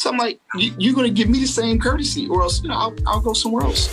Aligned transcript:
So 0.00 0.08
I'm 0.08 0.16
like, 0.16 0.40
you, 0.56 0.92
are 0.92 0.94
going 0.94 1.06
to 1.06 1.12
give 1.12 1.28
me 1.28 1.40
the 1.40 1.46
same 1.46 1.78
courtesy, 1.78 2.26
or 2.26 2.40
else, 2.40 2.62
you 2.62 2.70
know, 2.70 2.74
I'll, 2.74 2.94
I'll 3.06 3.20
go 3.20 3.34
somewhere 3.34 3.64
else. 3.64 3.86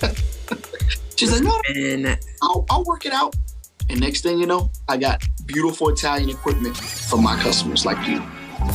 She's 1.14 1.30
like, 1.30 1.42
no, 1.44 2.16
I'll, 2.42 2.66
I'll 2.68 2.82
work 2.82 3.06
it 3.06 3.12
out. 3.12 3.36
And 3.88 4.00
next 4.00 4.22
thing 4.22 4.40
you 4.40 4.46
know, 4.46 4.72
I 4.88 4.96
got 4.96 5.22
beautiful 5.46 5.88
Italian 5.90 6.30
equipment 6.30 6.76
for 6.76 7.16
my 7.16 7.38
customers 7.38 7.86
like 7.86 8.04
you. 8.08 8.24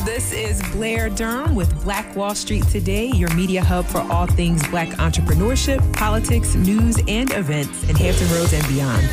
This 0.06 0.32
is 0.32 0.62
Blair 0.72 1.10
Durham 1.10 1.54
with 1.54 1.84
Black 1.84 2.16
Wall 2.16 2.34
Street 2.34 2.64
Today, 2.68 3.08
your 3.08 3.32
media 3.34 3.62
hub 3.62 3.84
for 3.84 4.00
all 4.10 4.24
things 4.26 4.66
black 4.68 4.88
entrepreneurship, 4.96 5.92
politics, 5.92 6.54
news, 6.54 6.96
and 7.06 7.30
events 7.34 7.86
in 7.86 7.96
Hampton 7.96 8.30
Roads 8.30 8.54
and 8.54 8.66
beyond. 8.66 9.06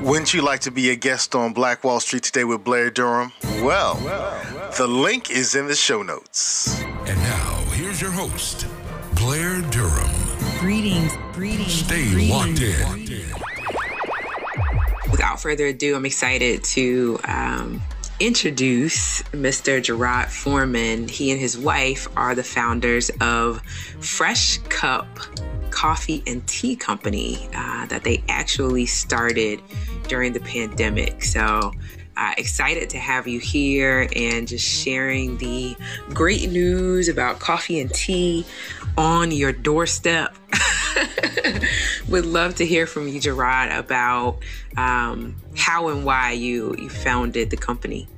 Wouldn't 0.00 0.34
you 0.34 0.42
like 0.42 0.60
to 0.60 0.72
be 0.72 0.90
a 0.90 0.96
guest 0.96 1.36
on 1.36 1.52
Black 1.52 1.84
Wall 1.84 2.00
Street 2.00 2.24
Today 2.24 2.42
with 2.42 2.64
Blair 2.64 2.90
Durham? 2.90 3.30
Well, 3.62 4.00
well, 4.02 4.42
well. 4.52 4.57
The 4.78 4.86
link 4.86 5.28
is 5.28 5.56
in 5.56 5.66
the 5.66 5.74
show 5.74 6.04
notes. 6.04 6.80
And 6.80 7.18
now, 7.18 7.64
here's 7.72 8.00
your 8.00 8.12
host, 8.12 8.64
Blair 9.16 9.60
Durham. 9.72 10.08
Greetings, 10.60 11.12
greetings. 11.32 11.72
Stay 11.72 12.08
greetings. 12.12 12.30
locked 12.30 13.10
in. 13.10 13.26
Without 15.10 15.40
further 15.40 15.66
ado, 15.66 15.96
I'm 15.96 16.06
excited 16.06 16.62
to 16.62 17.18
um, 17.24 17.82
introduce 18.20 19.20
Mr. 19.32 19.82
Gerard 19.82 20.30
Foreman. 20.30 21.08
He 21.08 21.32
and 21.32 21.40
his 21.40 21.58
wife 21.58 22.06
are 22.16 22.36
the 22.36 22.44
founders 22.44 23.10
of 23.20 23.60
Fresh 24.00 24.58
Cup 24.68 25.08
Coffee 25.70 26.22
and 26.24 26.46
Tea 26.46 26.76
Company 26.76 27.48
uh, 27.52 27.86
that 27.86 28.04
they 28.04 28.22
actually 28.28 28.86
started 28.86 29.60
during 30.06 30.34
the 30.34 30.40
pandemic. 30.40 31.24
So, 31.24 31.72
uh, 32.18 32.34
excited 32.36 32.90
to 32.90 32.98
have 32.98 33.28
you 33.28 33.38
here 33.38 34.08
and 34.16 34.48
just 34.48 34.66
sharing 34.66 35.38
the 35.38 35.76
great 36.12 36.50
news 36.50 37.08
about 37.08 37.38
coffee 37.38 37.78
and 37.78 37.94
tea 37.94 38.44
on 38.96 39.30
your 39.30 39.52
doorstep. 39.52 40.36
Would 42.08 42.26
love 42.26 42.56
to 42.56 42.66
hear 42.66 42.86
from 42.86 43.06
you, 43.06 43.20
Gerard, 43.20 43.70
about 43.70 44.40
um, 44.76 45.36
how 45.56 45.88
and 45.88 46.04
why 46.04 46.32
you 46.32 46.74
you 46.76 46.88
founded 46.88 47.50
the 47.50 47.56
company. 47.56 48.08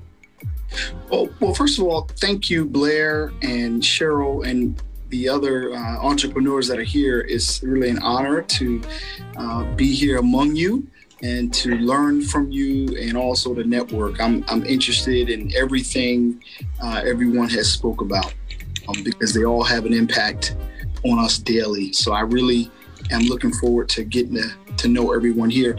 Well, 1.10 1.28
well, 1.40 1.52
first 1.52 1.78
of 1.78 1.84
all, 1.84 2.08
thank 2.16 2.48
you, 2.48 2.64
Blair 2.64 3.32
and 3.42 3.82
Cheryl 3.82 4.46
and 4.46 4.80
the 5.08 5.28
other 5.28 5.74
uh, 5.74 5.98
entrepreneurs 5.98 6.68
that 6.68 6.78
are 6.78 6.84
here. 6.84 7.20
It's 7.20 7.62
really 7.62 7.90
an 7.90 7.98
honor 7.98 8.40
to 8.42 8.82
uh, 9.36 9.64
be 9.74 9.92
here 9.92 10.18
among 10.18 10.56
you 10.56 10.86
and 11.22 11.52
to 11.52 11.76
learn 11.76 12.22
from 12.22 12.50
you 12.50 12.96
and 12.96 13.16
also 13.16 13.54
the 13.54 13.64
network. 13.64 14.20
I'm, 14.20 14.44
I'm 14.48 14.64
interested 14.64 15.28
in 15.28 15.52
everything 15.54 16.42
uh, 16.82 17.02
everyone 17.04 17.48
has 17.50 17.70
spoke 17.70 18.00
about 18.00 18.32
um, 18.88 19.02
because 19.04 19.34
they 19.34 19.44
all 19.44 19.62
have 19.62 19.84
an 19.84 19.92
impact 19.92 20.56
on 21.04 21.18
us 21.18 21.38
daily. 21.38 21.92
So 21.92 22.12
I 22.12 22.20
really 22.20 22.70
am 23.10 23.22
looking 23.22 23.52
forward 23.52 23.88
to 23.90 24.04
getting 24.04 24.36
to, 24.36 24.50
to 24.76 24.88
know 24.88 25.12
everyone 25.12 25.50
here. 25.50 25.78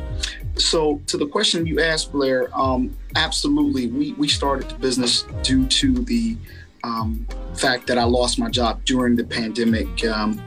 So 0.56 1.02
to 1.08 1.18
the 1.18 1.28
question 1.28 1.66
you 1.66 1.80
asked, 1.80 2.12
Blair, 2.12 2.50
um, 2.54 2.96
absolutely. 3.16 3.88
We, 3.88 4.14
we 4.14 4.28
started 4.28 4.70
the 4.70 4.76
business 4.76 5.24
due 5.44 5.66
to 5.66 5.94
the 5.94 6.38
um, 6.84 7.26
fact 7.56 7.88
that 7.88 7.98
I 7.98 8.04
lost 8.04 8.38
my 8.40 8.50
job 8.50 8.84
during 8.86 9.16
the 9.16 9.24
pandemic 9.24 10.06
um, 10.06 10.42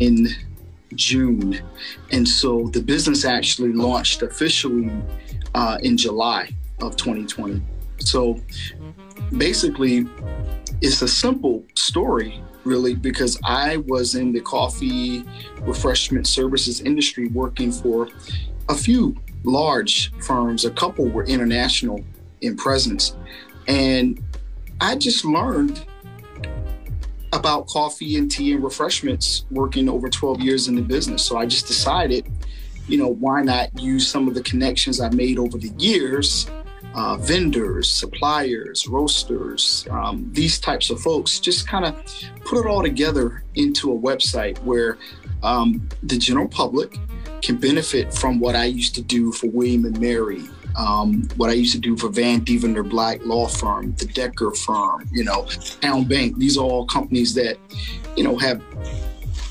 in 0.00 0.28
June. 0.96 1.60
And 2.10 2.26
so 2.26 2.68
the 2.68 2.82
business 2.82 3.24
actually 3.24 3.72
launched 3.72 4.22
officially 4.22 4.90
uh, 5.54 5.78
in 5.82 5.96
July 5.96 6.50
of 6.80 6.96
2020. 6.96 7.62
So 8.00 8.40
basically, 9.36 10.06
it's 10.80 11.02
a 11.02 11.08
simple 11.08 11.64
story, 11.74 12.42
really, 12.64 12.94
because 12.94 13.38
I 13.44 13.78
was 13.78 14.14
in 14.14 14.32
the 14.32 14.40
coffee 14.40 15.24
refreshment 15.60 16.26
services 16.26 16.80
industry 16.80 17.28
working 17.28 17.70
for 17.70 18.08
a 18.68 18.74
few 18.74 19.16
large 19.44 20.12
firms, 20.20 20.64
a 20.64 20.70
couple 20.70 21.06
were 21.08 21.24
international 21.24 22.00
in 22.40 22.56
presence. 22.56 23.16
And 23.68 24.22
I 24.80 24.96
just 24.96 25.24
learned 25.24 25.84
about 27.32 27.66
coffee 27.66 28.16
and 28.16 28.30
tea 28.30 28.52
and 28.52 28.62
refreshments 28.62 29.44
working 29.50 29.88
over 29.88 30.08
12 30.08 30.40
years 30.40 30.68
in 30.68 30.74
the 30.74 30.82
business. 30.82 31.24
So 31.24 31.38
I 31.38 31.46
just 31.46 31.66
decided, 31.66 32.30
you 32.86 32.98
know, 32.98 33.08
why 33.08 33.42
not 33.42 33.78
use 33.78 34.06
some 34.06 34.28
of 34.28 34.34
the 34.34 34.42
connections 34.42 35.00
I 35.00 35.08
made 35.10 35.38
over 35.38 35.56
the 35.56 35.72
years, 35.78 36.50
uh, 36.94 37.16
vendors, 37.16 37.90
suppliers, 37.90 38.86
roasters, 38.86 39.86
um, 39.90 40.28
these 40.32 40.58
types 40.58 40.90
of 40.90 41.00
folks, 41.00 41.40
just 41.40 41.66
kind 41.66 41.86
of 41.86 41.96
put 42.44 42.64
it 42.64 42.68
all 42.68 42.82
together 42.82 43.42
into 43.54 43.92
a 43.92 43.98
website 43.98 44.58
where 44.64 44.98
um, 45.42 45.88
the 46.02 46.18
general 46.18 46.48
public 46.48 46.96
can 47.40 47.56
benefit 47.56 48.12
from 48.14 48.38
what 48.38 48.54
I 48.54 48.66
used 48.66 48.94
to 48.96 49.02
do 49.02 49.32
for 49.32 49.48
William 49.48 49.84
and 49.84 49.98
Mary, 49.98 50.44
um, 50.76 51.28
what 51.36 51.50
I 51.50 51.54
used 51.54 51.72
to 51.72 51.80
do 51.80 51.96
for 51.96 52.08
Vandeventer 52.08 52.88
Black 52.88 53.24
Law 53.24 53.46
Firm, 53.46 53.94
the 53.96 54.06
Decker 54.06 54.50
Firm, 54.52 55.08
you 55.12 55.24
know, 55.24 55.42
TowneBank. 55.42 56.36
These 56.36 56.56
are 56.56 56.64
all 56.64 56.86
companies 56.86 57.34
that, 57.34 57.58
you 58.16 58.24
know, 58.24 58.36
have 58.38 58.62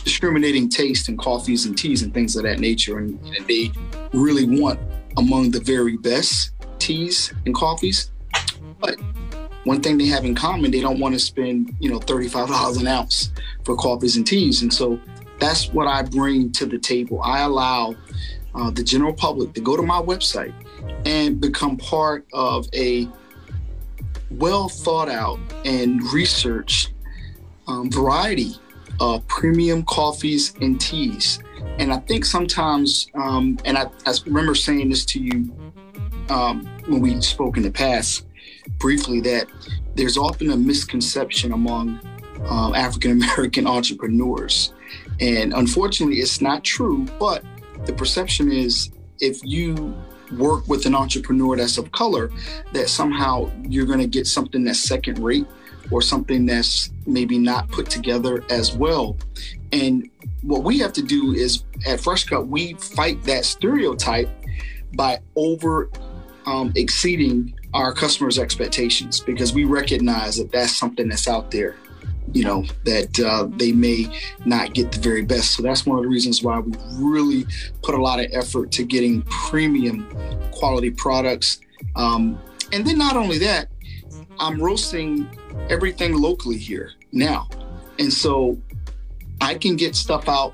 discriminating 0.03 0.69
taste 0.69 1.09
in 1.09 1.17
coffees 1.17 1.65
and 1.65 1.77
teas 1.77 2.01
and 2.01 2.13
things 2.13 2.35
of 2.35 2.43
that 2.43 2.59
nature, 2.59 2.97
and, 2.97 3.19
and 3.35 3.47
they 3.47 3.71
really 4.13 4.45
want 4.45 4.79
among 5.17 5.51
the 5.51 5.59
very 5.59 5.97
best 5.97 6.51
teas 6.79 7.33
and 7.45 7.53
coffees. 7.53 8.11
But 8.79 8.99
one 9.63 9.81
thing 9.81 9.97
they 9.97 10.07
have 10.07 10.25
in 10.25 10.33
common, 10.33 10.71
they 10.71 10.81
don't 10.81 10.99
want 10.99 11.13
to 11.13 11.19
spend, 11.19 11.75
you 11.79 11.89
know, 11.89 11.99
$35 11.99 12.79
an 12.79 12.87
ounce 12.87 13.31
for 13.63 13.75
coffees 13.75 14.15
and 14.15 14.25
teas. 14.25 14.63
And 14.63 14.73
so 14.73 14.99
that's 15.39 15.71
what 15.71 15.87
I 15.87 16.01
bring 16.01 16.51
to 16.53 16.65
the 16.65 16.79
table. 16.79 17.21
I 17.21 17.41
allow 17.41 17.95
uh, 18.55 18.71
the 18.71 18.83
general 18.83 19.13
public 19.13 19.53
to 19.53 19.61
go 19.61 19.77
to 19.77 19.83
my 19.83 20.01
website 20.01 20.53
and 21.05 21.39
become 21.39 21.77
part 21.77 22.25
of 22.33 22.67
a 22.73 23.07
well 24.31 24.69
thought 24.69 25.09
out 25.09 25.39
and 25.65 26.01
researched 26.13 26.93
um, 27.67 27.91
variety 27.91 28.55
of 28.99 29.27
premium 29.27 29.83
coffees 29.83 30.53
and 30.61 30.79
teas. 30.79 31.39
And 31.79 31.91
I 31.91 31.97
think 31.97 32.25
sometimes, 32.25 33.07
um, 33.15 33.57
and 33.65 33.77
I, 33.77 33.85
I, 34.05 34.13
remember 34.25 34.55
saying 34.55 34.89
this 34.89 35.05
to 35.05 35.19
you 35.19 35.53
um, 36.29 36.65
when 36.87 37.01
we 37.01 37.19
spoke 37.21 37.57
in 37.57 37.63
the 37.63 37.71
past 37.71 38.25
briefly, 38.77 39.21
that 39.21 39.47
there's 39.95 40.17
often 40.17 40.51
a 40.51 40.57
misconception 40.57 41.51
among 41.51 41.99
um, 42.47 42.75
African 42.75 43.11
American 43.11 43.67
entrepreneurs 43.77 44.73
and 45.19 45.53
unfortunately, 45.53 46.17
it's 46.17 46.41
not 46.41 46.63
true, 46.63 47.05
but 47.19 47.43
the 47.85 47.93
perception 47.93 48.51
is 48.51 48.91
if 49.19 49.39
you 49.43 49.95
work 50.37 50.67
with 50.67 50.85
an 50.85 50.95
entrepreneur 50.95 51.55
that's 51.57 51.77
of 51.77 51.91
color, 51.91 52.31
that 52.73 52.89
somehow 52.89 53.51
you're 53.63 53.85
going 53.85 53.99
to 53.99 54.07
get 54.07 54.27
something 54.27 54.63
that's 54.63 54.79
second 54.79 55.19
rate 55.19 55.45
or 55.89 56.01
something 56.01 56.45
that's 56.45 56.91
maybe 57.05 57.37
not 57.37 57.69
put 57.69 57.89
together 57.89 58.43
as 58.49 58.75
well. 58.75 59.17
And 59.71 60.09
what 60.41 60.63
we 60.63 60.79
have 60.79 60.93
to 60.93 61.01
do 61.01 61.33
is 61.33 61.63
at 61.85 61.99
Fresh 61.99 62.25
Cup, 62.25 62.45
we 62.45 62.73
fight 62.73 63.21
that 63.23 63.45
stereotype 63.45 64.29
by 64.93 65.19
over 65.35 65.89
um, 66.45 66.71
exceeding 66.75 67.53
our 67.73 67.93
customers' 67.93 68.37
expectations 68.37 69.19
because 69.19 69.53
we 69.53 69.63
recognize 69.63 70.37
that 70.37 70.51
that's 70.51 70.75
something 70.75 71.07
that's 71.07 71.27
out 71.27 71.51
there 71.51 71.75
you 72.33 72.43
know 72.43 72.65
that 72.85 73.19
uh, 73.19 73.47
they 73.57 73.71
may 73.71 74.07
not 74.45 74.73
get 74.73 74.91
the 74.91 74.99
very 74.99 75.23
best. 75.23 75.55
So 75.55 75.63
that's 75.63 75.85
one 75.85 75.97
of 75.97 76.03
the 76.03 76.09
reasons 76.09 76.43
why 76.43 76.59
we 76.59 76.73
really 76.95 77.45
put 77.81 77.95
a 77.95 78.01
lot 78.01 78.19
of 78.19 78.27
effort 78.31 78.71
to 78.73 78.83
getting 78.83 79.21
premium 79.23 80.07
quality 80.51 80.91
products. 80.91 81.59
Um, 81.95 82.39
and 82.71 82.85
then 82.85 82.97
not 82.97 83.15
only 83.15 83.37
that 83.39 83.67
i'm 84.39 84.61
roasting 84.61 85.29
everything 85.69 86.13
locally 86.13 86.57
here 86.57 86.91
now. 87.11 87.47
And 87.99 88.11
so 88.11 88.57
i 89.39 89.55
can 89.55 89.75
get 89.75 89.95
stuff 89.95 90.27
out 90.27 90.53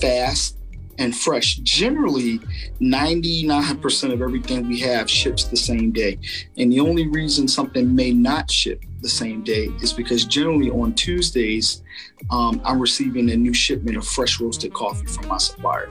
fast 0.00 0.58
and 0.98 1.16
fresh. 1.16 1.56
Generally, 1.56 2.40
99% 2.80 4.12
of 4.12 4.22
everything 4.22 4.68
we 4.68 4.80
have 4.80 5.10
ships 5.10 5.44
the 5.44 5.56
same 5.56 5.92
day. 5.92 6.18
And 6.56 6.72
the 6.72 6.80
only 6.80 7.08
reason 7.08 7.48
something 7.48 7.94
may 7.94 8.12
not 8.12 8.50
ship 8.50 8.84
the 9.00 9.08
same 9.08 9.42
day 9.44 9.66
is 9.82 9.92
because 9.92 10.24
generally 10.24 10.70
on 10.70 10.94
Tuesdays, 10.94 11.82
um, 12.30 12.60
I'm 12.64 12.80
receiving 12.80 13.30
a 13.30 13.36
new 13.36 13.52
shipment 13.52 13.96
of 13.96 14.06
fresh 14.06 14.40
roasted 14.40 14.72
coffee 14.72 15.06
from 15.06 15.28
my 15.28 15.38
supplier. 15.38 15.90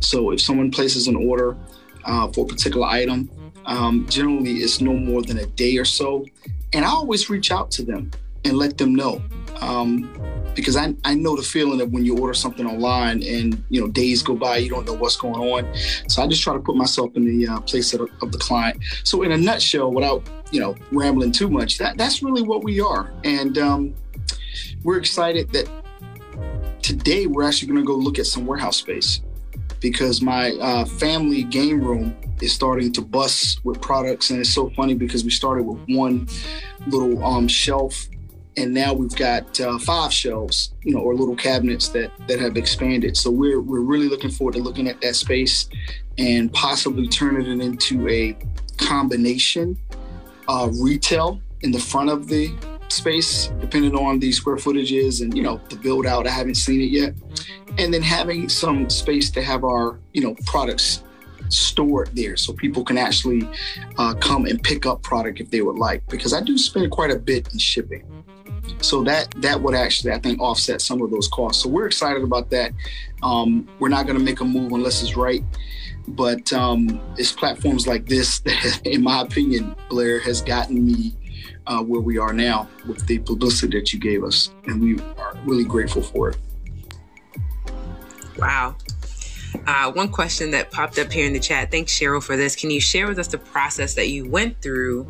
So 0.00 0.32
if 0.32 0.40
someone 0.40 0.70
places 0.70 1.06
an 1.06 1.16
order 1.16 1.56
uh, 2.04 2.28
for 2.28 2.44
a 2.44 2.48
particular 2.48 2.86
item, 2.86 3.30
um, 3.66 4.06
generally 4.08 4.58
it's 4.58 4.80
no 4.80 4.92
more 4.92 5.22
than 5.22 5.38
a 5.38 5.46
day 5.46 5.76
or 5.76 5.84
so. 5.84 6.26
And 6.72 6.84
I 6.84 6.88
always 6.88 7.30
reach 7.30 7.50
out 7.50 7.70
to 7.72 7.82
them 7.82 8.10
and 8.44 8.56
let 8.56 8.78
them 8.78 8.94
know. 8.94 9.22
Um, 9.60 10.10
because 10.54 10.76
I, 10.76 10.94
I 11.04 11.14
know 11.14 11.36
the 11.36 11.42
feeling 11.42 11.80
of 11.80 11.92
when 11.92 12.04
you 12.04 12.18
order 12.18 12.34
something 12.34 12.66
online 12.66 13.22
and 13.22 13.62
you 13.68 13.80
know 13.80 13.86
days 13.86 14.22
go 14.22 14.34
by 14.34 14.56
you 14.56 14.68
don't 14.68 14.84
know 14.84 14.94
what's 14.94 15.16
going 15.16 15.36
on 15.36 15.72
so 16.08 16.22
i 16.22 16.26
just 16.26 16.42
try 16.42 16.52
to 16.52 16.58
put 16.58 16.74
myself 16.74 17.14
in 17.14 17.24
the 17.24 17.46
uh, 17.46 17.60
place 17.60 17.94
of, 17.94 18.10
of, 18.20 18.32
the 18.32 18.38
client 18.38 18.82
so 19.04 19.22
in 19.22 19.30
a 19.30 19.36
nutshell 19.36 19.92
without 19.92 20.28
you 20.50 20.60
know, 20.60 20.74
rambling 20.92 21.32
too 21.32 21.48
much, 21.48 21.78
that 21.78 21.96
that's 21.96 22.22
really 22.22 22.42
what 22.42 22.64
we 22.64 22.80
are. 22.80 23.12
And 23.24 23.58
um, 23.58 23.94
we're 24.82 24.98
excited 24.98 25.50
that 25.50 25.68
today 26.82 27.26
we're 27.26 27.44
actually 27.44 27.68
going 27.68 27.80
to 27.80 27.86
go 27.86 27.94
look 27.94 28.18
at 28.18 28.26
some 28.26 28.46
warehouse 28.46 28.76
space 28.76 29.20
because 29.80 30.20
my 30.20 30.50
uh, 30.60 30.84
family 30.84 31.42
game 31.42 31.82
room 31.82 32.16
is 32.42 32.52
starting 32.52 32.92
to 32.92 33.00
bust 33.00 33.64
with 33.64 33.80
products, 33.80 34.30
and 34.30 34.40
it's 34.40 34.50
so 34.50 34.70
funny 34.70 34.94
because 34.94 35.24
we 35.24 35.30
started 35.30 35.64
with 35.64 35.80
one 35.88 36.28
little 36.86 37.24
um, 37.24 37.48
shelf 37.48 38.08
and 38.60 38.74
now 38.74 38.92
we've 38.92 39.14
got 39.16 39.58
uh, 39.60 39.78
five 39.78 40.12
shelves, 40.12 40.74
you 40.82 40.94
know, 40.94 41.00
or 41.00 41.14
little 41.14 41.34
cabinets 41.34 41.88
that 41.88 42.12
that 42.28 42.38
have 42.38 42.56
expanded. 42.56 43.16
So 43.16 43.30
we're 43.30 43.60
we're 43.60 43.80
really 43.80 44.08
looking 44.08 44.30
forward 44.30 44.54
to 44.54 44.60
looking 44.60 44.88
at 44.88 45.00
that 45.00 45.16
space 45.16 45.68
and 46.18 46.52
possibly 46.52 47.08
turning 47.08 47.60
it 47.60 47.64
into 47.64 48.06
a 48.08 48.36
combination 48.76 49.78
uh, 50.48 50.70
retail 50.80 51.40
in 51.62 51.70
the 51.70 51.78
front 51.78 52.10
of 52.10 52.28
the 52.28 52.54
space, 52.88 53.48
depending 53.60 53.94
on 53.94 54.18
the 54.18 54.30
square 54.32 54.56
footages 54.56 55.22
and 55.22 55.34
you 55.36 55.42
know 55.42 55.60
the 55.70 55.76
build 55.76 56.06
out. 56.06 56.26
I 56.26 56.30
haven't 56.30 56.56
seen 56.56 56.80
it 56.82 56.90
yet, 56.90 57.14
and 57.78 57.92
then 57.92 58.02
having 58.02 58.48
some 58.48 58.90
space 58.90 59.30
to 59.30 59.42
have 59.42 59.64
our 59.64 59.98
you 60.12 60.22
know 60.22 60.36
products 60.46 61.02
stored 61.48 62.08
there 62.14 62.36
so 62.36 62.52
people 62.52 62.84
can 62.84 62.96
actually 62.96 63.48
uh, 63.98 64.14
come 64.14 64.46
and 64.46 64.62
pick 64.62 64.86
up 64.86 65.02
product 65.02 65.40
if 65.40 65.50
they 65.50 65.62
would 65.62 65.80
like 65.80 66.00
because 66.06 66.32
i 66.32 66.40
do 66.40 66.56
spend 66.56 66.88
quite 66.92 67.10
a 67.10 67.18
bit 67.18 67.52
in 67.52 67.58
shipping 67.58 68.04
so 68.80 69.02
that 69.04 69.30
that 69.38 69.60
would 69.60 69.74
actually, 69.74 70.12
I 70.12 70.18
think, 70.18 70.40
offset 70.40 70.80
some 70.80 71.02
of 71.02 71.10
those 71.10 71.28
costs. 71.28 71.62
So 71.62 71.68
we're 71.68 71.86
excited 71.86 72.22
about 72.22 72.50
that. 72.50 72.72
Um, 73.22 73.68
we're 73.78 73.88
not 73.88 74.06
going 74.06 74.18
to 74.18 74.24
make 74.24 74.40
a 74.40 74.44
move 74.44 74.72
unless 74.72 75.02
it's 75.02 75.16
right. 75.16 75.44
But 76.08 76.52
um, 76.52 77.00
it's 77.16 77.32
platforms 77.32 77.86
like 77.86 78.06
this 78.06 78.38
that, 78.40 78.80
in 78.84 79.02
my 79.02 79.20
opinion, 79.20 79.76
Blair 79.88 80.20
has 80.20 80.40
gotten 80.40 80.84
me 80.84 81.14
uh, 81.66 81.82
where 81.82 82.00
we 82.00 82.18
are 82.18 82.32
now 82.32 82.68
with 82.86 83.06
the 83.06 83.18
publicity 83.18 83.78
that 83.78 83.92
you 83.92 84.00
gave 84.00 84.24
us, 84.24 84.50
and 84.64 84.80
we 84.80 84.98
are 85.18 85.36
really 85.44 85.64
grateful 85.64 86.02
for 86.02 86.30
it. 86.30 86.38
Wow. 88.38 88.76
Uh, 89.66 89.92
one 89.92 90.08
question 90.08 90.50
that 90.52 90.70
popped 90.70 90.98
up 90.98 91.12
here 91.12 91.26
in 91.26 91.32
the 91.32 91.40
chat. 91.40 91.70
Thanks, 91.70 91.92
Cheryl, 91.92 92.22
for 92.22 92.36
this. 92.36 92.56
Can 92.56 92.70
you 92.70 92.80
share 92.80 93.06
with 93.08 93.18
us 93.18 93.28
the 93.28 93.38
process 93.38 93.94
that 93.94 94.08
you 94.08 94.28
went 94.28 94.60
through 94.62 95.06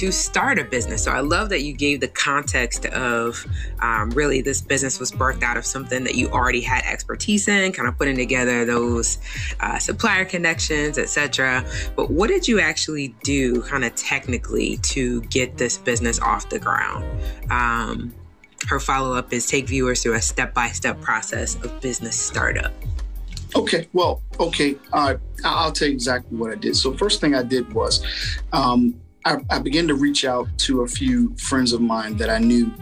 to 0.00 0.10
start 0.10 0.58
a 0.58 0.64
business? 0.64 1.04
So 1.04 1.12
I 1.12 1.20
love 1.20 1.50
that 1.50 1.60
you 1.60 1.74
gave 1.74 2.00
the 2.00 2.08
context 2.08 2.86
of 2.86 3.46
um, 3.80 4.08
really 4.10 4.40
this 4.40 4.62
business 4.62 4.98
was 4.98 5.12
birthed 5.12 5.42
out 5.42 5.58
of 5.58 5.66
something 5.66 6.04
that 6.04 6.14
you 6.14 6.30
already 6.30 6.62
had 6.62 6.82
expertise 6.84 7.48
in, 7.48 7.72
kind 7.72 7.86
of 7.86 7.98
putting 7.98 8.16
together 8.16 8.64
those 8.64 9.18
uh, 9.60 9.78
supplier 9.78 10.24
connections, 10.24 10.96
etc. 10.96 11.66
But 11.96 12.10
what 12.10 12.28
did 12.28 12.48
you 12.48 12.60
actually 12.60 13.14
do, 13.22 13.60
kind 13.62 13.84
of 13.84 13.94
technically, 13.94 14.78
to 14.78 15.20
get 15.22 15.58
this 15.58 15.76
business 15.76 16.18
off 16.18 16.48
the 16.48 16.58
ground? 16.58 17.04
Um, 17.50 18.14
her 18.68 18.80
follow 18.80 19.14
up 19.14 19.34
is 19.34 19.46
take 19.46 19.68
viewers 19.68 20.02
through 20.02 20.14
a 20.14 20.22
step 20.22 20.54
by 20.54 20.68
step 20.68 20.98
process 21.02 21.56
of 21.56 21.78
business 21.82 22.16
startup. 22.18 22.72
Okay, 23.54 23.86
well, 23.92 24.22
okay, 24.38 24.76
uh, 24.94 25.16
I'll 25.44 25.72
tell 25.72 25.88
you 25.88 25.94
exactly 25.94 26.38
what 26.38 26.52
I 26.52 26.54
did. 26.54 26.74
So, 26.74 26.94
first 26.94 27.20
thing 27.20 27.34
I 27.34 27.42
did 27.42 27.70
was 27.74 28.02
um, 28.54 28.94
I, 29.24 29.38
I, 29.50 29.58
began 29.58 29.86
to 29.88 29.94
reach 29.94 30.24
out 30.24 30.48
to 30.58 30.82
a 30.82 30.86
few 30.86 31.34
friends 31.36 31.72
of 31.72 31.80
mine 31.80 32.16
that 32.16 32.30
I 32.30 32.38
knew 32.38 32.72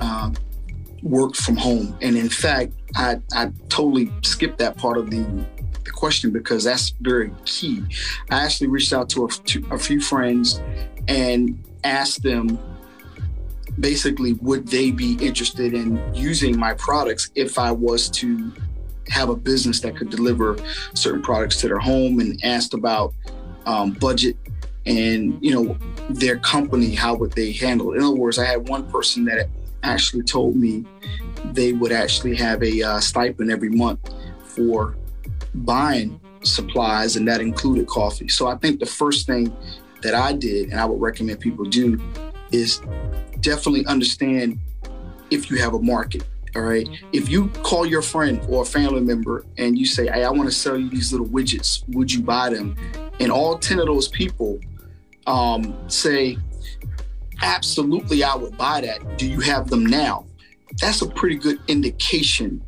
uh, 0.00 0.32
worked 1.02 1.36
from 1.36 1.56
home. 1.56 1.96
And 2.00 2.16
in 2.16 2.28
fact, 2.28 2.72
I, 2.96 3.20
I 3.32 3.52
totally 3.68 4.10
skipped 4.22 4.58
that 4.58 4.76
part 4.76 4.98
of 4.98 5.10
the, 5.10 5.24
the 5.84 5.90
question 5.90 6.32
because 6.32 6.64
that's 6.64 6.90
very 7.00 7.30
key. 7.44 7.84
I 8.30 8.44
actually 8.44 8.68
reached 8.68 8.92
out 8.92 9.08
to 9.10 9.26
a, 9.26 9.28
to 9.28 9.66
a 9.70 9.78
few 9.78 10.00
friends 10.00 10.60
and 11.06 11.62
asked 11.84 12.22
them 12.22 12.58
basically 13.80 14.32
would 14.34 14.66
they 14.66 14.90
be 14.90 15.14
interested 15.20 15.72
in 15.72 16.02
using 16.12 16.58
my 16.58 16.74
products 16.74 17.30
if 17.36 17.58
I 17.58 17.70
was 17.70 18.10
to 18.10 18.52
have 19.08 19.28
a 19.28 19.36
business 19.36 19.80
that 19.80 19.96
could 19.96 20.10
deliver 20.10 20.58
certain 20.94 21.22
products 21.22 21.60
to 21.60 21.68
their 21.68 21.78
home 21.78 22.18
and 22.18 22.40
asked 22.44 22.74
about 22.74 23.14
um, 23.66 23.92
budget 23.92 24.36
and 24.86 25.38
you 25.42 25.52
know 25.52 25.76
their 26.08 26.38
company 26.38 26.94
how 26.94 27.14
would 27.14 27.32
they 27.32 27.52
handle 27.52 27.92
it 27.92 27.96
in 27.96 28.02
other 28.02 28.16
words 28.16 28.38
i 28.38 28.44
had 28.44 28.68
one 28.68 28.88
person 28.90 29.24
that 29.24 29.48
actually 29.82 30.22
told 30.22 30.56
me 30.56 30.84
they 31.52 31.72
would 31.72 31.92
actually 31.92 32.34
have 32.34 32.62
a 32.62 32.82
uh, 32.82 33.00
stipend 33.00 33.50
every 33.50 33.68
month 33.68 34.12
for 34.42 34.96
buying 35.54 36.18
supplies 36.42 37.16
and 37.16 37.26
that 37.26 37.40
included 37.40 37.86
coffee 37.86 38.28
so 38.28 38.46
i 38.46 38.56
think 38.56 38.80
the 38.80 38.86
first 38.86 39.26
thing 39.26 39.54
that 40.02 40.14
i 40.14 40.32
did 40.32 40.70
and 40.70 40.80
i 40.80 40.84
would 40.84 41.00
recommend 41.00 41.38
people 41.40 41.64
do 41.64 42.00
is 42.50 42.80
definitely 43.40 43.84
understand 43.86 44.58
if 45.30 45.50
you 45.50 45.58
have 45.58 45.74
a 45.74 45.82
market 45.82 46.24
all 46.56 46.62
right. 46.62 46.88
If 47.12 47.28
you 47.28 47.48
call 47.62 47.86
your 47.86 48.02
friend 48.02 48.44
or 48.48 48.62
a 48.62 48.64
family 48.64 49.00
member 49.00 49.44
and 49.58 49.78
you 49.78 49.86
say, 49.86 50.06
Hey, 50.06 50.24
I 50.24 50.30
want 50.30 50.48
to 50.48 50.54
sell 50.54 50.76
you 50.76 50.88
these 50.88 51.12
little 51.12 51.26
widgets, 51.26 51.86
would 51.88 52.12
you 52.12 52.22
buy 52.22 52.50
them? 52.50 52.74
And 53.20 53.32
all 53.32 53.58
10 53.58 53.78
of 53.80 53.86
those 53.86 54.08
people 54.08 54.58
um, 55.26 55.76
say, 55.88 56.38
Absolutely, 57.40 58.24
I 58.24 58.34
would 58.34 58.56
buy 58.58 58.80
that. 58.80 59.16
Do 59.16 59.28
you 59.28 59.40
have 59.40 59.70
them 59.70 59.86
now? 59.86 60.26
That's 60.80 61.02
a 61.02 61.06
pretty 61.08 61.36
good 61.36 61.60
indication 61.68 62.60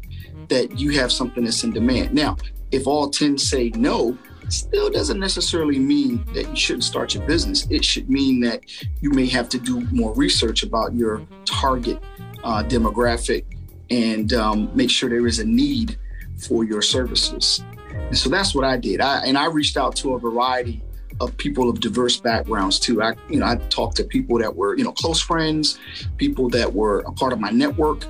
that 0.48 0.78
you 0.78 0.90
have 0.90 1.10
something 1.10 1.44
that's 1.44 1.64
in 1.64 1.72
demand. 1.72 2.12
Now, 2.14 2.36
if 2.70 2.86
all 2.86 3.10
10 3.10 3.36
say 3.36 3.70
no, 3.70 4.16
still 4.48 4.90
doesn't 4.90 5.18
necessarily 5.18 5.78
mean 5.78 6.24
that 6.34 6.48
you 6.48 6.56
shouldn't 6.56 6.84
start 6.84 7.14
your 7.14 7.24
business. 7.26 7.66
It 7.70 7.84
should 7.84 8.10
mean 8.10 8.40
that 8.40 8.62
you 9.00 9.10
may 9.10 9.26
have 9.26 9.48
to 9.50 9.58
do 9.58 9.80
more 9.92 10.12
research 10.14 10.62
about 10.62 10.94
your 10.94 11.22
target 11.44 12.02
uh, 12.44 12.62
demographic 12.64 13.44
and 13.90 14.32
um, 14.32 14.70
make 14.74 14.90
sure 14.90 15.08
there 15.08 15.26
is 15.26 15.38
a 15.38 15.44
need 15.44 15.98
for 16.36 16.64
your 16.64 16.82
services. 16.82 17.62
And 18.10 18.18
so 18.18 18.28
that's 18.28 18.56
what 18.56 18.64
I 18.64 18.76
did. 18.76 19.00
I, 19.00 19.22
and 19.24 19.38
I 19.38 19.46
reached 19.46 19.76
out 19.76 19.94
to 19.96 20.14
a 20.14 20.18
variety 20.18 20.82
of 21.20 21.36
people 21.36 21.70
of 21.70 21.78
diverse 21.78 22.16
backgrounds 22.16 22.80
too. 22.80 23.00
I, 23.00 23.14
you 23.28 23.38
know, 23.38 23.46
I 23.46 23.54
talked 23.68 23.96
to 23.98 24.04
people 24.04 24.36
that 24.40 24.56
were, 24.56 24.76
you 24.76 24.82
know, 24.82 24.90
close 24.90 25.20
friends, 25.20 25.78
people 26.16 26.48
that 26.50 26.72
were 26.72 27.04
a 27.06 27.12
part 27.12 27.32
of 27.32 27.38
my 27.38 27.50
network, 27.50 28.04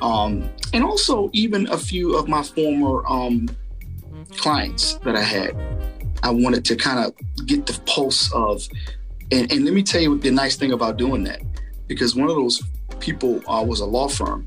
um, 0.00 0.48
and 0.72 0.82
also 0.82 1.28
even 1.34 1.68
a 1.68 1.76
few 1.76 2.16
of 2.16 2.28
my 2.28 2.42
former 2.42 3.06
um, 3.06 3.46
clients 4.38 4.94
that 5.04 5.16
I 5.16 5.22
had. 5.22 5.54
I 6.22 6.30
wanted 6.30 6.64
to 6.66 6.76
kind 6.76 7.04
of 7.04 7.46
get 7.46 7.66
the 7.66 7.78
pulse 7.84 8.32
of, 8.32 8.66
and, 9.30 9.52
and, 9.52 9.66
let 9.66 9.74
me 9.74 9.82
tell 9.82 10.00
you 10.00 10.18
the 10.18 10.30
nice 10.30 10.56
thing 10.56 10.72
about 10.72 10.96
doing 10.96 11.24
that, 11.24 11.42
because 11.88 12.16
one 12.16 12.30
of 12.30 12.36
those 12.36 12.62
people 13.00 13.42
uh, 13.46 13.62
was 13.62 13.80
a 13.80 13.86
law 13.86 14.08
firm, 14.08 14.46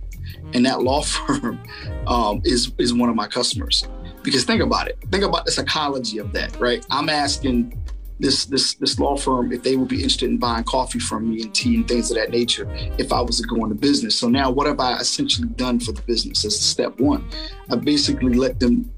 and 0.53 0.65
that 0.65 0.81
law 0.81 1.01
firm 1.03 1.59
um, 2.07 2.41
is 2.43 2.71
is 2.79 2.91
one 2.91 3.09
of 3.09 3.15
my 3.15 3.27
customers. 3.27 3.85
Because 4.25 4.43
think 4.43 4.61
about 4.61 4.87
it. 4.87 4.97
Think 5.11 5.23
about 5.23 5.45
the 5.45 5.51
psychology 5.51 6.17
of 6.17 6.33
that, 6.33 6.59
right? 6.59 6.85
I'm 6.91 7.09
asking 7.09 7.79
this 8.19 8.45
this 8.45 8.75
this 8.75 8.97
law 8.97 9.17
firm 9.17 9.51
if 9.51 9.61
they 9.61 9.75
would 9.75 9.89
be 9.89 9.97
interested 9.97 10.29
in 10.29 10.37
buying 10.37 10.63
coffee 10.63 10.99
from 10.99 11.29
me 11.29 11.43
and 11.43 11.53
tea 11.53 11.75
and 11.75 11.87
things 11.87 12.09
of 12.11 12.17
that 12.17 12.29
nature 12.29 12.67
if 12.97 13.11
I 13.11 13.21
was 13.21 13.41
going 13.41 13.49
to 13.49 13.59
go 13.59 13.71
into 13.71 13.75
business. 13.75 14.17
So 14.17 14.29
now 14.29 14.49
what 14.49 14.67
have 14.67 14.79
I 14.79 14.97
essentially 14.97 15.49
done 15.49 15.79
for 15.79 15.91
the 15.91 16.01
business 16.01 16.45
as 16.45 16.59
step 16.59 16.99
one? 16.99 17.27
I 17.69 17.75
basically 17.75 18.33
let 18.33 18.59
them 18.59 18.91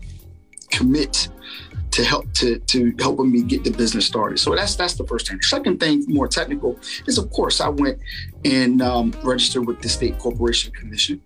commit 0.70 1.30
to 1.92 2.04
help 2.04 2.32
to 2.34 2.60
to 2.60 2.94
helping 3.00 3.32
me 3.32 3.42
get 3.42 3.64
the 3.64 3.72
business 3.72 4.06
started. 4.06 4.38
So 4.38 4.56
that's 4.56 4.76
that's 4.76 4.94
the 4.94 5.06
first 5.08 5.28
thing. 5.28 5.42
Second 5.42 5.80
thing, 5.80 6.06
more 6.08 6.28
technical, 6.28 6.80
is 7.08 7.18
of 7.18 7.32
course 7.32 7.60
I 7.60 7.70
went 7.70 8.00
and 8.46 8.82
um, 8.82 9.14
registered 9.24 9.66
with 9.66 9.82
the 9.82 9.90
state 9.90 10.20
corporation 10.20 10.72
commission. 10.74 11.22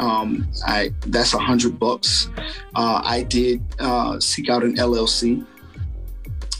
Um, 0.00 0.48
I 0.66 0.92
that's 1.06 1.34
a 1.34 1.38
hundred 1.38 1.78
bucks. 1.78 2.28
Uh, 2.74 3.00
I 3.04 3.22
did 3.22 3.62
uh, 3.78 4.18
seek 4.20 4.48
out 4.48 4.62
an 4.64 4.76
LLC 4.76 5.46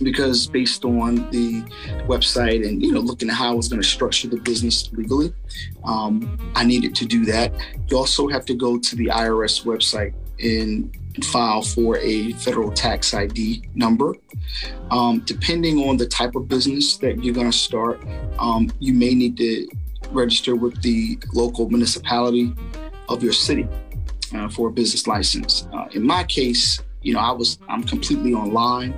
because 0.03 0.47
based 0.47 0.85
on 0.85 1.31
the 1.31 1.63
website 2.07 2.67
and 2.67 2.83
you 2.83 2.93
know 2.93 3.01
looking 3.01 3.29
at 3.31 3.37
how 3.37 3.51
I 3.51 3.55
was 3.55 3.69
going 3.69 3.81
to 3.81 3.87
structure 3.87 4.29
the 4.29 4.39
business 4.39 4.93
legally, 4.93 5.33
um, 5.85 6.39
I 6.55 6.65
needed 6.65 6.95
to 6.97 7.07
do 7.07 7.25
that. 7.27 7.53
You 7.89 7.97
also 7.97 8.29
have 8.29 8.45
to 8.47 8.55
go 8.55 8.79
to 8.79 8.97
the 8.97 9.07
IRS 9.07 9.65
website 9.65 10.15
and 10.41 10.95
file 11.25 11.63
for 11.63 11.99
a 11.99 12.33
federal 12.35 12.71
tax 12.71 13.13
ID 13.15 13.65
number. 13.75 14.15
Um, 14.91 15.21
depending 15.27 15.79
on 15.89 15.97
the 15.97 16.07
type 16.07 16.35
of 16.35 16.49
business 16.49 16.97
that 16.99 17.23
you're 17.23 17.35
going 17.35 17.51
to 17.51 17.57
start, 17.57 18.03
um, 18.39 18.71
you 18.79 18.95
may 18.95 19.15
need 19.15 19.37
to 19.37 19.69
register 20.11 20.57
with 20.57 20.81
the 20.83 21.19
local 21.33 21.69
municipality 21.69 22.53
of 23.09 23.23
your 23.23 23.33
city 23.33 23.69
uh, 24.35 24.49
for 24.49 24.69
a 24.69 24.71
business 24.71 25.07
license. 25.07 25.67
Uh, 25.73 25.87
in 25.93 26.03
my 26.03 26.25
case, 26.25 26.81
you 27.03 27.15
know, 27.15 27.21
I 27.21 27.33
was 27.33 27.59
I'm 27.69 27.83
completely 27.83 28.33
online. 28.35 28.95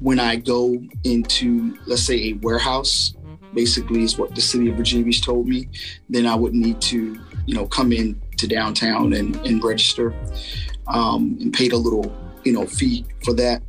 When 0.00 0.18
I 0.18 0.36
go 0.36 0.78
into, 1.04 1.76
let's 1.86 2.02
say, 2.02 2.30
a 2.30 2.32
warehouse, 2.34 3.14
basically 3.54 4.02
is 4.02 4.18
what 4.18 4.34
the 4.34 4.40
city 4.40 4.68
of 4.70 4.76
Virginia 4.76 5.12
told 5.12 5.46
me, 5.46 5.68
then 6.08 6.26
I 6.26 6.34
would 6.34 6.54
need 6.54 6.80
to, 6.82 7.18
you 7.46 7.54
know, 7.54 7.66
come 7.66 7.92
in 7.92 8.20
to 8.38 8.48
downtown 8.48 9.12
and, 9.12 9.36
and 9.46 9.62
register 9.62 10.12
um, 10.88 11.38
and 11.40 11.52
paid 11.52 11.72
a 11.72 11.76
little, 11.76 12.12
you 12.44 12.52
know, 12.52 12.66
fee 12.66 13.04
for 13.22 13.32
that. 13.34 13.62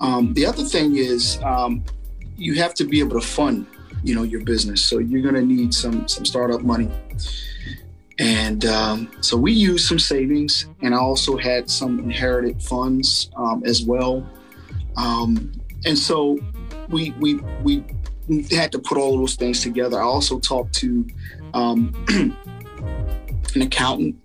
Um, 0.00 0.34
the 0.34 0.46
other 0.46 0.62
thing 0.62 0.96
is 0.96 1.38
um, 1.42 1.82
you 2.36 2.54
have 2.54 2.74
to 2.74 2.84
be 2.84 3.00
able 3.00 3.20
to 3.20 3.26
fund 3.26 3.66
you 4.04 4.14
know, 4.14 4.22
your 4.22 4.42
business. 4.42 4.84
So 4.84 4.98
you're 4.98 5.22
going 5.22 5.34
to 5.34 5.42
need 5.42 5.74
some 5.74 6.06
some 6.06 6.24
startup 6.24 6.60
money. 6.60 6.90
And 8.18 8.64
um, 8.66 9.10
so 9.20 9.36
we 9.36 9.52
used 9.52 9.88
some 9.88 9.98
savings, 9.98 10.66
and 10.82 10.94
I 10.94 10.98
also 10.98 11.36
had 11.36 11.68
some 11.68 11.98
inherited 11.98 12.62
funds 12.62 13.30
um, 13.36 13.62
as 13.64 13.84
well. 13.84 14.24
Um, 14.96 15.52
and 15.84 15.98
so 15.98 16.38
we 16.88 17.10
we 17.18 17.34
we 17.62 17.84
had 18.50 18.70
to 18.72 18.78
put 18.78 18.98
all 18.98 19.18
those 19.18 19.34
things 19.34 19.60
together. 19.62 20.00
I 20.00 20.04
also 20.04 20.38
talked 20.38 20.74
to 20.76 21.06
um, 21.54 21.92
an 23.54 23.62
accountant 23.62 24.16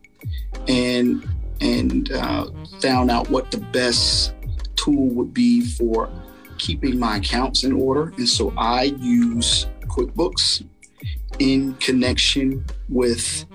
and 0.67 1.27
and 1.61 2.11
uh, 2.11 2.47
found 2.81 3.09
out 3.09 3.29
what 3.29 3.49
the 3.51 3.57
best 3.57 4.33
tool 4.75 5.09
would 5.09 5.33
be 5.33 5.65
for 5.65 6.09
keeping 6.57 6.99
my 6.99 7.17
accounts 7.17 7.63
in 7.63 7.73
order. 7.73 8.13
And 8.17 8.27
so 8.27 8.53
I 8.57 8.83
use 8.99 9.65
QuickBooks 9.87 10.65
in 11.39 11.73
connection 11.75 12.65
with 12.89 13.45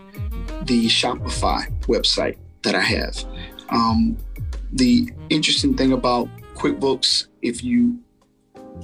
the 0.63 0.87
Shopify 0.87 1.71
website 1.83 2.37
that 2.63 2.75
I 2.75 2.81
have. 2.81 3.25
Um, 3.71 4.17
the 4.73 5.11
interesting 5.31 5.77
thing 5.77 5.93
about 5.93 6.29
QuickBooks, 6.55 7.27
if 7.43 7.63
you 7.63 7.99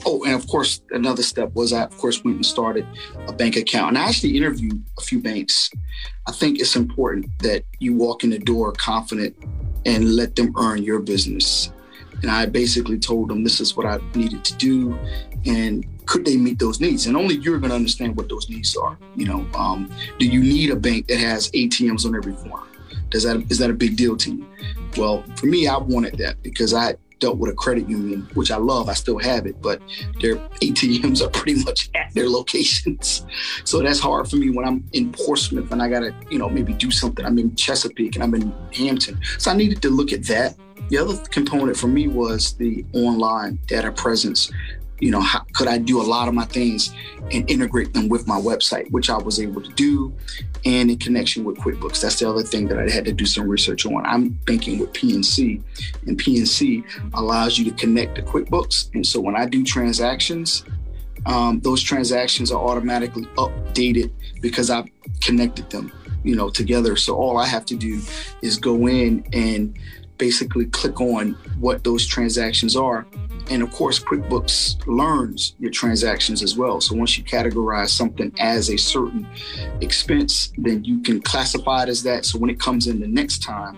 Oh, 0.07 0.23
and 0.25 0.35
of 0.35 0.47
course, 0.47 0.81
another 0.91 1.23
step 1.23 1.53
was 1.55 1.73
I, 1.73 1.83
of 1.83 1.97
course, 1.99 2.23
went 2.23 2.37
and 2.37 2.47
started 2.47 2.87
a 3.27 3.33
bank 3.33 3.57
account. 3.57 3.89
And 3.89 3.99
I 3.99 4.09
actually 4.09 4.37
interviewed 4.37 4.83
a 4.99 5.03
few 5.03 5.21
banks. 5.21 5.71
I 6.29 6.33
think 6.33 6.61
it's 6.61 6.77
important 6.77 7.27
that 7.41 7.65
you 7.81 7.97
walk 7.97 8.23
in 8.23 8.31
the 8.31 8.39
door 8.39 8.73
confident 8.73 9.37
and 9.85 10.15
let 10.15 10.37
them 10.37 10.55
earn 10.57 10.83
your 10.83 11.01
business. 11.01 11.73
And 12.23 12.31
I 12.31 12.47
basically 12.47 12.99
told 12.99 13.31
them 13.31 13.43
this 13.43 13.61
is 13.61 13.77
what 13.77 13.87
I 13.87 13.99
needed 14.15 14.45
to 14.45 14.55
do, 14.57 14.99
and 15.45 15.85
could 16.11 16.25
they 16.25 16.37
meet 16.37 16.59
those 16.59 16.81
needs? 16.81 17.07
And 17.07 17.17
only 17.17 17.37
you're 17.37 17.59
going 17.59 17.71
to 17.71 17.77
understand 17.77 18.17
what 18.17 18.29
those 18.29 18.51
needs 18.51 18.77
are. 18.77 18.99
You 19.15 19.27
know, 19.27 19.47
um, 19.55 19.89
do 20.19 20.27
you 20.27 20.41
need 20.41 20.71
a 20.71 20.77
bank 20.77 21.07
that 21.07 21.19
has 21.19 21.53
ATMs 21.53 22.05
on 22.05 22.17
every 22.17 22.33
corner? 22.33 22.67
Does 23.11 23.23
that 23.23 23.49
is 23.49 23.59
that 23.59 23.71
a 23.71 23.75
big 23.75 23.97
deal 23.97 24.17
to 24.17 24.35
you? 24.35 24.47
Well, 24.97 25.23
for 25.37 25.47
me, 25.47 25.69
I 25.69 25.79
wanted 25.79 26.19
that 26.19 26.43
because 26.43 26.75
I 26.75 26.97
dealt 27.21 27.39
with 27.39 27.53
a 27.53 27.55
credit 27.55 27.89
union, 27.89 28.29
which 28.35 28.51
I 28.51 28.57
love. 28.57 28.89
I 28.89 28.95
still 28.95 29.19
have 29.19 29.47
it, 29.47 29.63
but 29.63 29.81
their 30.21 30.37
ATMs 30.63 31.23
are 31.23 31.29
pretty 31.29 31.63
much 31.63 31.91
at 31.95 32.13
their 32.13 32.29
locations. 32.29 33.25
So 33.63 33.81
that's 33.81 34.01
hard 34.01 34.29
for 34.29 34.35
me 34.35 34.51
when 34.51 34.67
I'm 34.67 34.83
in 34.93 35.13
Portsmouth 35.13 35.71
and 35.71 35.81
I 35.81 35.89
got 35.89 36.01
to, 36.01 36.15
you 36.29 36.41
know, 36.41 36.49
maybe 36.49 36.73
do 36.73 36.91
something. 36.91 37.25
I'm 37.25 37.39
in 37.39 37.55
Chesapeake 37.55 38.17
and 38.17 38.25
I'm 38.25 38.35
in 38.35 38.53
Hampton. 38.73 39.21
So 39.39 39.53
I 39.53 39.55
needed 39.55 39.81
to 39.83 39.91
look 39.91 40.13
at 40.13 40.25
that. 40.25 40.57
The 40.89 40.99
other 40.99 41.17
component 41.31 41.77
for 41.77 41.87
me 41.87 42.09
was 42.09 42.55
the 42.55 42.85
online 42.95 43.61
data 43.69 43.93
presence 43.93 44.51
you 45.01 45.11
know, 45.11 45.21
how 45.21 45.41
could 45.55 45.67
I 45.67 45.79
do 45.79 46.01
a 46.01 46.05
lot 46.05 46.29
of 46.29 46.35
my 46.35 46.45
things 46.45 46.95
and 47.33 47.51
integrate 47.51 47.95
them 47.95 48.09
with 48.09 48.27
my 48.27 48.39
website, 48.39 48.91
which 48.91 49.11
I 49.11 49.17
was 49.17 49.41
able 49.41 49.63
to 49.63 49.73
do, 49.73 50.15
and 50.65 50.91
in 50.91 50.99
connection 50.99 51.45
with 51.45 51.57
QuickBooks. 51.57 52.03
That's 52.03 52.19
the 52.19 52.29
other 52.29 52.43
thing 52.43 52.69
that 52.69 52.79
I 52.79 52.91
had 52.91 53.05
to 53.07 53.13
do 53.13 53.25
some 53.25 53.49
research 53.49 53.87
on. 53.87 54.05
I'm 54.05 54.29
banking 54.47 54.79
with 54.79 54.93
PNC, 54.93 55.63
and 56.07 56.21
PNC 56.21 56.85
allows 57.15 57.59
you 57.59 57.65
to 57.67 57.71
connect 57.73 58.17
to 58.17 58.23
QuickBooks. 58.23 58.95
And 58.95 59.07
so 59.07 59.21
when 59.21 59.37
I 59.37 59.47
do 59.47 59.65
transactions, 59.65 60.65
um, 61.27 61.61
those 61.61 61.83
transactions 61.83 62.51
are 62.53 62.63
automatically 62.63 63.25
updated 63.37 64.11
because 64.41 64.71
I've 64.71 64.89
connected 65.21 65.71
them, 65.71 65.93
you 66.25 66.37
know, 66.37 66.51
together. 66.51 66.97
So 66.97 67.15
all 67.17 67.39
I 67.39 67.47
have 67.47 67.65
to 67.67 67.77
do 67.77 68.01
is 68.43 68.57
go 68.59 68.87
in 68.87 69.25
and 69.33 69.79
basically 70.19 70.67
click 70.67 71.01
on 71.01 71.33
what 71.59 71.85
those 71.85 72.07
transactions 72.07 72.77
are 72.77 73.07
and 73.51 73.63
of 73.63 73.73
course, 73.73 73.99
QuickBooks 73.99 74.87
learns 74.87 75.57
your 75.59 75.73
transactions 75.73 76.41
as 76.41 76.57
well. 76.57 76.81
So 76.81 76.95
once 76.95 77.19
you 77.19 77.25
categorize 77.25 77.89
something 77.89 78.33
as 78.39 78.71
a 78.71 78.77
certain 78.77 79.27
expense, 79.81 80.53
then 80.57 80.85
you 80.85 81.03
can 81.03 81.21
classify 81.21 81.83
it 81.83 81.89
as 81.89 82.05
that. 82.05 82.25
So 82.25 82.39
when 82.39 82.49
it 82.49 82.61
comes 82.61 82.87
in 82.87 83.01
the 83.01 83.09
next 83.09 83.43
time, 83.43 83.77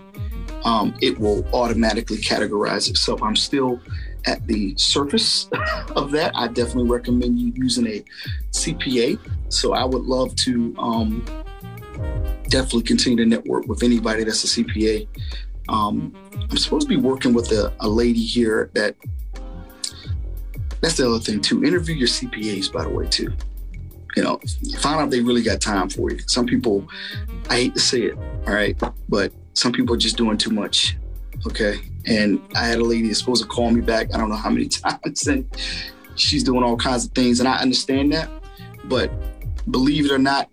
um, 0.63 0.95
it 1.01 1.17
will 1.19 1.43
automatically 1.53 2.17
categorize 2.17 2.87
itself. 2.87 3.23
I'm 3.23 3.35
still 3.35 3.81
at 4.25 4.45
the 4.45 4.75
surface 4.77 5.49
of 5.95 6.11
that. 6.11 6.31
I 6.35 6.47
definitely 6.49 6.89
recommend 6.89 7.39
you 7.39 7.51
using 7.55 7.87
a 7.87 8.03
CPA. 8.51 9.17
So 9.49 9.73
I 9.73 9.85
would 9.85 10.03
love 10.03 10.35
to 10.35 10.75
um, 10.77 11.25
definitely 12.47 12.83
continue 12.83 13.17
to 13.23 13.25
network 13.25 13.67
with 13.67 13.81
anybody 13.81 14.23
that's 14.23 14.43
a 14.43 14.63
CPA. 14.63 15.07
Um, 15.67 16.15
I'm 16.35 16.57
supposed 16.57 16.87
to 16.87 16.95
be 16.95 17.01
working 17.01 17.33
with 17.33 17.51
a, 17.51 17.73
a 17.79 17.87
lady 17.87 18.23
here 18.23 18.69
that 18.73 18.95
that's 20.83 20.97
the 20.97 21.09
other 21.09 21.19
thing 21.19 21.39
too. 21.39 21.63
Interview 21.63 21.95
your 21.95 22.09
CPAs, 22.09 22.71
by 22.71 22.83
the 22.83 22.89
way, 22.89 23.07
too. 23.07 23.31
You 24.17 24.23
know, 24.23 24.39
find 24.79 24.99
out 24.99 25.09
they 25.09 25.21
really 25.21 25.41
got 25.41 25.61
time 25.61 25.89
for 25.89 26.11
you. 26.11 26.19
Some 26.27 26.45
people, 26.45 26.85
I 27.49 27.55
hate 27.55 27.75
to 27.75 27.79
say 27.79 28.01
it, 28.01 28.17
all 28.45 28.53
right, 28.53 28.77
but 29.07 29.31
some 29.53 29.71
people 29.71 29.95
are 29.95 29.97
just 29.97 30.17
doing 30.17 30.37
too 30.37 30.51
much. 30.51 30.97
Okay. 31.47 31.79
And 32.05 32.41
I 32.53 32.65
had 32.65 32.79
a 32.79 32.83
lady 32.83 33.07
that's 33.07 33.19
supposed 33.19 33.41
to 33.41 33.47
call 33.47 33.71
me 33.71 33.79
back, 33.79 34.13
I 34.13 34.17
don't 34.17 34.29
know 34.29 34.35
how 34.35 34.49
many 34.49 34.67
times, 34.67 35.25
and 35.25 35.47
she's 36.15 36.43
doing 36.43 36.63
all 36.63 36.75
kinds 36.75 37.05
of 37.05 37.13
things. 37.13 37.39
And 37.39 37.47
I 37.47 37.59
understand 37.59 38.11
that. 38.11 38.29
But 38.83 39.09
believe 39.71 40.05
it 40.05 40.11
or 40.11 40.19
not, 40.19 40.49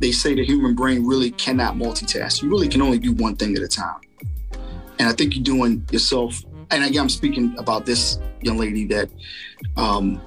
they 0.00 0.12
say 0.12 0.34
the 0.34 0.46
human 0.46 0.74
brain 0.74 1.06
really 1.06 1.30
cannot 1.30 1.76
multitask. 1.76 2.42
You 2.42 2.48
really 2.48 2.68
can 2.68 2.80
only 2.80 2.98
do 2.98 3.12
one 3.12 3.36
thing 3.36 3.54
at 3.54 3.62
a 3.62 3.68
time. 3.68 4.00
And 4.98 5.10
I 5.10 5.12
think 5.12 5.34
you're 5.34 5.44
doing 5.44 5.86
yourself 5.90 6.42
and 6.74 6.84
again, 6.84 7.02
I'm 7.02 7.08
speaking 7.08 7.54
about 7.58 7.86
this 7.86 8.18
young 8.40 8.58
lady 8.58 8.84
that 8.86 9.08
um, 9.76 10.20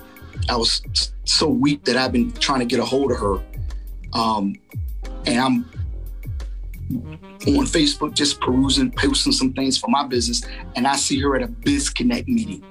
I 0.49 0.55
was 0.55 0.81
so 1.25 1.47
weak 1.49 1.83
that 1.85 1.97
I've 1.97 2.11
been 2.11 2.31
trying 2.31 2.59
to 2.59 2.65
get 2.65 2.79
a 2.79 2.85
hold 2.85 3.11
of 3.11 3.19
her. 3.19 3.43
Um, 4.13 4.55
and 5.25 5.39
I'm 5.39 5.69
on 7.47 7.65
Facebook 7.65 8.13
just 8.13 8.39
perusing, 8.39 8.91
posting 8.91 9.33
some 9.33 9.53
things 9.53 9.77
for 9.77 9.89
my 9.89 10.07
business, 10.07 10.41
and 10.75 10.87
I 10.87 10.95
see 10.95 11.19
her 11.19 11.35
at 11.35 11.43
a 11.43 11.47
BizConnect 11.47 12.27
meeting, 12.27 12.63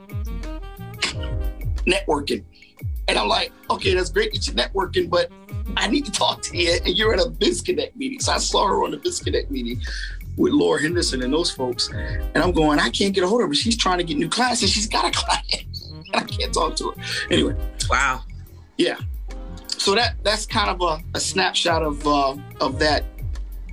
networking. 1.87 2.45
And 3.09 3.19
I'm 3.19 3.29
like, 3.29 3.53
okay, 3.71 3.95
that's 3.95 4.11
great 4.11 4.33
that 4.33 4.47
you're 4.47 4.57
networking, 4.57 5.09
but 5.09 5.31
I 5.77 5.87
need 5.89 6.07
to 6.07 6.13
talk 6.13 6.43
to 6.43 6.57
you, 6.57 6.79
and 6.85 6.97
you're 6.97 7.13
at 7.13 7.21
a 7.21 7.31
BizConnect 7.31 7.95
meeting. 7.95 8.21
So 8.21 8.33
I 8.33 8.39
saw 8.39 8.67
her 8.67 8.85
on 8.85 8.91
the 8.93 8.99
BizConnect 8.99 9.51
meeting 9.51 9.83
with 10.37 10.53
Laura 10.53 10.81
Henderson 10.81 11.23
and 11.23 11.33
those 11.33 11.51
folks. 11.51 11.91
And 11.91 12.39
I'm 12.39 12.53
going, 12.53 12.79
I 12.79 12.91
can't 12.91 13.15
get 13.15 13.25
a 13.25 13.29
hold 13.29 13.43
of 13.43 13.49
her. 13.49 13.55
She's 13.55 13.77
trying 13.77 13.99
to 13.99 14.05
get 14.05 14.17
new 14.17 14.29
clients 14.29 14.63
and 14.63 14.71
she's 14.71 14.87
got 14.87 15.05
a 15.05 15.11
client. 15.19 15.67
and 15.93 16.17
I 16.17 16.23
can't 16.23 16.53
talk 16.53 16.77
to 16.77 16.91
her. 16.91 17.03
Anyway. 17.31 17.57
Wow. 17.89 18.23
Yeah. 18.77 18.99
So 19.79 19.95
that 19.95 20.17
that's 20.23 20.47
kind 20.47 20.69
of 20.71 20.81
a, 20.81 21.03
a 21.17 21.21
snapshot 21.21 21.83
of 21.83 22.07
uh, 22.07 22.37
of 22.61 22.79
that. 22.79 23.05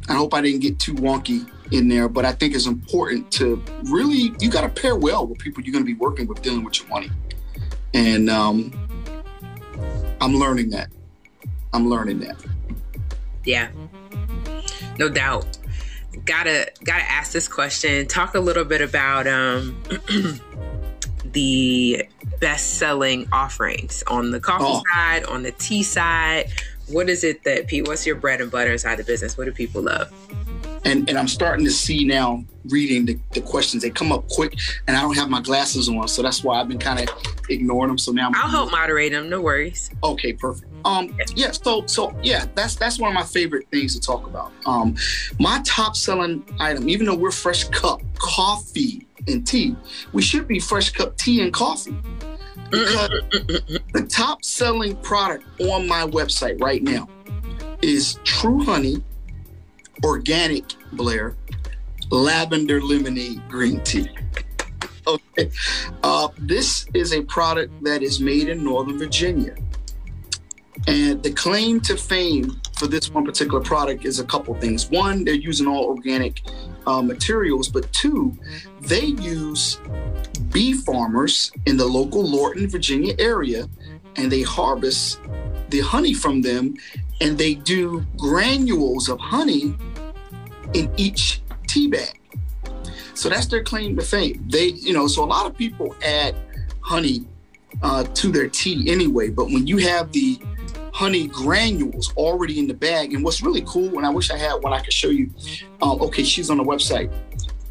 I 0.09 0.13
hope 0.13 0.33
I 0.33 0.41
didn't 0.41 0.59
get 0.59 0.79
too 0.79 0.93
wonky 0.95 1.49
in 1.71 1.87
there, 1.87 2.07
but 2.09 2.25
I 2.25 2.33
think 2.33 2.53
it's 2.53 2.67
important 2.67 3.31
to 3.33 3.63
really 3.85 4.33
you 4.39 4.49
got 4.49 4.61
to 4.61 4.69
pair 4.81 4.95
well 4.95 5.25
with 5.25 5.39
people 5.39 5.63
you're 5.63 5.71
going 5.71 5.83
to 5.83 5.91
be 5.91 5.97
working 5.97 6.27
with 6.27 6.41
dealing 6.41 6.63
with 6.63 6.79
your 6.79 6.89
money. 6.89 7.09
And 7.93 8.29
um, 8.29 8.71
I'm 10.21 10.35
learning 10.35 10.69
that. 10.71 10.89
I'm 11.73 11.89
learning 11.89 12.19
that. 12.19 12.35
Yeah. 13.43 13.69
No 14.99 15.09
doubt 15.09 15.57
gotta 16.25 16.71
gotta 16.83 17.03
ask 17.03 17.31
this 17.31 17.47
question. 17.47 18.07
Talk 18.07 18.35
a 18.35 18.39
little 18.39 18.65
bit 18.65 18.81
about 18.81 19.27
um, 19.27 19.81
the 21.31 22.07
best 22.39 22.75
selling 22.75 23.27
offerings 23.31 24.03
on 24.07 24.31
the 24.31 24.39
coffee 24.39 24.65
oh. 24.67 24.83
side, 24.93 25.23
on 25.25 25.43
the 25.43 25.51
tea 25.51 25.83
side. 25.83 26.51
What 26.87 27.09
is 27.09 27.23
it 27.23 27.43
that 27.43 27.67
Pete? 27.67 27.87
What's 27.87 28.05
your 28.05 28.15
bread 28.15 28.41
and 28.41 28.51
butter 28.51 28.71
inside 28.71 28.97
the 28.97 29.03
business? 29.03 29.37
What 29.37 29.45
do 29.45 29.51
people 29.51 29.81
love? 29.81 30.11
And 30.85 31.07
and 31.09 31.17
I'm 31.17 31.29
starting 31.29 31.65
to 31.65 31.71
see 31.71 32.03
now 32.03 32.43
reading 32.65 33.05
the, 33.05 33.17
the 33.31 33.41
questions. 33.41 33.83
They 33.83 33.89
come 33.89 34.11
up 34.11 34.27
quick, 34.29 34.53
and 34.87 34.97
I 34.97 35.01
don't 35.01 35.15
have 35.15 35.29
my 35.29 35.41
glasses 35.41 35.87
on, 35.87 36.07
so 36.07 36.21
that's 36.21 36.43
why 36.43 36.59
I've 36.59 36.67
been 36.67 36.79
kind 36.79 36.99
of 36.99 37.15
ignoring 37.49 37.87
them. 37.87 37.97
So 37.97 38.11
now 38.11 38.31
i 38.35 38.43
will 38.43 38.49
help 38.49 38.71
moderate 38.71 39.13
them. 39.13 39.29
No 39.29 39.41
worries. 39.41 39.89
Okay, 40.03 40.33
perfect. 40.33 40.72
Um, 40.85 41.15
yeah. 41.35 41.51
So 41.51 41.85
so 41.85 42.15
yeah, 42.21 42.45
that's 42.55 42.75
that's 42.75 42.99
one 42.99 43.09
of 43.09 43.15
my 43.15 43.23
favorite 43.23 43.67
things 43.71 43.95
to 43.95 44.01
talk 44.01 44.27
about. 44.27 44.51
Um, 44.65 44.95
my 45.39 45.61
top 45.65 45.95
selling 45.95 46.43
item, 46.59 46.89
even 46.89 47.05
though 47.05 47.15
we're 47.15 47.31
fresh 47.31 47.65
cup 47.65 48.01
coffee 48.17 49.07
and 49.27 49.45
tea, 49.45 49.75
we 50.11 50.21
should 50.21 50.47
be 50.47 50.59
fresh 50.59 50.91
cup 50.91 51.17
tea 51.17 51.41
and 51.41 51.53
coffee. 51.53 51.95
Because 52.69 53.09
the 53.93 54.07
top 54.09 54.43
selling 54.43 54.95
product 54.97 55.45
on 55.61 55.87
my 55.87 56.07
website 56.07 56.59
right 56.59 56.81
now 56.81 57.07
is 57.81 58.19
True 58.23 58.63
Honey 58.63 59.03
Organic 60.03 60.63
Blair 60.93 61.35
lavender 62.09 62.81
lemonade 62.81 63.41
green 63.47 63.79
tea. 63.81 64.09
Okay. 65.05 65.51
Uh, 66.03 66.29
this 66.37 66.85
is 66.93 67.13
a 67.13 67.21
product 67.23 67.71
that 67.83 68.01
is 68.01 68.19
made 68.19 68.47
in 68.49 68.63
Northern 68.63 68.97
Virginia. 68.97 69.55
And 70.87 71.21
the 71.21 71.31
claim 71.31 71.79
to 71.81 71.95
fame 71.95 72.59
for 72.77 72.87
this 72.87 73.09
one 73.09 73.25
particular 73.25 73.61
product 73.61 74.05
is 74.05 74.19
a 74.19 74.23
couple 74.23 74.53
things. 74.55 74.89
One, 74.89 75.23
they're 75.23 75.33
using 75.33 75.67
all 75.67 75.85
organic 75.85 76.41
uh, 76.85 77.01
materials, 77.01 77.69
but 77.69 77.91
two, 77.93 78.37
they 78.81 79.05
use 79.05 79.79
bee 80.51 80.73
farmers 80.73 81.51
in 81.65 81.77
the 81.77 81.85
local 81.85 82.23
Lorton, 82.23 82.67
Virginia 82.67 83.15
area 83.19 83.67
and 84.15 84.31
they 84.31 84.41
harvest 84.41 85.19
the 85.69 85.79
honey 85.79 86.13
from 86.13 86.41
them 86.41 86.75
and 87.21 87.37
they 87.37 87.55
do 87.55 88.05
granules 88.17 89.09
of 89.09 89.19
honey 89.19 89.73
in 90.73 90.91
each 90.97 91.41
tea 91.67 91.87
bag. 91.87 92.19
So 93.13 93.29
that's 93.29 93.47
their 93.47 93.63
claim 93.63 93.95
to 93.95 94.01
fame. 94.01 94.43
They, 94.49 94.67
you 94.67 94.93
know, 94.93 95.07
so 95.07 95.23
a 95.23 95.25
lot 95.25 95.45
of 95.45 95.57
people 95.57 95.95
add 96.03 96.35
honey 96.81 97.25
uh, 97.81 98.03
to 98.03 98.31
their 98.31 98.47
tea 98.47 98.91
anyway, 98.91 99.29
but 99.29 99.45
when 99.45 99.67
you 99.67 99.77
have 99.77 100.11
the 100.11 100.39
honey 100.93 101.27
granules 101.27 102.13
already 102.15 102.59
in 102.59 102.67
the 102.67 102.73
bag, 102.73 103.13
and 103.13 103.23
what's 103.23 103.41
really 103.41 103.63
cool, 103.65 103.97
and 103.97 104.05
I 104.05 104.09
wish 104.09 104.29
I 104.29 104.37
had 104.37 104.55
one 104.61 104.73
I 104.73 104.79
could 104.79 104.93
show 104.93 105.09
you. 105.09 105.29
Um, 105.81 105.99
okay, 106.03 106.23
she's 106.23 106.49
on 106.49 106.57
the 106.57 106.63
website. 106.63 107.11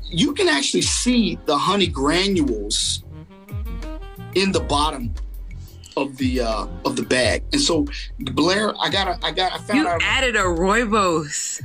You 0.03 0.35
can 0.35 0.49
actually 0.49 0.83
see 0.83 1.39
the 1.47 1.57
honey 1.57 1.87
granules 1.87 3.05
in 4.35 4.53
the 4.53 4.61
bottom 4.61 5.15
of 5.97 6.17
the 6.17 6.41
uh, 6.41 6.67
of 6.85 6.97
the 6.97 7.03
bag. 7.03 7.45
And 7.53 7.61
so 7.61 7.87
Blair, 8.19 8.75
I 8.81 8.91
got 8.91 9.25
I 9.25 9.31
got 9.31 9.53
I 9.53 9.59
found 9.59 9.79
you 9.79 9.89
out 9.89 10.03
added 10.03 10.37
a 10.37 10.41
rooibos. 10.41 11.63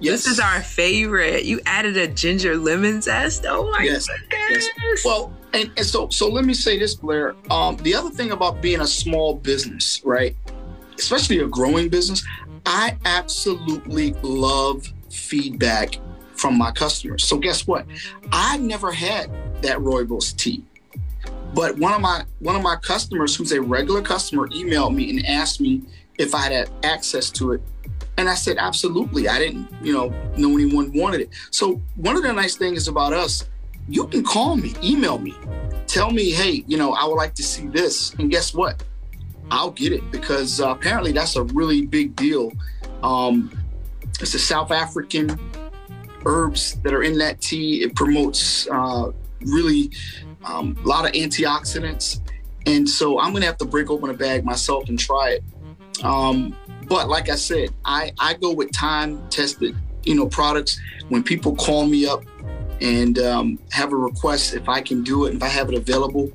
Yes. 0.00 0.24
This 0.24 0.32
is 0.34 0.40
our 0.40 0.62
favorite. 0.62 1.44
You 1.44 1.60
added 1.66 1.96
a 1.96 2.08
ginger 2.08 2.56
lemon 2.56 3.02
zest. 3.02 3.44
Oh 3.46 3.70
my 3.70 3.82
yes. 3.82 4.08
goodness. 4.30 4.68
Yes. 4.82 5.04
Well, 5.04 5.32
and, 5.52 5.70
and 5.76 5.86
so 5.86 6.08
so 6.10 6.28
let 6.28 6.44
me 6.44 6.54
say 6.54 6.78
this, 6.78 6.94
Blair. 6.94 7.34
Um, 7.50 7.76
the 7.78 7.94
other 7.94 8.10
thing 8.10 8.32
about 8.32 8.60
being 8.60 8.80
a 8.80 8.86
small 8.86 9.34
business, 9.34 10.00
right? 10.04 10.36
Especially 11.00 11.38
a 11.38 11.46
growing 11.46 11.88
business, 11.88 12.22
mm-hmm. 12.22 12.58
I 12.66 12.96
absolutely 13.04 14.12
love 14.22 14.86
feedback 15.10 15.98
from 16.36 16.56
my 16.56 16.70
customers. 16.70 17.24
So 17.24 17.38
guess 17.38 17.66
what? 17.66 17.88
Mm-hmm. 17.88 18.28
I 18.32 18.56
never 18.58 18.92
had 18.92 19.30
that 19.62 19.78
rooibos 19.78 20.36
tea. 20.36 20.64
But 21.54 21.76
one 21.78 21.92
of 21.92 22.00
my 22.00 22.24
one 22.38 22.54
of 22.54 22.62
my 22.62 22.76
customers, 22.76 23.34
who's 23.34 23.52
a 23.52 23.60
regular 23.60 24.02
customer, 24.02 24.46
emailed 24.48 24.94
me 24.94 25.10
and 25.10 25.26
asked 25.26 25.60
me 25.60 25.82
if 26.18 26.34
I 26.34 26.42
had 26.42 26.70
access 26.84 27.30
to 27.30 27.52
it. 27.52 27.62
And 28.16 28.28
I 28.28 28.34
said, 28.34 28.58
absolutely. 28.58 29.28
I 29.28 29.38
didn't, 29.38 29.68
you 29.82 29.92
know, 29.92 30.08
know 30.36 30.52
anyone 30.52 30.92
wanted 30.92 31.22
it. 31.22 31.30
So 31.50 31.80
one 31.96 32.16
of 32.16 32.22
the 32.22 32.32
nice 32.32 32.56
things 32.56 32.86
about 32.86 33.12
us, 33.14 33.48
you 33.88 34.06
can 34.06 34.22
call 34.22 34.56
me, 34.56 34.74
email 34.82 35.18
me, 35.18 35.34
tell 35.86 36.10
me, 36.10 36.30
hey, 36.30 36.62
you 36.66 36.76
know, 36.76 36.92
I 36.92 37.06
would 37.06 37.14
like 37.14 37.34
to 37.34 37.42
see 37.42 37.66
this. 37.66 38.14
And 38.14 38.30
guess 38.30 38.52
what? 38.52 38.84
I'll 39.50 39.70
get 39.70 39.92
it 39.92 40.08
because 40.10 40.60
uh, 40.60 40.70
apparently 40.70 41.12
that's 41.12 41.36
a 41.36 41.42
really 41.44 41.86
big 41.86 42.14
deal. 42.16 42.52
Um, 43.02 43.50
it's 44.20 44.32
the 44.32 44.38
South 44.38 44.70
African 44.70 45.38
herbs 46.24 46.74
that 46.82 46.92
are 46.92 47.02
in 47.02 47.18
that 47.18 47.40
tea. 47.40 47.82
It 47.82 47.94
promotes 47.94 48.68
uh, 48.70 49.12
really 49.40 49.90
um, 50.44 50.76
a 50.84 50.88
lot 50.88 51.06
of 51.06 51.12
antioxidants. 51.12 52.20
And 52.66 52.88
so 52.88 53.18
I'm 53.18 53.32
gonna 53.32 53.46
have 53.46 53.58
to 53.58 53.64
break 53.64 53.90
open 53.90 54.10
a 54.10 54.14
bag 54.14 54.44
myself 54.44 54.88
and 54.88 54.98
try 54.98 55.30
it. 55.30 55.44
Um, 56.04 56.54
but 56.86 57.08
like 57.08 57.28
I 57.28 57.36
said, 57.36 57.70
I, 57.84 58.12
I 58.18 58.34
go 58.34 58.52
with 58.52 58.72
time 58.72 59.26
tested, 59.30 59.76
you 60.04 60.14
know, 60.14 60.26
products. 60.28 60.80
When 61.08 61.22
people 61.22 61.56
call 61.56 61.86
me 61.86 62.06
up 62.06 62.22
and 62.80 63.18
um, 63.18 63.58
have 63.70 63.92
a 63.92 63.96
request, 63.96 64.54
if 64.54 64.68
I 64.68 64.80
can 64.80 65.02
do 65.02 65.26
it, 65.26 65.34
if 65.34 65.42
I 65.42 65.48
have 65.48 65.68
it 65.70 65.74
available, 65.74 66.30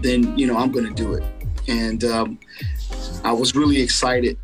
then 0.00 0.36
you 0.38 0.46
know 0.46 0.56
I'm 0.56 0.72
gonna 0.72 0.92
do 0.92 1.14
it. 1.14 1.24
And 1.68 2.04
um, 2.04 2.38
I 3.24 3.32
was 3.32 3.54
really 3.54 3.80
excited. 3.80 4.38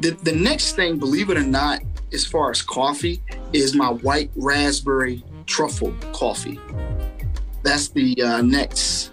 The, 0.00 0.10
the 0.10 0.32
next 0.32 0.76
thing, 0.76 0.98
believe 0.98 1.30
it 1.30 1.36
or 1.36 1.42
not, 1.42 1.82
as 2.12 2.24
far 2.24 2.50
as 2.50 2.62
coffee, 2.62 3.22
is 3.52 3.74
my 3.74 3.88
white 3.88 4.30
raspberry 4.36 5.24
truffle 5.46 5.94
coffee. 6.12 6.58
That's 7.62 7.88
the 7.88 8.20
uh, 8.22 8.42
next 8.42 9.12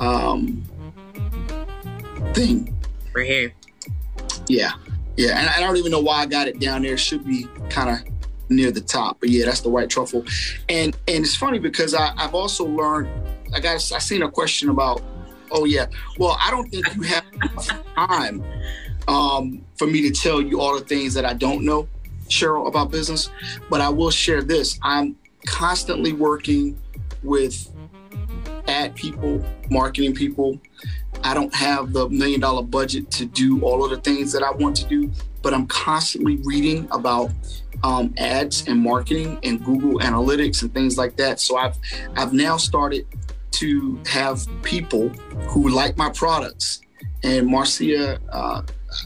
um, 0.00 0.64
thing. 2.34 2.76
Right 3.14 3.26
here. 3.26 3.52
Yeah, 4.48 4.72
yeah, 5.16 5.38
and 5.38 5.48
I 5.48 5.60
don't 5.60 5.76
even 5.76 5.92
know 5.92 6.00
why 6.00 6.20
I 6.20 6.26
got 6.26 6.48
it 6.48 6.58
down 6.58 6.82
there. 6.82 6.94
It 6.94 7.00
should 7.00 7.24
be 7.24 7.46
kind 7.68 7.90
of 7.90 8.12
near 8.48 8.72
the 8.72 8.80
top, 8.80 9.18
but 9.20 9.28
yeah, 9.28 9.44
that's 9.44 9.60
the 9.60 9.68
white 9.68 9.88
truffle. 9.88 10.24
And 10.68 10.96
and 11.06 11.24
it's 11.24 11.36
funny 11.36 11.58
because 11.58 11.94
I, 11.94 12.12
I've 12.16 12.34
also 12.34 12.64
learned. 12.64 13.08
I 13.54 13.60
got 13.60 13.74
I 13.74 13.98
seen 13.98 14.22
a 14.22 14.30
question 14.30 14.68
about. 14.68 15.02
Oh 15.50 15.64
yeah, 15.64 15.86
well 16.18 16.36
I 16.44 16.50
don't 16.50 16.70
think 16.70 16.94
you 16.96 17.02
have 17.02 17.24
time 17.94 18.42
um, 19.08 19.64
for 19.76 19.86
me 19.86 20.02
to 20.02 20.10
tell 20.10 20.40
you 20.40 20.60
all 20.60 20.78
the 20.78 20.84
things 20.84 21.14
that 21.14 21.24
I 21.24 21.34
don't 21.34 21.64
know, 21.64 21.88
Cheryl, 22.28 22.68
about 22.68 22.90
business. 22.90 23.30
But 23.68 23.80
I 23.80 23.88
will 23.88 24.10
share 24.10 24.42
this. 24.42 24.78
I'm 24.82 25.16
constantly 25.46 26.12
working 26.12 26.78
with 27.22 27.70
ad 28.68 28.94
people, 28.94 29.44
marketing 29.70 30.14
people. 30.14 30.60
I 31.22 31.34
don't 31.34 31.54
have 31.54 31.92
the 31.92 32.08
million 32.08 32.40
dollar 32.40 32.62
budget 32.62 33.10
to 33.12 33.26
do 33.26 33.60
all 33.62 33.84
of 33.84 33.90
the 33.90 33.98
things 33.98 34.32
that 34.32 34.42
I 34.42 34.50
want 34.52 34.76
to 34.76 34.86
do, 34.86 35.10
but 35.42 35.52
I'm 35.52 35.66
constantly 35.66 36.36
reading 36.44 36.88
about 36.92 37.30
um, 37.82 38.14
ads 38.16 38.66
and 38.68 38.80
marketing 38.80 39.38
and 39.42 39.62
Google 39.64 39.98
Analytics 40.00 40.62
and 40.62 40.72
things 40.72 40.96
like 40.96 41.16
that. 41.16 41.40
So 41.40 41.56
I've 41.56 41.76
I've 42.16 42.32
now 42.32 42.56
started 42.56 43.06
to 43.52 44.00
have 44.06 44.46
people 44.62 45.08
who 45.48 45.68
like 45.68 45.96
my 45.96 46.10
products. 46.10 46.80
And 47.22 47.46
Marcia, 47.46 48.18
uh, 48.32 48.62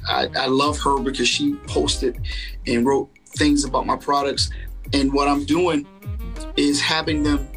I, 0.08 0.28
I 0.36 0.46
love 0.46 0.78
her 0.80 0.98
because 0.98 1.28
she 1.28 1.54
posted 1.66 2.20
and 2.66 2.86
wrote 2.86 3.10
things 3.36 3.64
about 3.64 3.86
my 3.86 3.96
products. 3.96 4.50
And 4.92 5.12
what 5.12 5.28
I'm 5.28 5.44
doing 5.44 5.86
is 6.56 6.80
having 6.80 7.22
them 7.22 7.48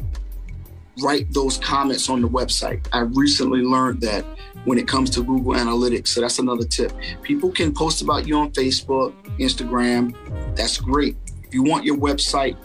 write 1.00 1.32
those 1.32 1.58
comments 1.58 2.08
on 2.08 2.20
the 2.20 2.28
website. 2.28 2.86
I 2.92 3.00
recently 3.00 3.60
learned 3.60 4.00
that 4.00 4.24
when 4.64 4.78
it 4.78 4.88
comes 4.88 5.10
to 5.10 5.22
Google 5.22 5.52
Analytics. 5.52 6.08
So 6.08 6.20
that's 6.20 6.38
another 6.38 6.64
tip. 6.64 6.92
People 7.22 7.50
can 7.50 7.72
post 7.72 8.02
about 8.02 8.26
you 8.26 8.36
on 8.36 8.50
Facebook, 8.52 9.14
Instagram. 9.38 10.14
That's 10.56 10.78
great. 10.78 11.16
If 11.44 11.54
you 11.54 11.62
want 11.62 11.84
your 11.84 11.96
website, 11.96 12.56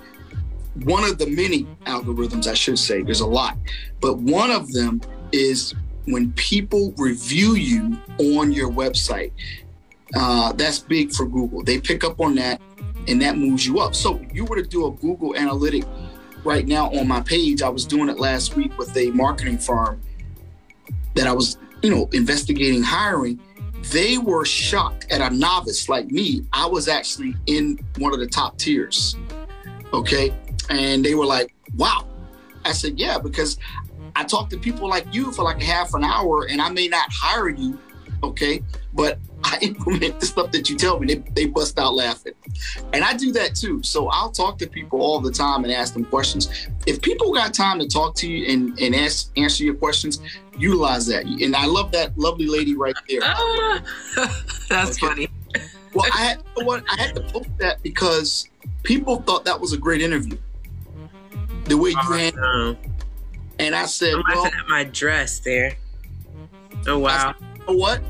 one 0.83 1.03
of 1.03 1.17
the 1.17 1.27
many 1.27 1.65
algorithms, 1.85 2.47
I 2.47 2.53
should 2.53 2.79
say, 2.79 3.01
there's 3.01 3.21
a 3.21 3.27
lot, 3.27 3.57
but 4.01 4.17
one 4.17 4.51
of 4.51 4.71
them 4.71 5.01
is 5.31 5.73
when 6.05 6.31
people 6.33 6.93
review 6.97 7.55
you 7.55 7.97
on 8.17 8.51
your 8.51 8.69
website. 8.69 9.31
Uh, 10.15 10.51
that's 10.53 10.79
big 10.79 11.11
for 11.11 11.25
Google. 11.25 11.63
They 11.63 11.79
pick 11.79 12.03
up 12.03 12.19
on 12.19 12.35
that 12.35 12.61
and 13.07 13.21
that 13.21 13.37
moves 13.37 13.65
you 13.65 13.79
up. 13.79 13.95
So 13.95 14.21
you 14.33 14.45
were 14.45 14.55
to 14.55 14.67
do 14.67 14.85
a 14.85 14.91
Google 14.91 15.35
Analytic 15.35 15.83
right 16.43 16.67
now 16.67 16.91
on 16.91 17.07
my 17.07 17.21
page. 17.21 17.61
I 17.61 17.69
was 17.69 17.85
doing 17.85 18.09
it 18.09 18.19
last 18.19 18.55
week 18.55 18.77
with 18.77 18.95
a 18.97 19.11
marketing 19.11 19.57
firm 19.57 20.01
that 21.15 21.27
I 21.27 21.33
was, 21.33 21.57
you 21.81 21.89
know, 21.89 22.09
investigating 22.13 22.83
hiring. 22.83 23.39
They 23.91 24.17
were 24.17 24.45
shocked 24.45 25.11
at 25.11 25.21
a 25.21 25.35
novice 25.35 25.89
like 25.89 26.11
me. 26.11 26.45
I 26.53 26.65
was 26.65 26.87
actually 26.87 27.35
in 27.47 27.79
one 27.97 28.13
of 28.13 28.19
the 28.19 28.27
top 28.27 28.57
tiers. 28.57 29.15
Okay. 29.93 30.33
And 30.73 31.03
they 31.03 31.15
were 31.15 31.25
like, 31.25 31.53
wow. 31.75 32.07
I 32.65 32.71
said, 32.71 32.97
yeah, 32.99 33.17
because 33.17 33.57
I 34.15 34.23
talk 34.23 34.49
to 34.51 34.57
people 34.57 34.87
like 34.89 35.13
you 35.13 35.31
for 35.31 35.43
like 35.43 35.61
a 35.61 35.65
half 35.65 35.93
an 35.93 36.03
hour 36.03 36.47
and 36.49 36.61
I 36.61 36.69
may 36.69 36.87
not 36.87 37.07
hire 37.11 37.49
you. 37.49 37.79
Okay. 38.23 38.61
But 38.93 39.19
I 39.43 39.57
implement 39.61 40.19
the 40.21 40.25
stuff 40.25 40.51
that 40.51 40.69
you 40.69 40.77
tell 40.77 40.99
me. 40.99 41.07
They, 41.07 41.23
they 41.33 41.45
bust 41.47 41.77
out 41.77 41.95
laughing. 41.95 42.31
And 42.93 43.03
I 43.03 43.13
do 43.13 43.33
that 43.33 43.55
too. 43.55 43.83
So 43.83 44.07
I'll 44.07 44.31
talk 44.31 44.57
to 44.59 44.67
people 44.67 45.01
all 45.01 45.19
the 45.19 45.31
time 45.31 45.65
and 45.65 45.73
ask 45.73 45.93
them 45.93 46.05
questions. 46.05 46.47
If 46.85 47.01
people 47.01 47.33
got 47.33 47.53
time 47.53 47.79
to 47.79 47.87
talk 47.87 48.15
to 48.15 48.27
you 48.29 48.51
and, 48.53 48.79
and 48.79 48.95
ask, 48.95 49.29
answer 49.35 49.65
your 49.65 49.73
questions, 49.75 50.21
utilize 50.57 51.07
that. 51.07 51.25
And 51.25 51.55
I 51.57 51.65
love 51.65 51.91
that 51.91 52.17
lovely 52.17 52.47
lady 52.47 52.73
right 52.75 52.95
there. 53.09 53.19
Ah, 53.23 53.81
that's 54.69 54.91
Okay. 55.03 55.07
funny. 55.07 55.27
Well, 55.93 56.05
I 56.13 56.17
had 56.21 56.37
you 56.37 56.61
know 56.63 56.67
what 56.67 56.83
I 56.89 57.01
had 57.01 57.15
to 57.15 57.21
post 57.21 57.49
that 57.59 57.83
because 57.83 58.47
people 58.83 59.21
thought 59.23 59.43
that 59.45 59.59
was 59.59 59.73
a 59.73 59.77
great 59.77 60.01
interview. 60.01 60.37
The 61.65 61.77
way 61.77 61.91
you 61.91 62.33
Um, 62.43 62.77
and 63.59 63.75
I 63.75 63.85
said, 63.85 64.15
I'm 64.15 64.23
well, 64.27 64.45
at 64.45 64.53
my 64.67 64.83
dress 64.83 65.39
there. 65.39 65.75
Oh 66.87 66.99
wow. 66.99 67.33
you 67.41 67.65
know 67.67 67.73
what? 67.79 68.01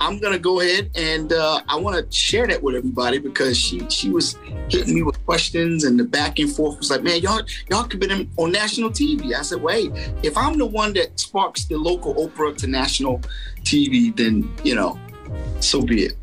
I'm 0.00 0.20
gonna 0.20 0.38
go 0.38 0.60
ahead 0.60 0.90
and 0.94 1.32
uh, 1.32 1.60
I 1.68 1.76
want 1.76 1.96
to 1.96 2.16
share 2.16 2.46
that 2.46 2.62
with 2.62 2.76
everybody 2.76 3.18
because 3.18 3.56
she 3.56 3.88
she 3.90 4.10
was 4.10 4.36
hitting 4.68 4.94
me 4.94 5.02
with 5.02 5.24
questions 5.24 5.84
and 5.84 5.98
the 5.98 6.04
back 6.04 6.38
and 6.38 6.50
forth 6.50 6.78
was 6.78 6.90
like, 6.90 7.02
man, 7.02 7.20
y'all 7.20 7.42
y'all 7.68 7.84
could 7.84 8.00
be 8.00 8.10
on- 8.10 8.30
on 8.36 8.52
national 8.52 8.90
TV. 8.90 9.34
I 9.34 9.42
said, 9.42 9.60
wait, 9.60 9.90
if 10.22 10.36
I'm 10.36 10.56
the 10.56 10.66
one 10.66 10.92
that 10.94 11.18
sparks 11.18 11.64
the 11.64 11.76
local 11.76 12.14
Oprah 12.14 12.56
to 12.58 12.66
national 12.68 13.20
TV, 13.62 14.16
then 14.16 14.48
you 14.62 14.76
know, 14.76 14.98
so 15.60 15.82
be 15.82 16.04
it. 16.04 16.16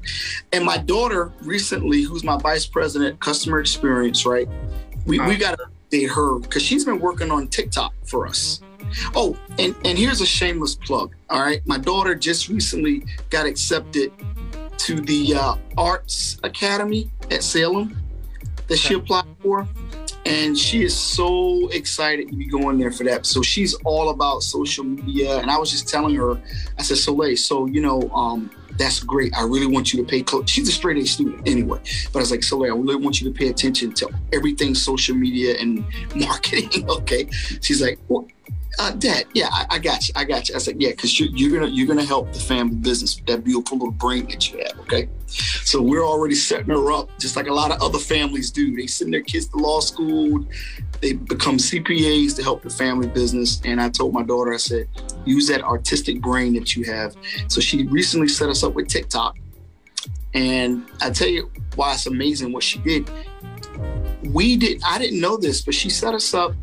And 0.53 0.63
my 0.63 0.77
daughter 0.77 1.33
recently, 1.41 2.01
who's 2.01 2.23
my 2.23 2.37
vice 2.37 2.65
president 2.65 3.19
customer 3.19 3.59
experience, 3.59 4.25
right? 4.25 4.47
We 5.05 5.19
we 5.19 5.35
got 5.35 5.57
to 5.57 5.67
her 6.03 6.39
because 6.39 6.61
she's 6.61 6.85
been 6.85 6.99
working 6.99 7.31
on 7.31 7.47
TikTok 7.47 7.93
for 8.05 8.27
us. 8.27 8.61
Oh, 9.15 9.37
and, 9.57 9.75
and 9.83 9.97
here's 9.97 10.21
a 10.21 10.25
shameless 10.25 10.75
plug. 10.75 11.15
All 11.29 11.41
right. 11.41 11.65
My 11.65 11.77
daughter 11.77 12.13
just 12.15 12.49
recently 12.49 13.03
got 13.29 13.45
accepted 13.45 14.11
to 14.77 15.01
the 15.01 15.33
uh, 15.35 15.55
Arts 15.77 16.37
Academy 16.43 17.09
at 17.31 17.43
Salem 17.43 17.97
that 18.67 18.77
she 18.77 18.93
applied 18.93 19.25
for. 19.41 19.67
and 20.25 20.57
she 20.57 20.83
is 20.83 20.95
so 20.95 21.67
excited 21.69 22.29
to 22.29 22.35
be 22.35 22.47
going 22.47 22.77
there 22.79 22.91
for 22.91 23.03
that. 23.03 23.25
So 23.25 23.41
she's 23.41 23.73
all 23.85 24.09
about 24.09 24.41
social 24.41 24.83
media. 24.83 25.37
And 25.37 25.51
I 25.51 25.57
was 25.57 25.71
just 25.71 25.87
telling 25.87 26.15
her, 26.15 26.39
I 26.79 26.81
said, 26.83 26.97
Soleil, 26.97 27.37
so 27.37 27.67
you 27.67 27.81
know, 27.81 28.09
um, 28.09 28.49
that's 28.77 29.03
great. 29.03 29.35
I 29.35 29.43
really 29.43 29.67
want 29.67 29.93
you 29.93 30.03
to 30.03 30.09
pay 30.09 30.21
close. 30.21 30.49
She's 30.49 30.67
a 30.67 30.71
straight 30.71 30.97
A 30.97 31.05
student 31.05 31.47
anyway, 31.47 31.79
but 32.11 32.19
I 32.19 32.21
was 32.21 32.31
like, 32.31 32.43
Soleil, 32.43 32.73
I 32.73 32.77
really 32.77 32.95
want 32.95 33.21
you 33.21 33.31
to 33.31 33.37
pay 33.37 33.49
attention 33.49 33.93
to 33.93 34.09
everything 34.33 34.75
social 34.75 35.15
media 35.15 35.55
and 35.59 35.85
marketing. 36.15 36.89
okay. 36.89 37.29
She's 37.61 37.81
like, 37.81 37.99
well, 38.07 38.27
uh, 38.79 38.91
Dad, 38.91 39.25
yeah, 39.33 39.49
I, 39.51 39.65
I, 39.71 39.79
got 39.79 40.07
you. 40.07 40.13
I 40.15 40.23
got 40.23 40.49
you. 40.49 40.55
I 40.55 40.57
said, 40.59 40.81
yeah, 40.81 40.89
because 40.91 41.19
you're, 41.19 41.29
you're, 41.29 41.59
gonna 41.59 41.71
you're 41.71 41.87
gonna 41.87 42.03
help 42.03 42.31
the 42.33 42.39
family 42.39 42.75
business 42.75 43.15
with 43.15 43.25
that 43.27 43.43
beautiful 43.43 43.77
little 43.77 43.93
brain 43.93 44.27
that 44.29 44.51
you 44.51 44.59
have. 44.59 44.79
Okay, 44.81 45.09
so 45.27 45.81
we're 45.81 46.03
already 46.03 46.35
setting 46.35 46.67
her 46.67 46.91
up, 46.91 47.09
just 47.19 47.35
like 47.35 47.47
a 47.47 47.53
lot 47.53 47.71
of 47.71 47.81
other 47.81 47.99
families 47.99 48.51
do. 48.51 48.75
They 48.75 48.87
send 48.87 49.13
their 49.13 49.21
kids 49.21 49.47
to 49.47 49.57
law 49.57 49.79
school, 49.79 50.45
they 51.01 51.13
become 51.13 51.57
CPAs 51.57 52.35
to 52.35 52.43
help 52.43 52.63
the 52.63 52.69
family 52.69 53.07
business. 53.07 53.61
And 53.65 53.81
I 53.81 53.89
told 53.89 54.13
my 54.13 54.23
daughter, 54.23 54.53
I 54.53 54.57
said, 54.57 54.87
use 55.25 55.47
that 55.47 55.61
artistic 55.61 56.21
brain 56.21 56.53
that 56.53 56.75
you 56.75 56.83
have. 56.85 57.15
So 57.47 57.61
she 57.61 57.85
recently 57.87 58.27
set 58.27 58.49
us 58.49 58.63
up 58.63 58.73
with 58.73 58.87
TikTok, 58.87 59.37
and 60.33 60.85
I 61.01 61.11
tell 61.11 61.29
you 61.29 61.51
why 61.75 61.93
it's 61.93 62.07
amazing 62.07 62.51
what 62.51 62.63
she 62.63 62.79
did. 62.79 63.09
We 64.23 64.57
did. 64.57 64.81
I 64.85 64.97
didn't 64.97 65.21
know 65.21 65.37
this, 65.37 65.61
but 65.61 65.73
she 65.73 65.89
set 65.89 66.13
us 66.13 66.33
up 66.33 66.53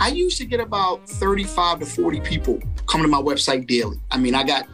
I 0.00 0.08
used 0.08 0.38
to 0.38 0.44
get 0.44 0.60
about 0.60 1.08
35 1.08 1.80
to 1.80 1.86
40 1.86 2.20
people 2.20 2.60
coming 2.86 3.04
to 3.04 3.10
my 3.10 3.20
website 3.20 3.66
daily. 3.66 4.00
I 4.10 4.18
mean, 4.18 4.34
I 4.34 4.42
got 4.42 4.66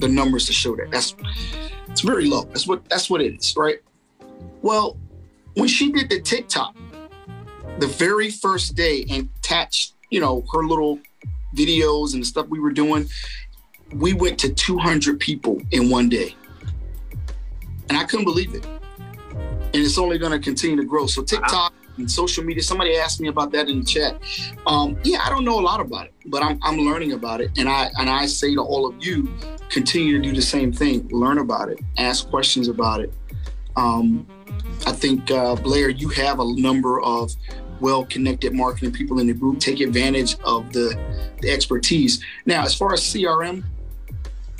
the 0.00 0.08
numbers 0.08 0.46
to 0.46 0.52
show 0.52 0.76
that. 0.76 0.90
That's 0.90 1.14
it's 1.88 2.00
very 2.00 2.26
low. 2.26 2.44
That's 2.44 2.66
what 2.66 2.88
that's 2.88 3.10
what 3.10 3.20
it 3.20 3.34
is, 3.34 3.54
right? 3.56 3.78
Well, 4.62 4.96
when 5.54 5.68
she 5.68 5.92
did 5.92 6.08
the 6.08 6.20
TikTok, 6.20 6.74
the 7.78 7.86
very 7.86 8.30
first 8.30 8.74
day 8.74 9.04
and 9.10 9.28
attached, 9.38 9.94
you 10.10 10.20
know, 10.20 10.44
her 10.52 10.64
little 10.64 10.98
videos 11.54 12.14
and 12.14 12.22
the 12.22 12.26
stuff 12.26 12.46
we 12.48 12.60
were 12.60 12.72
doing, 12.72 13.08
we 13.94 14.12
went 14.12 14.38
to 14.40 14.52
200 14.52 15.20
people 15.20 15.60
in 15.70 15.90
one 15.90 16.08
day. 16.08 16.34
And 17.88 17.98
I 17.98 18.04
couldn't 18.04 18.24
believe 18.24 18.54
it. 18.54 18.64
And 18.64 19.82
it's 19.82 19.98
only 19.98 20.18
going 20.18 20.32
to 20.32 20.38
continue 20.38 20.76
to 20.76 20.84
grow. 20.84 21.06
So 21.06 21.22
TikTok 21.22 21.74
and 21.98 22.10
social 22.10 22.44
media. 22.44 22.62
Somebody 22.62 22.96
asked 22.96 23.20
me 23.20 23.28
about 23.28 23.52
that 23.52 23.68
in 23.68 23.80
the 23.80 23.84
chat. 23.84 24.20
Um, 24.66 24.98
yeah, 25.04 25.20
I 25.24 25.30
don't 25.30 25.44
know 25.44 25.58
a 25.58 25.62
lot 25.62 25.80
about 25.80 26.06
it, 26.06 26.14
but 26.26 26.42
I'm, 26.42 26.58
I'm 26.62 26.78
learning 26.78 27.12
about 27.12 27.40
it. 27.40 27.50
And 27.56 27.68
I 27.68 27.90
and 27.98 28.08
I 28.08 28.26
say 28.26 28.54
to 28.54 28.60
all 28.62 28.86
of 28.86 29.04
you, 29.04 29.32
continue 29.68 30.16
to 30.18 30.22
do 30.22 30.34
the 30.34 30.42
same 30.42 30.72
thing. 30.72 31.08
Learn 31.08 31.38
about 31.38 31.68
it. 31.68 31.80
Ask 31.98 32.28
questions 32.28 32.68
about 32.68 33.00
it. 33.00 33.12
Um, 33.76 34.26
I 34.86 34.92
think 34.92 35.30
uh, 35.30 35.56
Blair, 35.56 35.88
you 35.88 36.08
have 36.10 36.40
a 36.40 36.60
number 36.60 37.00
of 37.00 37.32
well-connected 37.80 38.52
marketing 38.52 38.92
people 38.92 39.18
in 39.18 39.26
the 39.26 39.32
group. 39.32 39.58
Take 39.58 39.80
advantage 39.80 40.36
of 40.44 40.72
the, 40.72 40.98
the 41.40 41.50
expertise. 41.50 42.22
Now, 42.46 42.62
as 42.64 42.74
far 42.74 42.92
as 42.92 43.00
CRM, 43.00 43.64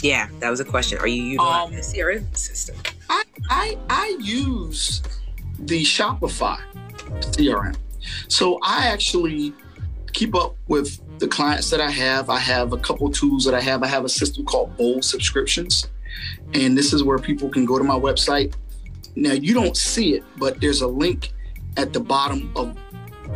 yeah, 0.03 0.29
that 0.40 0.51
was 0.51 0.59
a 0.59 0.64
question. 0.64 0.99
Are 0.99 1.07
you 1.07 1.23
using 1.23 1.40
um, 1.40 1.73
a 1.73 1.77
CRM 1.77 2.37
system? 2.37 2.77
I, 3.09 3.23
I 3.49 3.79
I 3.88 4.18
use 4.21 5.03
the 5.61 5.83
Shopify 5.85 6.61
CRM. 7.20 7.77
So 8.29 8.59
I 8.62 8.87
actually 8.87 9.55
keep 10.12 10.35
up 10.35 10.57
with 10.68 11.01
the 11.18 11.29
clients 11.29 11.70
that 11.70 11.81
I 11.81 11.90
have. 11.90 12.31
I 12.31 12.38
have 12.38 12.72
a 12.72 12.79
couple 12.79 13.11
tools 13.11 13.44
that 13.44 13.55
I 13.55 13.61
have. 13.61 13.83
I 13.83 13.87
have 13.87 14.05
a 14.05 14.09
system 14.09 14.44
called 14.44 14.77
Bold 14.77 15.05
Subscriptions. 15.05 15.88
And 16.55 16.77
this 16.77 16.92
is 16.92 17.03
where 17.03 17.18
people 17.18 17.48
can 17.48 17.64
go 17.64 17.79
to 17.79 17.85
my 17.85 17.98
website. 17.98 18.55
Now, 19.14 19.33
you 19.33 19.55
don't 19.55 19.77
see 19.77 20.14
it, 20.14 20.25
but 20.37 20.61
there's 20.61 20.83
a 20.83 20.87
link 20.87 21.33
at 21.77 21.92
the 21.92 22.01
bottom 22.01 22.53
of 22.57 22.77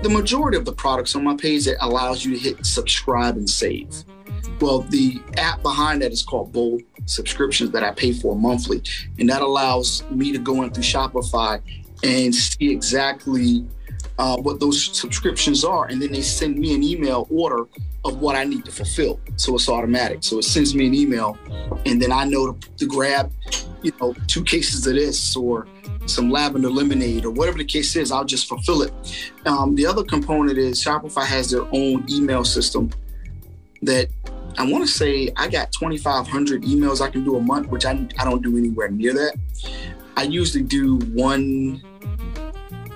the 0.02 0.10
majority 0.10 0.56
of 0.56 0.64
the 0.64 0.72
products 0.72 1.16
on 1.16 1.24
my 1.24 1.36
page 1.36 1.64
that 1.64 1.76
allows 1.80 2.24
you 2.24 2.34
to 2.34 2.38
hit 2.38 2.66
subscribe 2.66 3.36
and 3.36 3.48
save. 3.48 3.88
Well, 4.60 4.80
the 4.80 5.20
app 5.36 5.62
behind 5.62 6.02
that 6.02 6.12
is 6.12 6.22
called 6.22 6.52
Bold 6.52 6.82
Subscriptions 7.06 7.70
that 7.70 7.82
I 7.82 7.92
pay 7.92 8.12
for 8.12 8.36
monthly. 8.36 8.82
And 9.18 9.28
that 9.28 9.42
allows 9.42 10.02
me 10.10 10.32
to 10.32 10.38
go 10.38 10.62
in 10.62 10.70
through 10.70 10.82
Shopify 10.82 11.60
and 12.02 12.34
see 12.34 12.70
exactly 12.70 13.64
uh, 14.18 14.36
what 14.36 14.60
those 14.60 14.96
subscriptions 14.96 15.64
are, 15.64 15.86
and 15.86 16.00
then 16.00 16.12
they 16.12 16.22
send 16.22 16.58
me 16.58 16.74
an 16.74 16.82
email 16.82 17.26
order 17.30 17.66
of 18.04 18.20
what 18.20 18.36
I 18.36 18.44
need 18.44 18.64
to 18.64 18.72
fulfill. 18.72 19.20
So 19.36 19.54
it's 19.54 19.68
automatic. 19.68 20.18
So 20.22 20.38
it 20.38 20.44
sends 20.44 20.74
me 20.74 20.86
an 20.86 20.94
email, 20.94 21.38
and 21.84 22.00
then 22.00 22.12
I 22.12 22.24
know 22.24 22.52
to, 22.52 22.70
to 22.78 22.86
grab, 22.86 23.32
you 23.82 23.92
know, 24.00 24.14
two 24.26 24.44
cases 24.44 24.86
of 24.86 24.94
this 24.94 25.36
or 25.36 25.66
some 26.06 26.30
lavender 26.30 26.70
lemonade 26.70 27.24
or 27.24 27.30
whatever 27.30 27.58
the 27.58 27.64
case 27.64 27.96
is. 27.96 28.12
I'll 28.12 28.24
just 28.24 28.48
fulfill 28.48 28.82
it. 28.82 28.92
Um, 29.44 29.74
the 29.74 29.86
other 29.86 30.04
component 30.04 30.56
is 30.56 30.82
Shopify 30.82 31.26
has 31.26 31.50
their 31.50 31.64
own 31.72 32.06
email 32.08 32.44
system 32.44 32.90
that 33.82 34.08
I 34.58 34.70
want 34.70 34.86
to 34.86 34.90
say 34.90 35.30
I 35.36 35.48
got 35.48 35.72
2,500 35.72 36.62
emails 36.62 37.00
I 37.00 37.10
can 37.10 37.24
do 37.24 37.36
a 37.36 37.40
month, 37.40 37.68
which 37.68 37.84
I, 37.84 38.06
I 38.18 38.24
don't 38.24 38.42
do 38.42 38.56
anywhere 38.56 38.88
near 38.88 39.12
that. 39.12 39.36
I 40.16 40.22
usually 40.22 40.64
do 40.64 40.98
one 41.12 41.82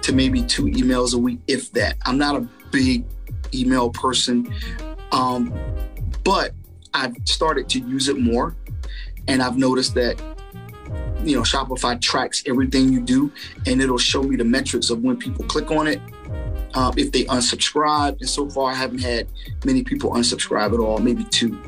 to 0.02 0.12
maybe 0.12 0.42
two 0.42 0.64
emails 0.64 1.14
a 1.14 1.18
week, 1.18 1.40
if 1.46 1.70
that. 1.72 1.96
I'm 2.06 2.18
not 2.18 2.36
a 2.36 2.48
big 2.70 3.04
email 3.52 3.90
person, 3.90 4.52
um, 5.12 5.52
but 6.24 6.52
I've 6.94 7.14
started 7.24 7.68
to 7.70 7.80
use 7.80 8.08
it 8.08 8.18
more. 8.18 8.56
And 9.28 9.42
I've 9.42 9.58
noticed 9.58 9.94
that, 9.94 10.20
you 11.22 11.36
know, 11.36 11.42
Shopify 11.42 12.00
tracks 12.00 12.42
everything 12.46 12.92
you 12.92 13.00
do 13.00 13.30
and 13.66 13.80
it'll 13.80 13.98
show 13.98 14.22
me 14.22 14.36
the 14.36 14.44
metrics 14.44 14.90
of 14.90 15.02
when 15.02 15.16
people 15.16 15.44
click 15.44 15.70
on 15.70 15.86
it, 15.86 16.00
uh, 16.74 16.92
if 16.96 17.12
they 17.12 17.24
unsubscribe. 17.24 18.18
And 18.20 18.28
so 18.28 18.48
far, 18.48 18.72
I 18.72 18.74
haven't 18.74 19.00
had 19.00 19.28
many 19.64 19.84
people 19.84 20.12
unsubscribe 20.12 20.72
at 20.72 20.80
all, 20.80 20.98
maybe 20.98 21.24
two 21.24 21.60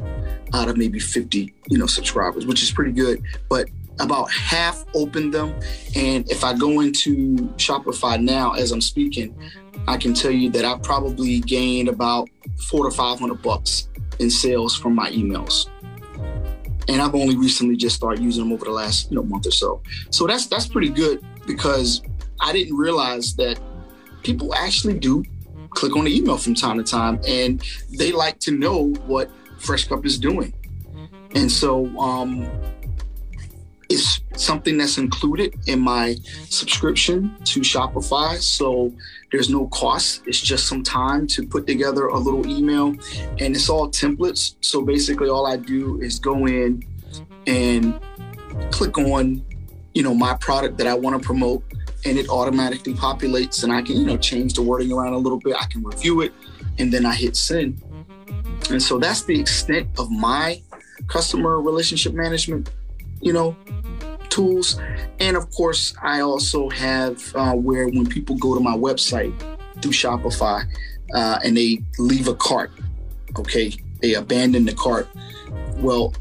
out 0.55 0.69
of 0.69 0.77
maybe 0.77 0.99
50, 0.99 1.53
you 1.69 1.79
know, 1.79 1.87
subscribers, 1.87 2.47
which 2.47 2.63
is 2.63 2.71
pretty 2.71 2.93
good. 2.93 3.23
But 3.49 3.69
about 4.03 4.31
half 4.31 4.85
opened 4.95 5.33
them. 5.33 5.55
And 5.95 6.29
if 6.31 6.45
I 6.45 6.55
go 6.55 6.81
into 6.81 7.37
Shopify 7.57 8.21
now 8.21 8.53
as 8.53 8.73
I'm 8.73 8.81
speaking, 8.81 9.35
I 9.89 9.97
can 9.97 10.13
tell 10.15 10.31
you 10.31 10.51
that 10.51 10.65
I 10.65 10.79
probably 10.79 11.41
gained 11.41 11.89
about 11.89 12.29
four 12.69 12.89
to 12.89 12.95
500 12.95 13.41
bucks 13.43 13.89
in 14.19 14.31
sales 14.31 14.77
from 14.77 14.95
my 14.95 15.11
emails. 15.11 15.69
And 16.89 17.01
I've 17.01 17.15
only 17.15 17.37
recently 17.37 17.77
just 17.77 17.97
started 17.97 18.23
using 18.23 18.45
them 18.45 18.53
over 18.53 18.65
the 18.65 18.73
last 18.73 19.11
you 19.11 19.17
know 19.17 19.23
month 19.23 19.47
or 19.47 19.53
so. 19.53 19.83
So 20.11 20.27
that's 20.27 20.47
that's 20.47 20.67
pretty 20.67 20.89
good 20.89 21.25
because 21.47 22.03
I 22.41 22.53
didn't 22.53 22.77
realize 22.77 23.35
that 23.37 23.61
people 24.23 24.55
actually 24.55 24.99
do 24.99 25.25
click 25.71 25.97
on 25.97 26.05
the 26.05 26.17
email 26.17 26.37
from 26.37 26.55
time 26.55 26.79
to 26.79 26.85
time 26.85 27.21
and 27.27 27.63
they 27.99 28.13
like 28.13 28.39
to 28.41 28.51
know 28.51 28.93
what 29.07 29.31
Fresh 29.59 29.89
Cup 29.89 30.05
is 30.05 30.19
doing. 30.19 30.53
And 31.35 31.51
so 31.51 31.87
um, 31.99 32.47
it's 33.93 34.21
something 34.35 34.79
that's 34.79 34.99
included 34.99 35.55
in 35.67 35.81
my 35.81 36.17
subscription 36.49 37.37
to 37.45 37.61
Shopify. 37.61 38.41
So 38.41 38.93
there's 39.31 39.51
no 39.51 39.67
cost. 39.69 40.23
It's 40.27 40.41
just 40.41 40.67
some 40.67 40.83
time 40.83 41.27
to 41.29 41.47
put 41.47 41.67
together 41.67 42.07
a 42.07 42.19
little 42.19 42.47
email 42.47 42.95
and 43.39 43.55
it's 43.55 43.69
all 43.69 43.89
templates. 43.89 44.55
So 44.61 44.83
basically 44.83 45.29
all 45.29 45.47
I 45.47 45.57
do 45.57 46.01
is 46.01 46.19
go 46.19 46.47
in 46.47 46.85
and 47.47 48.01
click 48.71 48.99
on, 48.99 49.45
you 49.95 50.03
know, 50.03 50.15
my 50.15 50.35
product 50.35 50.79
that 50.79 50.87
I 50.87 50.95
want 50.95 51.21
to 51.21 51.25
promote 51.25 51.63
and 52.05 52.19
it 52.19 52.29
automatically 52.29 52.95
populates 52.95 53.63
and 53.63 53.73
I 53.73 53.83
can, 53.83 53.97
you 53.97 54.07
know, 54.07 54.17
change 54.17 54.55
the 54.55 54.63
wording 54.63 54.93
around 54.93 55.13
a 55.13 55.19
little 55.19 55.39
bit. 55.39 55.55
I 55.59 55.67
can 55.67 55.83
review 55.83 56.23
it 56.23 56.33
and 56.79 56.93
then 56.93 57.07
I 57.07 57.15
hit 57.15 57.37
send. 57.37 57.81
And 58.71 58.83
so 58.83 58.99
that's 58.99 59.25
the 59.25 59.39
extent 59.39 59.89
of 59.99 60.11
my 60.11 60.63
customer 61.09 61.61
relationship 61.61 62.15
management, 62.15 62.71
you 63.21 63.33
know, 63.33 63.57
tools. 64.33 64.81
And 65.21 65.37
of 65.37 65.51
course, 65.51 65.95
I 66.03 66.21
also 66.21 66.69
have 66.71 67.21
uh, 67.37 67.53
where 67.53 67.87
when 67.89 68.07
people 68.07 68.37
go 68.37 68.55
to 68.55 68.61
my 68.61 68.77
website 68.77 69.39
through 69.81 69.93
Shopify 69.93 70.65
uh, 71.15 71.39
and 71.45 71.57
they 71.57 71.83
leave 71.99 72.29
a 72.29 72.35
cart, 72.35 72.71
okay, 73.39 73.73
they 74.01 74.15
abandon 74.15 74.65
the 74.65 74.75
cart. 74.75 75.09
Well, 75.77 76.15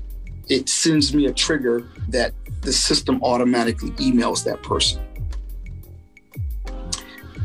it 0.49 0.67
sends 0.67 1.13
me 1.13 1.25
a 1.27 1.33
trigger 1.33 1.87
that 2.09 2.33
the 2.61 2.73
system 2.73 3.23
automatically 3.23 3.91
emails 3.91 4.43
that 4.43 4.61
person. 4.61 5.01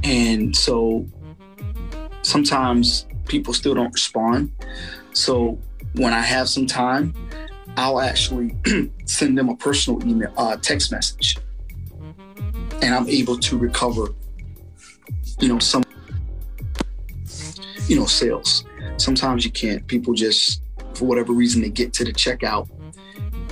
And 0.02 0.54
so 0.54 1.06
sometimes 2.22 3.06
people 3.26 3.54
still 3.54 3.74
don't 3.74 3.92
respond. 3.92 4.52
So 5.12 5.58
when 5.94 6.12
I 6.12 6.20
have 6.20 6.48
some 6.48 6.66
time, 6.66 7.14
I'll 7.76 8.00
actually 8.00 8.56
send 9.04 9.36
them 9.36 9.48
a 9.48 9.56
personal 9.56 10.02
email, 10.06 10.32
uh, 10.36 10.56
text 10.56 10.92
message, 10.92 11.36
and 12.82 12.94
I'm 12.94 13.08
able 13.08 13.38
to 13.38 13.58
recover, 13.58 14.08
you 15.40 15.48
know, 15.48 15.58
some, 15.58 15.82
you 17.86 17.98
know, 17.98 18.06
sales. 18.06 18.64
Sometimes 18.96 19.44
you 19.44 19.50
can't. 19.50 19.86
People 19.86 20.14
just, 20.14 20.62
for 20.94 21.04
whatever 21.04 21.32
reason, 21.32 21.62
they 21.62 21.68
get 21.68 21.92
to 21.94 22.04
the 22.04 22.12
checkout 22.12 22.68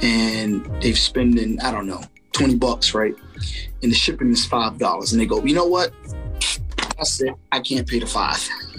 and 0.02 0.64
they've 0.82 0.98
spending, 0.98 1.60
I 1.60 1.70
don't 1.70 1.86
know, 1.86 2.02
20 2.32 2.56
bucks, 2.56 2.94
right? 2.94 3.14
And 3.82 3.92
the 3.92 3.96
shipping 3.96 4.30
is 4.30 4.46
$5. 4.46 5.12
And 5.12 5.20
they 5.20 5.26
go, 5.26 5.44
you 5.44 5.54
know 5.54 5.66
what? 5.66 5.92
like 6.94 7.00
I 7.00 7.04
said, 7.04 7.34
I 7.50 7.60
can't 7.60 7.88
pay 7.88 7.98
the 7.98 8.06
five. 8.06 8.48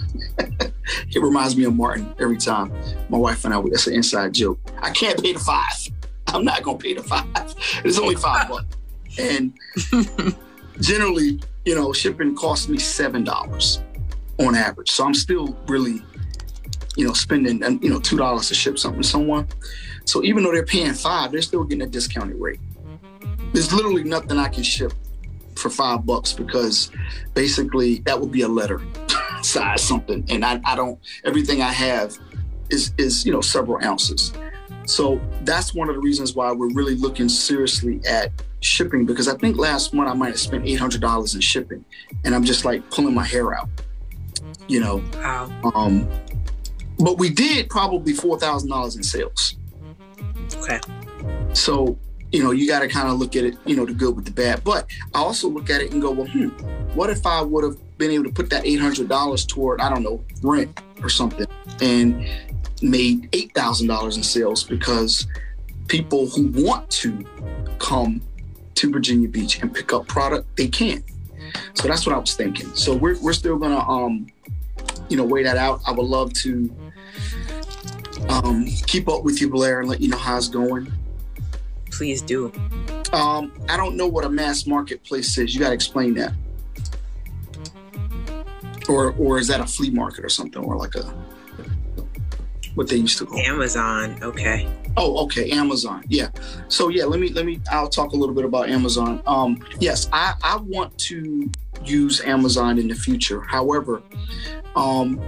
it 1.08 1.22
reminds 1.22 1.56
me 1.56 1.64
of 1.64 1.74
Martin 1.74 2.14
every 2.20 2.36
time. 2.36 2.72
My 3.08 3.18
wife 3.18 3.44
and 3.44 3.54
I, 3.54 3.60
that's 3.62 3.86
an 3.86 3.94
inside 3.94 4.34
joke. 4.34 4.58
I 4.80 4.90
can't 4.90 5.22
pay 5.22 5.32
the 5.32 5.38
five. 5.38 5.72
I'm 6.28 6.44
not 6.44 6.62
gonna 6.62 6.78
pay 6.78 6.94
the 6.94 7.02
five. 7.02 7.26
It's 7.84 7.98
only 7.98 8.16
five 8.16 8.48
bucks. 8.48 8.76
And 9.18 9.56
generally, 10.80 11.40
you 11.64 11.74
know, 11.74 11.92
shipping 11.92 12.34
costs 12.34 12.68
me 12.68 12.78
seven 12.78 13.24
dollars 13.24 13.80
on 14.38 14.54
average. 14.54 14.90
So 14.90 15.04
I'm 15.04 15.14
still 15.14 15.56
really, 15.66 16.02
you 16.96 17.06
know, 17.06 17.12
spending 17.12 17.62
um, 17.64 17.80
you 17.82 17.90
know 17.90 18.00
two 18.00 18.16
dollars 18.16 18.48
to 18.48 18.54
ship 18.54 18.78
something 18.78 19.02
to 19.02 19.08
someone. 19.08 19.48
So 20.04 20.22
even 20.22 20.44
though 20.44 20.52
they're 20.52 20.64
paying 20.64 20.94
five, 20.94 21.32
they're 21.32 21.42
still 21.42 21.64
getting 21.64 21.82
a 21.82 21.90
discounted 21.90 22.40
rate. 22.40 22.60
There's 23.52 23.72
literally 23.72 24.04
nothing 24.04 24.38
I 24.38 24.48
can 24.48 24.62
ship 24.62 24.92
for 25.56 25.70
five 25.70 26.04
bucks 26.04 26.32
because 26.32 26.90
basically 27.34 28.00
that 28.00 28.20
would 28.20 28.30
be 28.30 28.42
a 28.42 28.48
letter 28.48 28.78
size 29.46 29.82
something, 29.82 30.24
and 30.28 30.44
I, 30.44 30.60
I 30.64 30.76
don't. 30.76 30.98
Everything 31.24 31.62
I 31.62 31.72
have 31.72 32.16
is 32.70 32.92
is 32.98 33.24
you 33.24 33.32
know 33.32 33.40
several 33.40 33.82
ounces. 33.84 34.32
So 34.86 35.20
that's 35.42 35.74
one 35.74 35.88
of 35.88 35.96
the 35.96 36.00
reasons 36.00 36.34
why 36.34 36.52
we're 36.52 36.72
really 36.72 36.94
looking 36.94 37.28
seriously 37.28 38.00
at 38.08 38.30
shipping 38.60 39.04
because 39.04 39.28
I 39.28 39.36
think 39.36 39.56
last 39.56 39.92
month 39.92 40.08
I 40.08 40.14
might 40.14 40.28
have 40.28 40.40
spent 40.40 40.66
eight 40.66 40.78
hundred 40.78 41.00
dollars 41.00 41.34
in 41.34 41.40
shipping, 41.40 41.84
and 42.24 42.34
I'm 42.34 42.44
just 42.44 42.64
like 42.64 42.88
pulling 42.90 43.14
my 43.14 43.24
hair 43.24 43.54
out, 43.54 43.68
you 44.68 44.80
know. 44.80 45.02
Wow. 45.14 45.72
Um, 45.74 46.08
but 46.98 47.18
we 47.18 47.30
did 47.30 47.68
probably 47.68 48.12
four 48.12 48.38
thousand 48.38 48.70
dollars 48.70 48.96
in 48.96 49.02
sales. 49.02 49.56
Okay. 50.56 50.80
So 51.52 51.98
you 52.32 52.42
know 52.42 52.52
you 52.52 52.68
got 52.68 52.80
to 52.80 52.88
kind 52.88 53.08
of 53.08 53.18
look 53.18 53.36
at 53.36 53.44
it, 53.44 53.56
you 53.64 53.76
know, 53.76 53.84
the 53.84 53.92
good 53.92 54.14
with 54.14 54.24
the 54.24 54.30
bad. 54.30 54.62
But 54.64 54.88
I 55.14 55.18
also 55.18 55.48
look 55.48 55.70
at 55.70 55.80
it 55.80 55.92
and 55.92 56.00
go, 56.00 56.10
well, 56.10 56.28
hmm, 56.28 56.48
what 56.94 57.10
if 57.10 57.26
I 57.26 57.42
would 57.42 57.64
have 57.64 57.76
been 57.98 58.10
able 58.10 58.24
to 58.24 58.32
put 58.32 58.50
that 58.50 58.66
eight 58.66 58.80
hundred 58.80 59.08
dollars 59.08 59.44
toward 59.44 59.80
I 59.80 59.88
don't 59.88 60.02
know 60.02 60.24
rent 60.42 60.80
or 61.02 61.08
something, 61.08 61.46
and 61.80 62.26
made 62.82 63.28
eight 63.32 63.52
thousand 63.54 63.88
dollars 63.88 64.16
in 64.16 64.22
sales 64.22 64.64
because 64.64 65.26
people 65.88 66.28
who 66.28 66.48
want 66.48 66.90
to 66.90 67.24
come 67.78 68.20
to 68.74 68.92
Virginia 68.92 69.28
Beach 69.28 69.60
and 69.62 69.74
pick 69.74 69.92
up 69.92 70.06
product, 70.06 70.56
they 70.56 70.68
can't. 70.68 71.04
So 71.74 71.88
that's 71.88 72.04
what 72.06 72.14
I 72.14 72.18
was 72.18 72.34
thinking. 72.34 72.74
So 72.74 72.94
we're, 72.94 73.18
we're 73.20 73.32
still 73.32 73.56
gonna 73.56 73.78
um, 73.88 74.26
you 75.08 75.16
know, 75.16 75.24
weigh 75.24 75.42
that 75.42 75.56
out. 75.56 75.80
I 75.86 75.92
would 75.92 76.06
love 76.06 76.32
to 76.34 76.74
um, 78.28 78.66
keep 78.86 79.08
up 79.08 79.24
with 79.24 79.40
you, 79.40 79.48
Blair, 79.48 79.80
and 79.80 79.88
let 79.88 80.00
you 80.00 80.08
know 80.08 80.16
how 80.16 80.36
it's 80.36 80.48
going. 80.48 80.92
Please 81.90 82.22
do. 82.22 82.52
Um, 83.12 83.52
I 83.68 83.76
don't 83.76 83.96
know 83.96 84.06
what 84.06 84.24
a 84.24 84.28
mass 84.28 84.66
marketplace 84.66 85.38
is. 85.38 85.54
You 85.54 85.60
got 85.60 85.68
to 85.68 85.74
explain 85.74 86.14
that. 86.14 86.32
Or, 88.88 89.12
or 89.12 89.38
is 89.38 89.48
that 89.48 89.60
a 89.60 89.66
flea 89.66 89.90
market 89.90 90.24
or 90.24 90.28
something, 90.28 90.62
or 90.62 90.76
like 90.76 90.94
a 90.94 91.02
what 92.76 92.88
they 92.88 92.96
used 92.96 93.18
to 93.18 93.26
call 93.26 93.38
Amazon? 93.38 94.18
Okay. 94.22 94.68
Oh, 94.98 95.24
okay, 95.24 95.50
Amazon. 95.50 96.04
Yeah. 96.08 96.28
So 96.68 96.88
yeah, 96.88 97.04
let 97.04 97.20
me 97.20 97.30
let 97.30 97.44
me. 97.46 97.60
I'll 97.70 97.88
talk 97.88 98.12
a 98.12 98.16
little 98.16 98.34
bit 98.34 98.44
about 98.44 98.68
Amazon. 98.68 99.22
Um, 99.26 99.58
yes, 99.80 100.08
I 100.12 100.34
I 100.42 100.56
want 100.56 100.96
to 100.98 101.50
use 101.84 102.20
Amazon 102.20 102.78
in 102.78 102.88
the 102.88 102.94
future. 102.94 103.40
However, 103.40 104.02
um, 104.74 105.20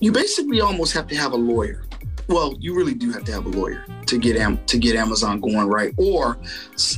you 0.00 0.12
basically 0.12 0.60
almost 0.60 0.92
have 0.92 1.06
to 1.08 1.16
have 1.16 1.32
a 1.32 1.36
lawyer. 1.36 1.84
Well, 2.28 2.54
you 2.58 2.74
really 2.74 2.94
do 2.94 3.10
have 3.12 3.24
to 3.24 3.32
have 3.32 3.46
a 3.46 3.50
lawyer 3.50 3.84
to 4.06 4.18
get 4.18 4.36
Am- 4.36 4.62
to 4.66 4.78
get 4.78 4.96
Amazon 4.96 5.40
going 5.40 5.66
right, 5.66 5.92
or 5.96 6.38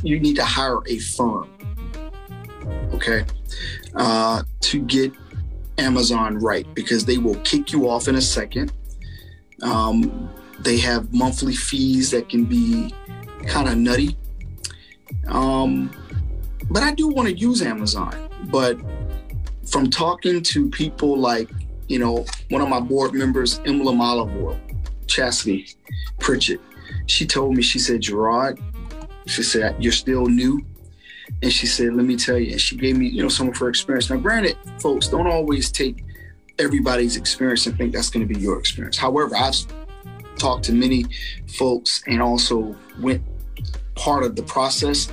you 0.02 0.18
need 0.20 0.36
to 0.36 0.44
hire 0.44 0.80
a 0.86 0.98
firm. 0.98 1.48
Okay, 2.94 3.24
uh, 3.94 4.42
to 4.60 4.80
get 4.80 5.12
Amazon 5.78 6.38
right 6.38 6.66
because 6.74 7.04
they 7.04 7.18
will 7.18 7.36
kick 7.36 7.72
you 7.72 7.88
off 7.88 8.08
in 8.08 8.16
a 8.16 8.20
second. 8.20 8.72
Um, 9.62 10.30
they 10.60 10.78
have 10.78 11.12
monthly 11.12 11.54
fees 11.54 12.10
that 12.10 12.28
can 12.28 12.44
be 12.44 12.92
kind 13.46 13.68
of 13.68 13.76
nutty. 13.76 14.16
Um, 15.28 15.90
but 16.70 16.82
I 16.82 16.92
do 16.92 17.08
want 17.08 17.28
to 17.28 17.34
use 17.34 17.62
Amazon. 17.62 18.28
But 18.44 18.78
from 19.66 19.90
talking 19.90 20.42
to 20.42 20.70
people 20.70 21.18
like, 21.18 21.50
you 21.88 21.98
know, 21.98 22.24
one 22.50 22.62
of 22.62 22.68
my 22.68 22.80
board 22.80 23.14
members, 23.14 23.60
Emblem 23.64 24.00
Olive 24.00 24.34
Oil, 24.36 24.60
Chastity 25.06 25.68
Pritchett, 26.18 26.60
she 27.06 27.26
told 27.26 27.54
me, 27.54 27.62
she 27.62 27.78
said, 27.78 28.00
Gerard, 28.00 28.60
she 29.26 29.42
said, 29.42 29.76
you're 29.82 29.92
still 29.92 30.26
new. 30.26 30.64
And 31.42 31.52
she 31.52 31.66
said, 31.66 31.94
let 31.94 32.06
me 32.06 32.16
tell 32.16 32.38
you, 32.38 32.52
and 32.52 32.60
she 32.60 32.76
gave 32.76 32.96
me, 32.96 33.08
you 33.08 33.22
know, 33.22 33.28
some 33.28 33.48
of 33.48 33.56
her 33.58 33.68
experience. 33.68 34.10
Now, 34.10 34.16
granted, 34.16 34.56
folks, 34.80 35.08
don't 35.08 35.26
always 35.26 35.70
take 35.70 36.04
everybody's 36.58 37.16
experience 37.16 37.66
and 37.66 37.76
think 37.76 37.92
that's 37.92 38.10
going 38.10 38.26
to 38.26 38.32
be 38.32 38.40
your 38.40 38.58
experience. 38.58 38.96
However, 38.96 39.36
I've 39.36 39.54
talked 40.36 40.64
to 40.64 40.72
many 40.72 41.06
folks 41.58 42.02
and 42.06 42.22
also 42.22 42.76
went 43.00 43.22
part 43.94 44.22
of 44.24 44.36
the 44.36 44.42
process 44.42 45.10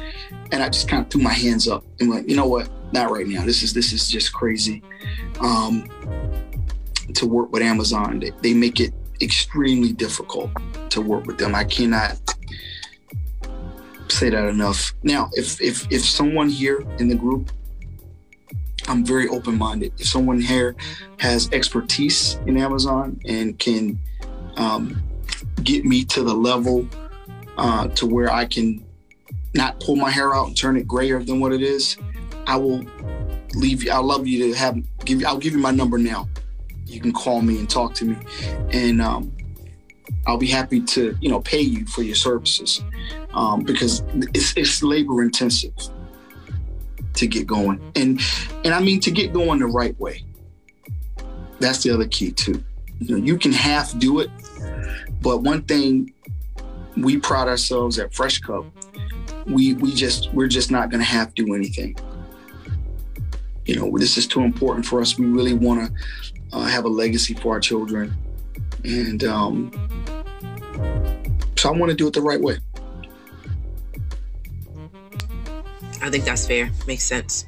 and 0.51 0.61
I 0.61 0.69
just 0.69 0.87
kind 0.87 1.03
of 1.03 1.09
threw 1.09 1.21
my 1.21 1.33
hands 1.33 1.67
up 1.67 1.83
and 1.99 2.09
went, 2.09 2.29
you 2.29 2.35
know 2.35 2.45
what, 2.45 2.69
not 2.93 3.11
right 3.11 3.25
now. 3.25 3.43
This 3.45 3.63
is 3.63 3.73
this 3.73 3.91
is 3.91 4.09
just 4.09 4.33
crazy. 4.33 4.83
Um, 5.39 5.89
to 7.15 7.25
work 7.25 7.51
with 7.51 7.61
Amazon, 7.61 8.19
they, 8.19 8.31
they 8.41 8.53
make 8.53 8.79
it 8.79 8.93
extremely 9.21 9.93
difficult 9.93 10.51
to 10.91 11.01
work 11.01 11.25
with 11.25 11.37
them. 11.37 11.55
I 11.55 11.63
cannot 11.63 12.32
say 14.09 14.29
that 14.29 14.45
enough. 14.45 14.93
Now, 15.03 15.29
if 15.33 15.61
if 15.61 15.91
if 15.91 16.03
someone 16.03 16.49
here 16.49 16.85
in 16.99 17.07
the 17.07 17.15
group, 17.15 17.51
I'm 18.87 19.05
very 19.05 19.27
open 19.27 19.57
minded. 19.57 19.93
If 19.99 20.07
someone 20.07 20.39
here 20.39 20.75
has 21.19 21.49
expertise 21.51 22.35
in 22.45 22.57
Amazon 22.57 23.19
and 23.25 23.57
can 23.57 23.99
um, 24.57 25.01
get 25.63 25.85
me 25.85 26.03
to 26.05 26.23
the 26.23 26.33
level 26.33 26.87
uh, 27.57 27.87
to 27.89 28.05
where 28.05 28.31
I 28.31 28.45
can 28.45 28.85
not 29.53 29.79
pull 29.79 29.95
my 29.95 30.09
hair 30.09 30.35
out 30.35 30.47
and 30.47 30.57
turn 30.57 30.77
it 30.77 30.87
grayer 30.87 31.23
than 31.23 31.39
what 31.39 31.53
it 31.53 31.61
is, 31.61 31.97
I 32.47 32.57
will 32.57 32.83
leave 33.55 33.83
you. 33.83 33.91
I'll 33.91 34.03
love 34.03 34.27
you 34.27 34.51
to 34.51 34.57
have 34.57 34.77
give 35.05 35.21
you. 35.21 35.27
I'll 35.27 35.37
give 35.37 35.53
you 35.53 35.59
my 35.59 35.71
number 35.71 35.97
now. 35.97 36.27
You 36.85 36.99
can 36.99 37.13
call 37.13 37.41
me 37.41 37.57
and 37.59 37.69
talk 37.69 37.93
to 37.95 38.05
me, 38.05 38.17
and 38.71 39.01
um, 39.01 39.32
I'll 40.25 40.37
be 40.37 40.47
happy 40.47 40.81
to 40.81 41.17
you 41.19 41.29
know 41.29 41.41
pay 41.41 41.61
you 41.61 41.85
for 41.85 42.03
your 42.03 42.15
services 42.15 42.83
um, 43.33 43.63
because 43.63 44.03
it's, 44.33 44.55
it's 44.55 44.83
labor 44.83 45.21
intensive 45.21 45.73
to 47.15 47.27
get 47.27 47.45
going, 47.45 47.79
and 47.95 48.19
and 48.63 48.73
I 48.73 48.79
mean 48.79 48.99
to 49.01 49.11
get 49.11 49.33
going 49.33 49.59
the 49.59 49.67
right 49.67 49.99
way. 49.99 50.23
That's 51.59 51.83
the 51.83 51.91
other 51.91 52.07
key 52.07 52.31
too. 52.31 52.63
You 52.99 53.17
know, 53.17 53.23
you 53.23 53.37
can 53.37 53.51
half 53.51 53.97
do 53.99 54.19
it, 54.19 54.29
but 55.21 55.41
one 55.41 55.63
thing 55.63 56.13
we 56.97 57.17
pride 57.17 57.47
ourselves 57.47 57.99
at 57.99 58.13
Fresh 58.13 58.39
Cup, 58.39 58.65
we 59.45 59.73
we 59.75 59.93
just 59.93 60.33
we're 60.33 60.47
just 60.47 60.71
not 60.71 60.89
going 60.89 60.99
to 60.99 61.05
half 61.05 61.33
do 61.35 61.53
anything. 61.53 61.95
You 63.65 63.75
know, 63.77 63.97
this 63.97 64.17
is 64.17 64.27
too 64.27 64.41
important 64.41 64.85
for 64.85 64.99
us. 65.01 65.17
We 65.17 65.25
really 65.25 65.53
want 65.53 65.87
to 65.87 66.57
uh, 66.57 66.65
have 66.65 66.85
a 66.85 66.89
legacy 66.89 67.33
for 67.33 67.53
our 67.53 67.59
children, 67.59 68.13
and 68.83 69.23
um, 69.23 69.71
so 71.57 71.69
I 71.69 71.77
want 71.77 71.89
to 71.89 71.95
do 71.95 72.07
it 72.07 72.13
the 72.13 72.21
right 72.21 72.41
way. 72.41 72.57
I 76.01 76.09
think 76.09 76.25
that's 76.25 76.45
fair. 76.45 76.69
Makes 76.85 77.03
sense. 77.03 77.45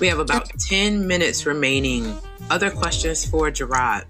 We 0.00 0.08
have 0.08 0.18
about 0.18 0.50
10 0.58 1.06
minutes 1.06 1.46
remaining. 1.46 2.12
Other 2.50 2.70
questions 2.70 3.24
for 3.24 3.50
Gerard? 3.52 4.04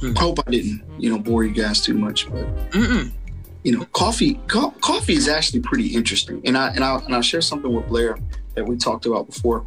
I 0.00 0.12
hope 0.16 0.38
I 0.46 0.50
didn't, 0.50 0.82
you 0.98 1.10
know, 1.10 1.18
bore 1.18 1.44
you 1.44 1.52
guys 1.52 1.80
too 1.80 1.94
much, 1.94 2.30
but 2.30 2.46
Mm-mm. 2.70 3.10
you 3.64 3.72
know, 3.76 3.84
coffee 3.86 4.34
co- 4.46 4.70
coffee 4.80 5.14
is 5.14 5.26
actually 5.26 5.60
pretty 5.60 5.88
interesting. 5.88 6.40
And 6.44 6.56
I 6.56 6.68
and 6.68 6.84
I 6.84 6.98
and 6.98 7.14
I'll 7.14 7.22
share 7.22 7.40
something 7.40 7.72
with 7.72 7.88
Blair 7.88 8.16
that 8.58 8.64
we 8.64 8.76
talked 8.76 9.06
about 9.06 9.26
before. 9.26 9.64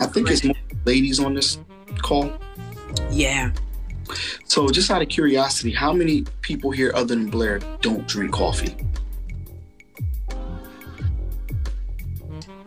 I 0.00 0.06
think 0.06 0.30
it's 0.30 0.44
more 0.44 0.56
ladies 0.84 1.20
on 1.20 1.34
this 1.34 1.58
call. 2.02 2.32
Yeah. 3.10 3.52
So 4.44 4.68
just 4.68 4.90
out 4.90 5.00
of 5.00 5.08
curiosity, 5.08 5.70
how 5.72 5.92
many 5.92 6.24
people 6.40 6.70
here 6.70 6.92
other 6.94 7.14
than 7.14 7.30
Blair 7.30 7.60
don't 7.80 8.06
drink 8.06 8.32
coffee? 8.32 8.76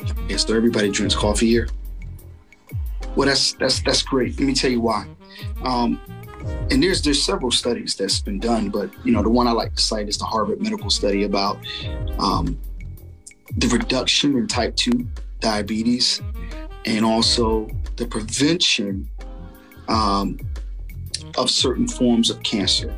Okay, 0.02 0.38
so 0.38 0.56
everybody 0.56 0.90
drinks 0.90 1.14
coffee 1.14 1.48
here. 1.48 1.68
Well, 3.16 3.28
that's 3.28 3.54
that's 3.54 3.82
that's 3.82 4.02
great. 4.02 4.40
Let 4.40 4.48
me 4.48 4.54
tell 4.54 4.72
you 4.72 4.82
why. 4.82 5.08
Um, 5.64 6.00
and 6.72 6.82
there's 6.82 7.02
there's 7.02 7.22
several 7.22 7.52
studies 7.52 7.96
that's 7.96 8.20
been 8.20 8.40
done, 8.40 8.70
but 8.70 8.90
you 9.04 9.12
know 9.12 9.22
the 9.22 9.30
one 9.30 9.48
I 9.48 9.52
like 9.52 9.76
to 9.76 9.82
cite 9.82 10.08
is 10.08 10.18
the 10.18 10.26
Harvard 10.26 10.62
Medical 10.62 10.90
Study 10.90 11.24
about 11.24 11.58
um, 12.18 12.58
the 13.58 13.68
reduction 13.68 14.38
in 14.38 14.48
type 14.48 14.76
two 14.76 15.08
diabetes 15.40 16.22
and 16.86 17.06
also 17.06 17.70
the 17.98 18.06
prevention 18.06 19.10
um, 19.88 20.40
of 21.38 21.50
certain 21.50 21.88
forms 21.88 22.30
of 22.30 22.42
cancer. 22.44 22.96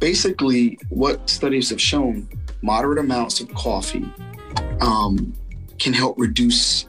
Basically, 0.00 0.78
what 0.90 1.28
studies 1.28 1.70
have 1.70 1.80
shown, 1.80 2.28
moderate 2.62 2.98
amounts 2.98 3.40
of 3.40 3.52
coffee 3.54 4.10
um, 4.80 5.32
can 5.78 5.92
help 5.92 6.18
reduce 6.18 6.86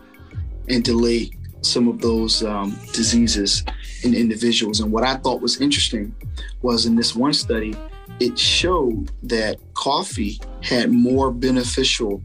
and 0.68 0.84
delay 0.84 1.32
some 1.62 1.88
of 1.88 2.00
those 2.02 2.44
um, 2.44 2.80
diseases 2.94 3.64
in 4.04 4.14
individuals. 4.16 4.80
And 4.80 4.92
what 4.92 5.04
I 5.04 5.16
thought 5.16 5.42
was 5.42 5.60
interesting 5.60 6.16
was 6.62 6.86
in 6.86 6.96
this 6.96 7.16
one 7.16 7.34
study, 7.34 7.76
it 8.20 8.38
showed 8.38 9.12
that 9.24 9.58
coffee 9.74 10.40
had 10.62 10.92
more 10.92 11.32
beneficial 11.32 12.22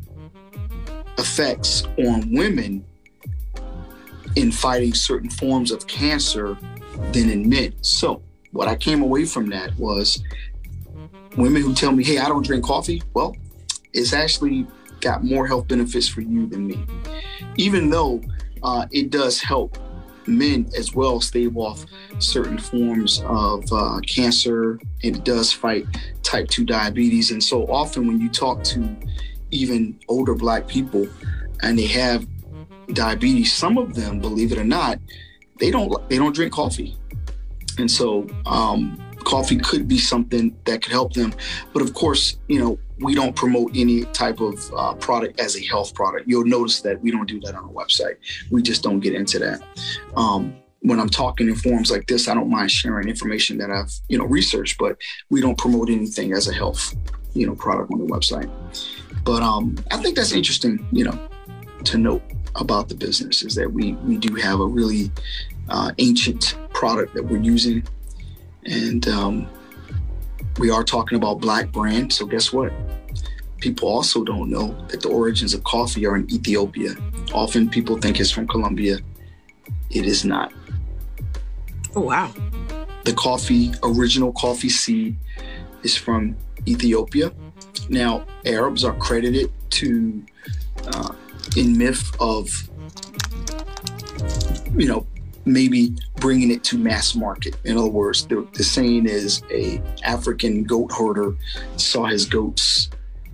effects 1.19 1.85
on 1.99 2.33
women 2.33 2.85
in 4.37 4.51
fighting 4.51 4.95
certain 4.95 5.31
forms 5.31 5.71
of 5.71 5.87
cancer 5.87 6.57
than 7.13 7.31
in 7.31 7.49
men. 7.49 7.75
So, 7.83 8.23
what 8.53 8.69
I 8.69 8.77
came 8.77 9.03
away 9.03 9.25
from 9.25 9.49
that 9.51 9.77
was 9.79 10.23
women 11.37 11.63
who 11.63 11.75
tell 11.75 11.93
me, 11.93 12.05
hey, 12.05 12.19
I 12.19 12.29
don't 12.29 12.45
drink 12.45 12.65
coffee, 12.65 13.03
well, 13.15 13.37
it's 13.93 14.13
actually 14.13 14.67
got 15.01 15.25
more 15.25 15.47
health 15.47 15.69
benefits 15.69 16.09
for 16.09 16.21
you 16.21 16.47
than 16.47 16.67
me. 16.67 16.85
Even 17.57 17.91
though 17.91 18.21
uh, 18.63 18.87
it 18.91 19.11
does 19.11 19.41
help 19.41 19.79
men 20.27 20.71
as 20.77 20.95
well 20.95 21.21
stave 21.21 21.57
off 21.57 21.85
certain 22.19 22.57
forms 22.59 23.23
of 23.27 23.65
uh, 23.71 24.01
cancer 24.07 24.79
it 25.03 25.23
does 25.23 25.53
fight 25.53 25.87
type 26.23 26.49
2 26.49 26.65
diabetes. 26.65 27.31
And 27.31 27.45
so 27.45 27.67
often 27.67 28.07
when 28.07 28.21
you 28.21 28.31
talk 28.31 28.65
to 28.65 28.97
even 29.51 29.99
older 30.09 30.35
black 30.35 30.67
people 30.69 31.07
and 31.63 31.79
they 31.79 31.87
have 31.87 32.27
diabetes, 32.93 33.53
some 33.53 33.79
of 33.79 33.95
them, 33.95 34.21
believe 34.21 34.53
it 34.53 34.59
or 34.59 34.65
not, 34.65 34.99
they 35.61 35.71
don't 35.71 36.09
they 36.09 36.17
don't 36.17 36.35
drink 36.35 36.53
coffee. 36.53 36.97
And 37.79 37.91
so 37.91 38.27
um, 38.47 39.01
coffee 39.25 39.57
could 39.57 39.89
be 39.89 39.99
something 39.99 40.57
that 40.65 40.83
could 40.83 40.93
help 40.93 41.13
them. 41.13 41.35
But 41.73 41.83
of 41.83 41.95
course, 41.95 42.39
you 42.49 42.61
know, 42.61 42.79
we 43.01 43.15
don't 43.15 43.35
promote 43.35 43.73
any 43.75 44.05
type 44.07 44.41
of 44.41 44.73
uh, 44.77 44.95
product 44.95 45.41
as 45.41 45.57
a 45.57 45.65
health 45.65 45.95
product. 45.95 46.29
You'll 46.29 46.45
notice 46.45 46.81
that 46.83 47.01
we 47.01 47.11
don't 47.11 47.29
do 47.29 47.41
that 47.41 47.55
on 47.55 47.65
our 47.65 47.71
website. 47.71 48.17
We 48.51 48.63
just 48.63 48.83
don't 48.83 49.01
get 49.01 49.15
into 49.15 49.39
that. 49.41 49.63
Um, 50.17 50.55
when 50.81 51.01
I'm 51.01 51.09
talking 51.09 51.49
in 51.49 51.57
forums 51.57 51.91
like 51.91 52.07
this, 52.07 52.29
I 52.29 52.35
don't 52.35 52.51
mind 52.51 52.71
sharing 52.71 53.09
information 53.09 53.59
that 53.59 53.71
I've, 53.71 53.91
you 54.09 54.19
know, 54.19 54.27
researched, 54.27 54.79
but 54.79 54.97
we 55.31 55.41
don't 55.41 55.57
promote 55.57 55.89
anything 55.89 56.33
as 56.35 56.47
a 56.47 56.53
health, 56.53 56.95
you 57.33 57.47
know, 57.47 57.55
product 57.55 57.91
on 57.91 57.99
the 57.99 58.07
website. 58.07 58.51
But 59.25 59.43
um, 59.43 59.77
I 59.91 59.97
think 59.97 60.17
that's 60.17 60.33
interesting, 60.33 60.87
you 60.93 61.05
know, 61.05 61.19
to 61.85 61.99
note 61.99 62.23
about 62.57 62.89
the 62.89 62.95
business 62.95 63.43
is 63.43 63.55
that 63.55 63.73
we 63.73 63.95
we 63.95 64.17
do 64.17 64.35
have 64.37 64.61
a 64.61 64.67
really 64.67 65.11
uh, 65.69 65.93
ancient 65.99 66.57
product 66.73 67.15
that 67.15 67.25
we're 67.25 67.43
using, 67.43 67.83
and 68.65 69.09
um, 69.09 69.49
we 70.59 70.71
are 70.71 70.85
talking 70.85 71.17
about 71.17 71.41
black 71.41 71.73
brand. 71.73 72.13
So 72.13 72.27
guess 72.27 72.53
what? 72.53 72.73
People 73.59 73.89
also 73.89 74.25
don't 74.25 74.51
know 74.51 74.77
that 74.89 75.01
the 75.01 75.09
origins 75.09 75.55
of 75.55 75.65
coffee 75.65 76.07
are 76.07 76.17
in 76.17 76.31
Ethiopia. 76.31 76.95
Often 77.33 77.71
people 77.71 77.97
think 77.97 78.21
it's 78.21 78.31
from 78.31 78.47
Colombia. 78.47 78.99
It 79.91 80.05
is 80.05 80.25
not. 80.25 80.53
Oh 81.97 82.03
wow. 82.03 82.33
The 83.05 83.15
coffee, 83.15 83.73
original 83.83 84.33
coffee 84.33 84.69
seed, 84.69 85.17
is 85.83 85.97
from 85.97 86.37
Ethiopia. 86.67 87.33
Now, 87.89 88.25
Arabs 88.45 88.85
are 88.85 88.95
credited 88.95 89.53
to 89.71 90.23
uh, 90.87 91.15
in 91.57 91.77
myth 91.77 92.11
of 92.21 92.69
you 94.77 94.89
know 94.89 95.07
maybe 95.45 95.95
bringing 96.17 96.51
it 96.51 96.65
to 96.65 96.79
mass 96.79 97.15
market. 97.15 97.57
In 97.65 97.77
other 97.77 97.89
words, 97.89 98.27
the, 98.27 98.47
the 98.55 98.65
saying 98.65 99.07
is 99.07 99.43
a 99.51 99.81
African 100.03 100.65
goat 100.65 100.91
herder 100.93 101.35
saw 101.77 102.07
his 102.07 102.25
goats 102.25 102.91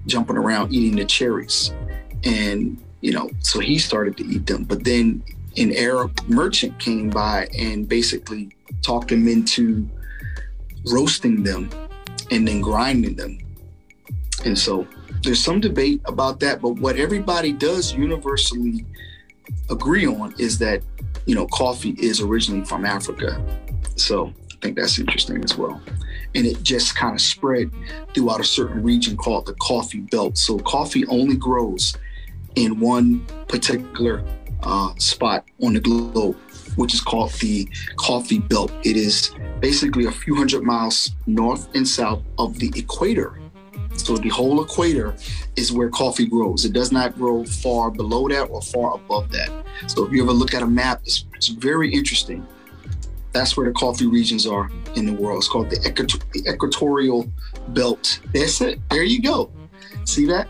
jumping 0.07 0.37
around 0.37 0.73
eating 0.73 0.97
the 0.97 1.05
cherries, 1.05 1.73
and 2.25 2.77
you 3.01 3.13
know, 3.13 3.31
so 3.41 3.61
he 3.61 3.79
started 3.79 4.17
to 4.19 4.27
eat 4.27 4.47
them. 4.47 4.65
But 4.65 4.85
then 4.85 5.23
an 5.57 5.75
Arab 5.77 6.19
merchant 6.29 6.79
came 6.79 7.11
by 7.11 7.49
and 7.57 7.89
basically 7.89 8.51
talked 8.83 9.11
him 9.11 9.27
into 9.29 9.89
roasting 10.87 11.43
them 11.43 11.71
and 12.31 12.47
then 12.47 12.61
grinding 12.61 13.17
them. 13.17 13.39
And 14.45 14.59
so 14.59 14.87
there's 15.23 15.43
some 15.43 15.61
debate 15.61 16.01
about 16.07 16.41
that, 16.41 16.61
but 16.63 16.71
what 16.81 16.97
everybody 16.97 17.53
does 17.53 17.93
universally 17.93 18.85
agree 19.69 20.07
on 20.07 20.35
is 20.39 20.59
that 20.59 20.83
you 21.27 21.35
know, 21.35 21.47
coffee 21.47 21.95
is 21.99 22.21
originally 22.21 22.65
from 22.65 22.85
Africa. 22.85 23.41
So 23.97 24.33
I 24.53 24.55
think 24.61 24.77
that's 24.77 24.99
interesting 24.99 25.43
as 25.45 25.57
well. 25.57 25.81
And 26.35 26.47
it 26.47 26.63
just 26.63 26.97
kind 26.97 27.15
of 27.15 27.21
spread 27.21 27.71
throughout 28.15 28.41
a 28.41 28.45
certain 28.45 28.83
region 28.83 29.17
called 29.17 29.47
the 29.47 29.55
coffee 29.55 30.01
belt. 30.01 30.39
So 30.39 30.59
coffee 30.59 31.07
only 31.07 31.37
grows 31.37 31.97
in 32.57 32.81
one 32.81 33.25
particular 33.49 34.25
uh, 34.63 34.95
spot 34.97 35.45
on 35.63 35.75
the 35.75 35.81
globe, 35.81 36.37
which 36.77 36.95
is 36.95 37.01
called 37.01 37.33
the 37.35 37.69
coffee 37.97 38.39
belt. 38.39 38.73
It 38.85 38.97
is 38.97 39.35
basically 39.61 40.07
a 40.07 40.13
few 40.13 40.35
hundred 40.35 40.63
miles 40.63 41.13
north 41.27 41.69
and 41.75 41.87
south 41.87 42.23
of 42.39 42.59
the 42.59 42.73
equator. 42.77 43.39
So 44.05 44.17
the 44.17 44.29
whole 44.29 44.63
equator 44.63 45.15
is 45.57 45.73
where 45.73 45.89
coffee 45.91 46.27
grows. 46.27 46.65
It 46.65 46.73
does 46.73 46.91
not 46.91 47.15
grow 47.17 47.45
far 47.45 47.91
below 47.91 48.29
that 48.29 48.45
or 48.51 48.61
far 48.63 48.95
above 48.95 49.31
that. 49.33 49.51
So 49.87 50.07
if 50.07 50.13
you 50.13 50.23
ever 50.23 50.33
look 50.33 50.55
at 50.55 50.63
a 50.63 50.67
map, 50.67 51.01
it's, 51.05 51.27
it's 51.35 51.49
very 51.49 51.93
interesting. 51.93 52.47
That's 53.33 53.57
where 53.57 53.67
the 53.67 53.73
coffee 53.73 54.07
regions 54.07 54.47
are 54.47 54.71
in 54.97 55.07
the 55.07 55.13
world. 55.13 55.39
It's 55.39 55.49
called 55.49 55.71
the, 55.71 55.77
equator- 55.85 56.19
the 56.33 56.53
equatorial 56.53 57.31
belt. 57.69 58.21
That's 58.35 58.61
it. 58.61 58.81
There 58.91 59.05
you 59.05 59.23
go. 59.23 59.53
See 60.05 60.27
that? 60.27 60.49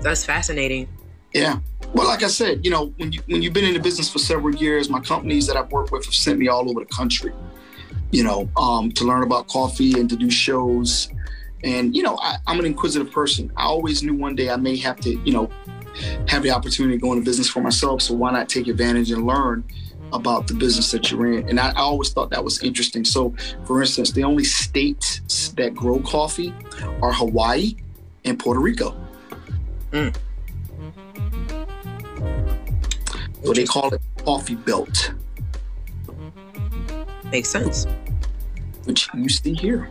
That's 0.00 0.24
fascinating. 0.24 0.88
Yeah. 1.32 1.58
Well, 1.94 2.08
like 2.08 2.22
I 2.22 2.28
said, 2.28 2.64
you 2.64 2.70
know, 2.70 2.92
when 2.96 3.12
you 3.12 3.20
when 3.26 3.42
you've 3.42 3.52
been 3.52 3.64
in 3.64 3.74
the 3.74 3.80
business 3.80 4.10
for 4.10 4.18
several 4.18 4.54
years, 4.54 4.90
my 4.90 5.00
companies 5.00 5.46
that 5.46 5.56
I've 5.56 5.70
worked 5.70 5.92
with 5.92 6.04
have 6.04 6.14
sent 6.14 6.38
me 6.38 6.48
all 6.48 6.68
over 6.68 6.80
the 6.80 6.86
country, 6.86 7.32
you 8.10 8.24
know, 8.24 8.48
um, 8.56 8.90
to 8.92 9.04
learn 9.04 9.22
about 9.22 9.46
coffee 9.48 9.98
and 9.98 10.08
to 10.10 10.16
do 10.16 10.30
shows 10.30 11.08
and, 11.64 11.94
you 11.94 12.02
know, 12.02 12.18
I, 12.20 12.36
I'm 12.46 12.58
an 12.58 12.66
inquisitive 12.66 13.10
person. 13.10 13.52
I 13.56 13.64
always 13.64 14.02
knew 14.02 14.14
one 14.14 14.36
day 14.36 14.50
I 14.50 14.56
may 14.56 14.76
have 14.76 15.00
to, 15.00 15.10
you 15.10 15.32
know, 15.32 15.50
have 16.28 16.42
the 16.42 16.50
opportunity 16.50 16.96
to 16.96 17.00
go 17.00 17.12
into 17.12 17.24
business 17.24 17.48
for 17.48 17.60
myself. 17.60 18.02
So 18.02 18.14
why 18.14 18.30
not 18.30 18.48
take 18.48 18.68
advantage 18.68 19.10
and 19.10 19.26
learn 19.26 19.64
about 20.12 20.46
the 20.46 20.54
business 20.54 20.90
that 20.92 21.10
you're 21.10 21.32
in? 21.32 21.48
And 21.48 21.58
I, 21.58 21.70
I 21.70 21.80
always 21.80 22.10
thought 22.10 22.30
that 22.30 22.44
was 22.44 22.62
interesting. 22.62 23.04
So, 23.04 23.34
for 23.64 23.80
instance, 23.80 24.12
the 24.12 24.24
only 24.24 24.44
states 24.44 25.48
that 25.56 25.74
grow 25.74 25.98
coffee 26.00 26.54
are 27.02 27.12
Hawaii 27.12 27.76
and 28.24 28.38
Puerto 28.38 28.60
Rico. 28.60 28.96
Mm. 29.90 30.14
So 33.44 33.52
they 33.52 33.64
call 33.64 33.92
it 33.94 34.00
coffee 34.24 34.56
belt. 34.56 35.12
Makes 37.32 37.48
sense. 37.48 37.86
Which 38.84 39.08
you 39.14 39.28
see 39.28 39.54
here 39.54 39.90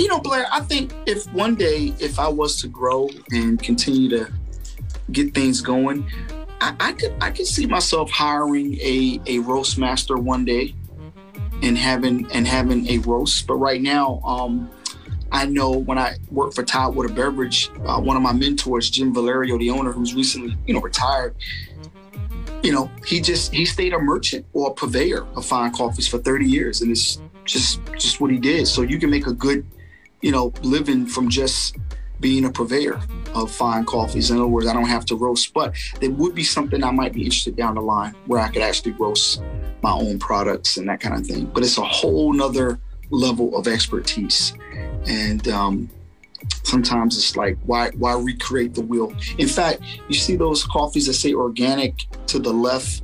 you 0.00 0.08
know, 0.08 0.18
Blair, 0.18 0.46
I 0.50 0.60
think 0.60 0.94
if 1.04 1.30
one 1.34 1.54
day, 1.54 1.92
if 2.00 2.18
I 2.18 2.26
was 2.26 2.58
to 2.62 2.68
grow 2.68 3.10
and 3.32 3.62
continue 3.62 4.08
to 4.08 4.32
get 5.12 5.34
things 5.34 5.60
going, 5.60 6.10
I, 6.62 6.74
I 6.80 6.92
could 6.92 7.14
I 7.20 7.30
could 7.30 7.46
see 7.46 7.66
myself 7.66 8.10
hiring 8.10 8.78
a 8.80 9.20
a 9.26 9.38
roast 9.40 9.76
master 9.76 10.16
one 10.16 10.46
day 10.46 10.74
and 11.62 11.76
having 11.76 12.26
and 12.32 12.48
having 12.48 12.88
a 12.88 12.98
roast. 12.98 13.46
But 13.46 13.56
right 13.56 13.82
now, 13.82 14.20
um, 14.24 14.70
I 15.32 15.44
know 15.44 15.70
when 15.70 15.98
I 15.98 16.16
worked 16.30 16.54
for 16.54 16.62
Tidewater 16.62 17.10
Beverage, 17.10 17.70
uh, 17.84 18.00
one 18.00 18.16
of 18.16 18.22
my 18.22 18.32
mentors, 18.32 18.88
Jim 18.88 19.12
Valerio, 19.12 19.58
the 19.58 19.68
owner, 19.68 19.92
who's 19.92 20.14
recently 20.14 20.56
you 20.66 20.72
know 20.72 20.80
retired, 20.80 21.36
you 22.62 22.72
know, 22.72 22.90
he 23.04 23.20
just 23.20 23.52
he 23.52 23.66
stayed 23.66 23.92
a 23.92 23.98
merchant 23.98 24.46
or 24.54 24.70
a 24.70 24.74
purveyor 24.74 25.26
of 25.36 25.44
fine 25.44 25.72
coffees 25.72 26.08
for 26.08 26.16
30 26.16 26.46
years, 26.46 26.80
and 26.80 26.90
it's 26.90 27.20
just 27.44 27.80
just 27.98 28.18
what 28.18 28.30
he 28.30 28.38
did. 28.38 28.66
So 28.66 28.80
you 28.80 28.98
can 28.98 29.10
make 29.10 29.26
a 29.26 29.34
good 29.34 29.66
you 30.20 30.30
know, 30.30 30.52
living 30.62 31.06
from 31.06 31.28
just 31.28 31.76
being 32.20 32.44
a 32.44 32.50
purveyor 32.50 33.00
of 33.34 33.50
fine 33.50 33.84
coffees. 33.84 34.30
In 34.30 34.36
other 34.36 34.46
words, 34.46 34.66
I 34.66 34.74
don't 34.74 34.84
have 34.88 35.06
to 35.06 35.16
roast, 35.16 35.54
but 35.54 35.74
there 36.00 36.10
would 36.10 36.34
be 36.34 36.44
something 36.44 36.84
I 36.84 36.90
might 36.90 37.12
be 37.12 37.24
interested 37.24 37.56
down 37.56 37.76
the 37.76 37.80
line 37.80 38.14
where 38.26 38.40
I 38.40 38.48
could 38.48 38.62
actually 38.62 38.92
roast 38.92 39.42
my 39.82 39.92
own 39.92 40.18
products 40.18 40.76
and 40.76 40.88
that 40.88 41.00
kind 41.00 41.14
of 41.14 41.26
thing. 41.26 41.46
But 41.46 41.62
it's 41.62 41.78
a 41.78 41.84
whole 41.84 42.32
nother 42.32 42.78
level 43.08 43.56
of 43.56 43.66
expertise. 43.66 44.52
And 45.06 45.48
um, 45.48 45.88
sometimes 46.62 47.16
it's 47.16 47.36
like, 47.36 47.56
why 47.64 47.90
why 47.96 48.14
recreate 48.14 48.74
the 48.74 48.82
wheel? 48.82 49.14
In 49.38 49.48
fact, 49.48 49.82
you 50.08 50.14
see 50.14 50.36
those 50.36 50.64
coffees 50.64 51.06
that 51.06 51.14
say 51.14 51.32
organic 51.32 52.06
to 52.26 52.38
the 52.38 52.52
left. 52.52 53.02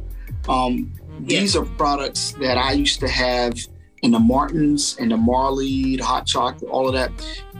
Um, 0.48 0.92
yeah. 1.24 1.40
These 1.40 1.56
are 1.56 1.64
products 1.64 2.32
that 2.32 2.58
I 2.58 2.72
used 2.72 3.00
to 3.00 3.08
have 3.08 3.58
and 4.07 4.14
the 4.14 4.20
Martins 4.20 4.96
and 5.00 5.11
the 5.11 5.16
Marley, 5.16 5.96
the 5.96 6.04
hot 6.04 6.26
chocolate, 6.26 6.70
all 6.70 6.86
of 6.86 6.94
that. 6.94 7.11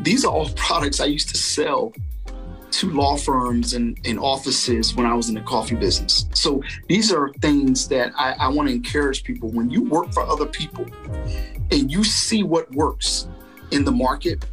These 0.03 0.25
are 0.25 0.33
all 0.33 0.49
products 0.57 1.01
I 1.01 1.07
used 1.07 1.29
to 1.31 1.37
sell 1.37 1.93
to 2.71 2.91
law 2.91 3.17
firms 3.17 3.75
and, 3.75 3.99
and 4.05 4.17
offices 4.21 4.95
when 4.95 5.07
I 5.07 5.15
was 5.15 5.29
in 5.29 5.35
the 5.35 5.41
coffee 5.41 5.75
business. 5.75 6.29
So 6.35 6.63
these 6.89 7.13
are 7.13 7.33
things 7.41 7.89
that 7.89 8.13
I, 8.17 8.35
I 8.39 8.49
want 8.49 8.69
to 8.69 8.75
encourage 8.75 9.25
people. 9.25 9.51
When 9.51 9.71
you 9.71 9.83
work 9.83 10.13
for 10.13 10.23
other 10.23 10.47
people 10.47 10.87
and 11.73 11.91
you 11.91 12.05
see 12.05 12.45
what 12.45 12.71
works 12.73 13.27
in 13.73 13.85
the 13.85 13.93
market, 13.93 14.45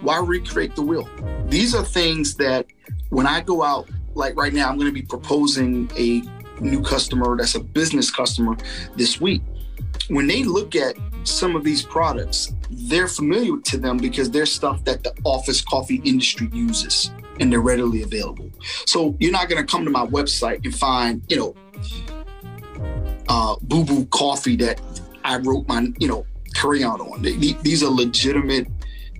why 0.00 0.20
recreate 0.20 0.74
the 0.74 0.82
wheel? 0.82 1.06
These 1.48 1.74
are 1.74 1.84
things 1.84 2.34
that 2.36 2.66
when 3.10 3.26
I 3.26 3.42
go 3.42 3.62
out, 3.62 3.90
like 4.14 4.36
right 4.36 4.54
now, 4.54 4.70
I'm 4.70 4.76
going 4.76 4.88
to 4.88 4.94
be 4.94 5.02
proposing 5.02 5.90
a 5.98 6.22
new 6.62 6.80
customer 6.82 7.36
that's 7.36 7.56
a 7.56 7.60
business 7.60 8.10
customer 8.10 8.56
this 8.96 9.20
week. 9.20 9.42
When 10.10 10.26
they 10.26 10.42
look 10.42 10.74
at 10.74 10.96
some 11.22 11.54
of 11.54 11.62
these 11.62 11.82
products, 11.82 12.52
they're 12.68 13.06
familiar 13.06 13.60
to 13.66 13.78
them 13.78 13.96
because 13.96 14.28
they're 14.28 14.44
stuff 14.44 14.84
that 14.84 15.04
the 15.04 15.14
office 15.24 15.60
coffee 15.60 16.02
industry 16.04 16.50
uses 16.52 17.12
and 17.38 17.52
they're 17.52 17.60
readily 17.60 18.02
available. 18.02 18.50
So 18.86 19.16
you're 19.20 19.30
not 19.30 19.48
going 19.48 19.64
to 19.64 19.70
come 19.70 19.84
to 19.84 19.90
my 19.90 20.04
website 20.04 20.64
and 20.64 20.74
find, 20.74 21.22
you 21.28 21.36
know, 21.36 21.54
uh, 23.28 23.54
Boo 23.62 23.84
Boo 23.84 24.04
coffee 24.06 24.56
that 24.56 24.80
I 25.24 25.36
wrote 25.36 25.68
my, 25.68 25.86
you 26.00 26.08
know, 26.08 26.26
crayon 26.56 27.00
on. 27.00 27.22
These 27.22 27.84
are 27.84 27.90
legitimate 27.90 28.66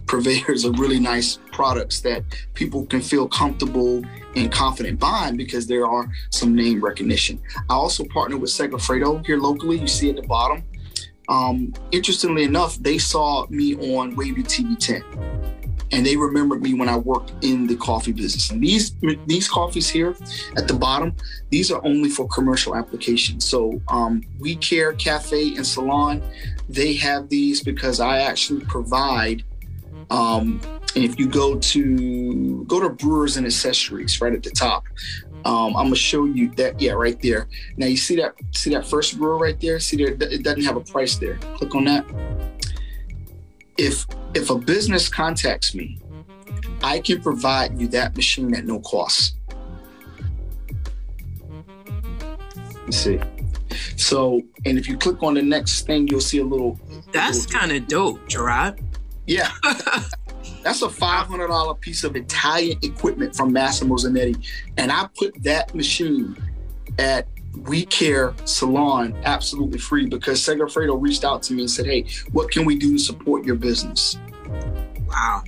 purveyors 0.09 0.65
of 0.65 0.81
really 0.81 0.99
nice 0.99 1.39
products 1.53 2.01
that 2.01 2.25
people 2.55 2.85
can 2.87 3.01
feel 3.01 3.29
comfortable 3.29 4.03
and 4.35 4.51
confident 4.51 4.99
buying 4.99 5.37
because 5.37 5.69
there 5.69 5.87
are 5.87 6.11
some 6.31 6.53
name 6.53 6.83
recognition. 6.85 7.41
I 7.69 7.75
also 7.75 8.05
partner 8.05 8.37
with 8.37 8.51
Segafredo 8.51 9.25
here 9.25 9.39
locally. 9.39 9.79
You 9.79 9.87
see 9.87 10.11
at 10.11 10.17
the 10.17 10.23
bottom. 10.23 10.65
Um, 11.31 11.73
interestingly 11.93 12.43
enough, 12.43 12.77
they 12.77 12.99
saw 12.99 13.47
me 13.49 13.77
on 13.95 14.17
Wavy 14.17 14.43
TV 14.43 14.77
10 14.77 15.05
and 15.93 16.05
they 16.07 16.17
remembered 16.17 16.63
me 16.63 16.75
when 16.75 16.89
I 16.89 16.97
worked 16.97 17.33
in 17.43 17.67
the 17.67 17.77
coffee 17.77 18.13
business. 18.13 18.51
And 18.51 18.63
these 18.63 18.95
these 19.27 19.49
coffees 19.49 19.89
here 19.89 20.15
at 20.57 20.69
the 20.69 20.75
bottom, 20.75 21.15
these 21.51 21.71
are 21.71 21.85
only 21.85 22.09
for 22.09 22.29
commercial 22.29 22.77
applications. 22.77 23.45
So 23.45 23.81
um, 23.89 24.23
We 24.39 24.57
Care 24.57 24.93
Cafe 24.93 25.57
and 25.57 25.67
Salon, 25.67 26.23
they 26.69 26.95
have 26.95 27.29
these 27.29 27.63
because 27.63 28.01
I 28.01 28.19
actually 28.19 28.65
provide. 28.67 29.43
Um, 30.11 30.61
and 30.97 31.05
if 31.05 31.21
you 31.21 31.29
go 31.29 31.57
to 31.57 32.65
go 32.65 32.81
to 32.81 32.91
Brewers 32.91 33.37
and 33.37 33.47
Accessories 33.47 34.21
right 34.21 34.33
at 34.33 34.43
the 34.43 34.51
top, 34.51 34.85
um, 35.45 35.77
I'm 35.77 35.87
gonna 35.87 35.97
show 35.97 36.25
you 36.25 36.51
that. 36.53 36.81
Yeah, 36.81 36.93
right 36.93 37.21
there. 37.21 37.49
Now 37.77 37.87
you 37.87 37.97
see 37.97 38.17
that 38.17 38.35
see 38.53 38.71
that 38.71 38.87
first 38.87 39.19
brewer 39.19 39.39
right 39.39 39.59
there. 39.61 39.81
See 39.81 39.97
there, 39.97 40.09
it 40.09 40.43
doesn't 40.43 40.65
have 40.65 40.77
a 40.77 40.81
price 40.81 41.17
there. 41.17 41.37
Click 41.57 41.75
on 41.75 41.85
that. 41.85 42.05
If 43.79 44.07
if 44.35 44.51
a 44.51 44.57
business 44.57 45.09
contacts 45.09 45.75
me, 45.75 45.99
I 46.83 47.01
can 47.01 47.21
provide 47.23 47.81
you 47.81 47.89
that 47.89 48.17
machine 48.17 48.55
at 48.55 48.67
no 48.67 48.81
cost. 48.81 49.37
You 52.87 52.93
see. 52.93 53.21
So, 53.97 54.43
and 54.65 54.79
if 54.79 54.89
you 54.89 54.97
click 54.97 55.23
on 55.23 55.35
the 55.35 55.43
next 55.43 55.87
thing, 55.87 56.09
you'll 56.09 56.21
see 56.21 56.39
a 56.39 56.45
little. 56.45 56.79
That's 57.13 57.47
kind 57.47 57.73
of 57.73 57.87
dope, 57.87 58.27
Gerard. 58.29 58.81
Yeah. 59.27 59.51
That's 60.63 60.83
a 60.83 60.89
$500 60.89 61.81
piece 61.81 62.05
of 62.05 62.17
Italian 62.17 62.79
equipment 62.83 63.35
from 63.35 63.53
Massimo 63.53 63.97
Zanetti. 63.97 64.45
And 64.77 64.93
I 64.93 65.09
put 65.19 65.43
that 65.43 65.75
machine 65.75 66.37
at 66.99 67.27
We 67.57 67.87
Care 67.87 68.35
Salon 68.45 69.17
absolutely 69.25 69.79
free 69.79 70.07
because 70.07 70.41
Segafredo 70.41 71.01
reached 71.01 71.25
out 71.25 71.43
to 71.45 71.55
me 71.55 71.63
and 71.63 71.71
said, 71.71 71.87
hey, 71.87 72.07
what 72.33 72.51
can 72.51 72.65
we 72.65 72.79
do 72.79 72.93
to 72.93 72.99
support 72.99 73.45
your 73.45 73.57
business? 73.57 74.19
Wow. 75.09 75.45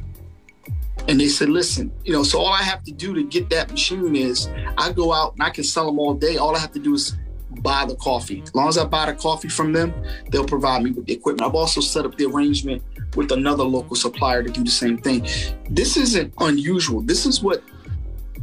And 1.09 1.21
they 1.21 1.29
said, 1.29 1.49
listen, 1.49 1.93
you 2.05 2.13
know, 2.13 2.23
so 2.23 2.39
all 2.39 2.53
I 2.53 2.63
have 2.63 2.85
to 2.85 2.93
do 2.93 3.13
to 3.13 3.25
get 3.25 3.51
that 3.51 3.71
machine 3.71 4.15
is 4.15 4.49
I 4.79 4.93
go 4.93 5.13
out 5.13 5.35
and 5.35 5.43
I 5.43 5.51
can 5.51 5.65
sell 5.65 5.87
them 5.87 5.99
all 5.99 6.15
day. 6.15 6.37
All 6.37 6.55
I 6.55 6.61
have 6.61 6.73
to 6.73 6.79
do 6.79 6.95
is 6.95 7.17
buy 7.61 7.85
the 7.85 7.97
coffee. 7.97 8.43
As 8.43 8.55
long 8.55 8.69
as 8.69 8.79
I 8.79 8.85
buy 8.85 9.07
the 9.07 9.15
coffee 9.15 9.49
from 9.49 9.73
them, 9.73 9.93
they'll 10.31 10.47
provide 10.47 10.83
me 10.83 10.91
with 10.91 11.07
the 11.07 11.13
equipment. 11.13 11.49
I've 11.49 11.55
also 11.55 11.81
set 11.81 12.05
up 12.05 12.17
the 12.17 12.27
arrangement 12.27 12.83
with 13.17 13.33
another 13.33 13.65
local 13.65 13.97
supplier 13.97 14.43
to 14.43 14.51
do 14.51 14.65
the 14.65 14.71
same 14.71 14.99
thing. 14.99 15.27
This 15.69 15.97
isn't 15.97 16.33
unusual. 16.39 17.03
This 17.03 17.27
is 17.27 17.43
what 17.43 17.63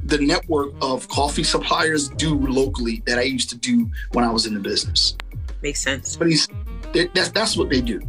the 0.05 0.17
network 0.17 0.73
of 0.81 1.07
coffee 1.07 1.43
suppliers 1.43 2.09
do 2.09 2.37
locally 2.47 3.01
that 3.05 3.19
I 3.19 3.23
used 3.23 3.49
to 3.49 3.57
do 3.57 3.89
when 4.13 4.23
I 4.25 4.31
was 4.31 4.45
in 4.45 4.53
the 4.53 4.59
business. 4.59 5.15
Makes 5.61 5.81
sense. 5.81 6.15
But 6.15 6.27
he's 6.27 6.47
that's 7.13 7.29
that's 7.29 7.57
what 7.57 7.69
they 7.69 7.81
do. 7.81 8.01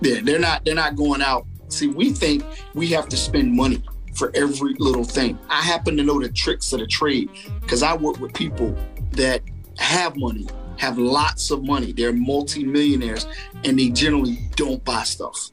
Yeah, 0.00 0.20
they're 0.22 0.38
not 0.38 0.64
they're 0.64 0.74
not 0.74 0.96
going 0.96 1.22
out. 1.22 1.46
See, 1.68 1.88
we 1.88 2.10
think 2.10 2.44
we 2.74 2.88
have 2.88 3.08
to 3.08 3.16
spend 3.16 3.52
money 3.52 3.82
for 4.14 4.30
every 4.34 4.74
little 4.78 5.04
thing. 5.04 5.38
I 5.48 5.62
happen 5.62 5.96
to 5.96 6.02
know 6.02 6.20
the 6.20 6.30
tricks 6.30 6.72
of 6.72 6.80
the 6.80 6.86
trade 6.86 7.28
because 7.60 7.82
I 7.82 7.94
work 7.94 8.18
with 8.18 8.32
people 8.32 8.76
that 9.16 9.42
have 9.78 10.16
money 10.16 10.46
have 10.78 10.98
lots 10.98 11.50
of 11.50 11.64
money. 11.64 11.92
They're 11.92 12.12
multimillionaires 12.12 13.26
and 13.64 13.78
they 13.78 13.88
generally 13.88 14.38
don't 14.56 14.84
buy 14.84 15.02
stuff. 15.04 15.50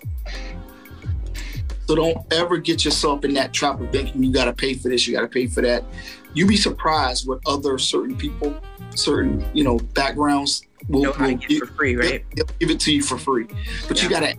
So 1.88 1.96
don't 1.96 2.18
ever 2.32 2.58
get 2.58 2.86
yourself 2.86 3.26
in 3.26 3.34
that 3.34 3.54
trap 3.54 3.80
of 3.80 3.92
thinking 3.92 4.24
you 4.24 4.32
got 4.32 4.46
to 4.46 4.54
pay 4.54 4.74
for 4.74 4.90
this, 4.90 5.06
you 5.06 5.14
got 5.14 5.22
to 5.22 5.28
pay 5.28 5.48
for 5.48 5.62
that. 5.62 5.84
You'd 6.34 6.48
be 6.48 6.56
surprised 6.56 7.28
what 7.28 7.40
other 7.46 7.78
certain 7.78 8.16
people, 8.16 8.56
certain 8.96 9.46
you 9.54 9.64
know 9.64 9.78
backgrounds 9.94 10.64
will, 10.88 11.14
will 11.20 11.36
give, 11.36 11.60
for 11.60 11.68
free, 11.68 11.96
right? 11.96 12.26
They'll, 12.36 12.46
they'll, 12.46 12.56
give 12.60 12.70
it 12.72 12.80
to 12.82 12.94
you 12.94 13.04
for 13.04 13.18
free, 13.18 13.48
but 13.88 13.98
yeah. 13.98 14.04
you 14.04 14.10
got 14.10 14.20
to. 14.22 14.36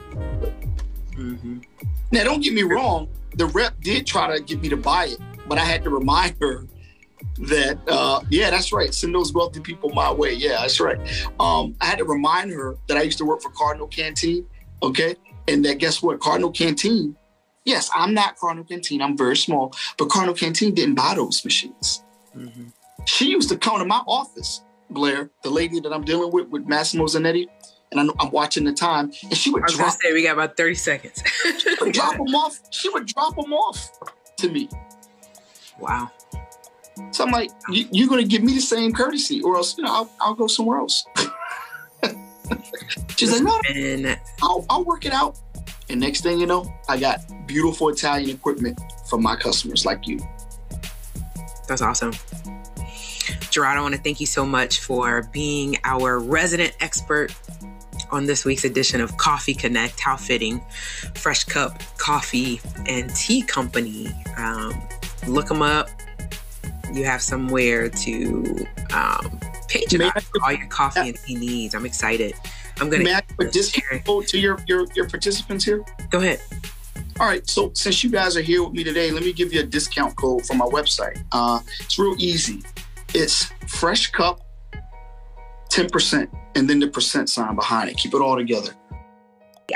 Mm-hmm. 1.16 1.59
Now, 2.11 2.25
don't 2.25 2.41
get 2.43 2.53
me 2.53 2.62
wrong. 2.62 3.09
The 3.37 3.47
rep 3.47 3.81
did 3.81 4.07
try 4.07 4.37
to 4.37 4.43
get 4.43 4.61
me 4.61 4.68
to 4.70 4.77
buy 4.77 5.07
it, 5.07 5.18
but 5.47 5.59
I 5.59 5.64
had 5.64 5.85
to 5.85 5.91
remind 5.91 6.37
her 6.41 6.66
that 7.39 7.79
uh, 7.89 8.20
yeah 8.31 8.51
that's 8.51 8.72
right 8.72 8.95
send 8.95 9.14
those 9.14 9.33
wealthy 9.33 9.61
people 9.61 9.91
my 9.91 10.12
way 10.12 10.33
yeah 10.33 10.61
that's 10.61 10.81
right 10.81 10.99
um, 11.41 11.75
i 11.81 11.87
had 11.87 11.99
to 11.99 12.05
remind 12.05 12.51
her 12.51 12.77
that 12.89 12.97
i 12.97 13.03
used 13.03 13.18
to 13.18 13.25
work 13.25 13.43
for 13.43 13.51
cardinal 13.51 13.87
canteen 13.89 14.47
okay 14.83 15.14
and 15.49 15.64
that 15.64 15.79
guess 15.79 16.03
what 16.03 16.20
cardinal 16.20 16.51
canteen 16.51 17.16
yes 17.64 17.91
i'm 17.95 18.14
not 18.14 18.37
cardinal 18.37 18.64
canteen 18.64 19.03
i'm 19.03 19.16
very 19.16 19.37
small 19.37 19.72
but 19.99 20.09
cardinal 20.09 20.35
canteen 20.35 20.75
didn't 20.75 20.95
buy 20.95 21.14
those 21.16 21.45
machines 21.45 22.05
mm-hmm. 22.37 22.64
she 23.05 23.31
used 23.31 23.49
to 23.49 23.57
come 23.57 23.79
to 23.79 23.85
my 23.85 24.03
office 24.07 24.62
blair 24.91 25.31
the 25.43 25.51
lady 25.51 25.81
that 25.81 25.93
i'm 25.93 26.05
dealing 26.05 26.31
with 26.31 26.49
with 26.49 26.66
massimo 26.66 27.05
zanetti 27.05 27.49
and 27.95 28.01
I'm, 28.01 28.11
I'm 28.18 28.31
watching 28.33 28.64
the 28.64 28.72
time, 28.72 29.12
and 29.22 29.37
she 29.37 29.51
would 29.51 29.62
I 29.62 29.66
was 29.66 29.75
drop. 29.75 29.87
Gonna 29.87 29.99
say 30.03 30.12
we 30.12 30.22
got 30.25 30.33
about 30.33 30.57
thirty 30.57 30.75
seconds. 30.75 31.22
she 31.59 31.75
would 31.81 31.93
drop 31.93 32.16
them 32.16 32.35
off. 32.35 32.59
She 32.70 32.89
would 32.89 33.07
drop 33.07 33.37
them 33.37 33.53
off 33.53 33.89
to 34.39 34.49
me. 34.49 34.68
Wow. 35.79 36.11
So 37.11 37.24
I'm 37.24 37.30
like, 37.30 37.51
you, 37.70 38.05
are 38.05 38.09
going 38.09 38.22
to 38.22 38.28
give 38.28 38.42
me 38.42 38.55
the 38.55 38.61
same 38.61 38.92
courtesy, 38.92 39.40
or 39.42 39.57
else, 39.57 39.76
you 39.76 39.84
know, 39.84 39.92
I'll, 39.92 40.11
I'll 40.20 40.34
go 40.34 40.47
somewhere 40.47 40.78
else. 40.78 41.07
She's 43.16 43.32
like, 43.32 43.42
no, 43.42 43.59
I'll, 44.42 44.66
I'll 44.68 44.84
work 44.84 45.07
it 45.07 45.12
out. 45.12 45.38
And 45.88 46.01
next 46.01 46.22
thing 46.22 46.38
you 46.38 46.47
know, 46.47 46.72
I 46.88 46.99
got 46.99 47.20
beautiful 47.47 47.88
Italian 47.88 48.30
equipment 48.30 48.80
for 49.09 49.18
my 49.18 49.36
customers 49.36 49.84
like 49.84 50.07
you. 50.07 50.18
That's 51.68 51.82
awesome. 51.82 52.12
Gerard, 53.51 53.78
I 53.78 53.80
want 53.80 53.95
to 53.95 54.01
thank 54.01 54.20
you 54.20 54.26
so 54.26 54.45
much 54.45 54.80
for 54.80 55.22
being 55.32 55.76
our 55.84 56.18
resident 56.18 56.74
expert 56.80 57.32
on 58.11 58.26
this 58.26 58.45
week's 58.45 58.64
edition 58.64 59.01
of 59.01 59.16
Coffee 59.16 59.55
Connect. 59.55 59.99
How 60.01 60.16
fitting. 60.16 60.61
Fresh 61.14 61.45
Cup 61.45 61.82
Coffee 61.97 62.61
and 62.86 63.14
Tea 63.14 63.42
Company. 63.42 64.09
Um, 64.36 64.74
look 65.26 65.49
them 65.49 65.62
up, 65.62 65.88
you 66.93 67.05
have 67.05 67.22
somewhere 67.22 67.89
to 67.89 68.66
um, 68.93 69.41
patronize 69.68 70.30
all 70.43 70.53
your 70.53 70.66
coffee 70.66 71.09
and 71.09 71.16
tea 71.16 71.35
needs. 71.35 71.74
I'm 71.74 71.87
excited. 71.87 72.35
I'm 72.80 72.91
gonna. 72.91 73.05
May 73.05 73.14
I 73.14 73.22
discount 73.51 74.05
code 74.05 74.26
to 74.28 74.39
your, 74.39 74.59
your 74.66 74.87
your 74.95 75.09
participants 75.09 75.64
here? 75.64 75.85
Go 76.11 76.18
ahead. 76.18 76.41
All 77.20 77.26
right. 77.26 77.49
So 77.49 77.70
since 77.74 78.03
you 78.03 78.11
guys 78.11 78.37
are 78.37 78.43
here 78.43 78.62
with 78.64 78.72
me 78.72 78.85
today, 78.85 79.11
let 79.11 79.22
me 79.22 79.32
give 79.32 79.53
you 79.53 79.61
a 79.61 79.64
discount 79.64 80.16
code 80.16 80.45
from 80.45 80.59
my 80.59 80.66
website. 80.66 81.24
Uh, 81.32 81.61
it's 81.80 81.99
real 81.99 82.16
easy. 82.18 82.62
It's 83.14 83.45
Fresh 83.68 84.11
Cup, 84.11 84.41
ten 85.68 85.89
percent, 85.89 86.30
and 86.57 86.68
then 86.68 86.80
the 86.80 86.89
percent 86.89 87.30
sign 87.30 87.55
behind 87.55 87.91
it. 87.91 87.97
Keep 87.97 88.14
it 88.14 88.20
all 88.20 88.37
together. 88.37 88.72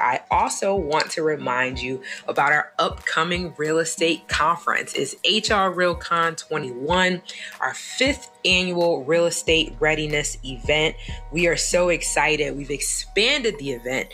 I 0.01 0.21
also 0.31 0.75
want 0.75 1.11
to 1.13 1.23
remind 1.23 1.81
you 1.81 2.03
about 2.27 2.53
our 2.53 2.73
upcoming 2.79 3.55
real 3.57 3.79
estate 3.79 4.29
conference. 4.29 4.95
It's 4.95 5.15
HR 5.25 5.71
RealCon 5.73 6.37
21, 6.37 7.23
our 7.61 7.75
fifth 7.75 8.31
annual 8.45 9.05
real 9.05 9.27
estate 9.27 9.75
readiness 9.81 10.39
event. 10.45 10.97
We 11.33 11.47
are 11.47 11.57
so 11.57 11.89
excited. 11.89 12.57
We've 12.57 12.71
expanded 12.71 13.59
the 13.59 13.73
event 13.73 14.09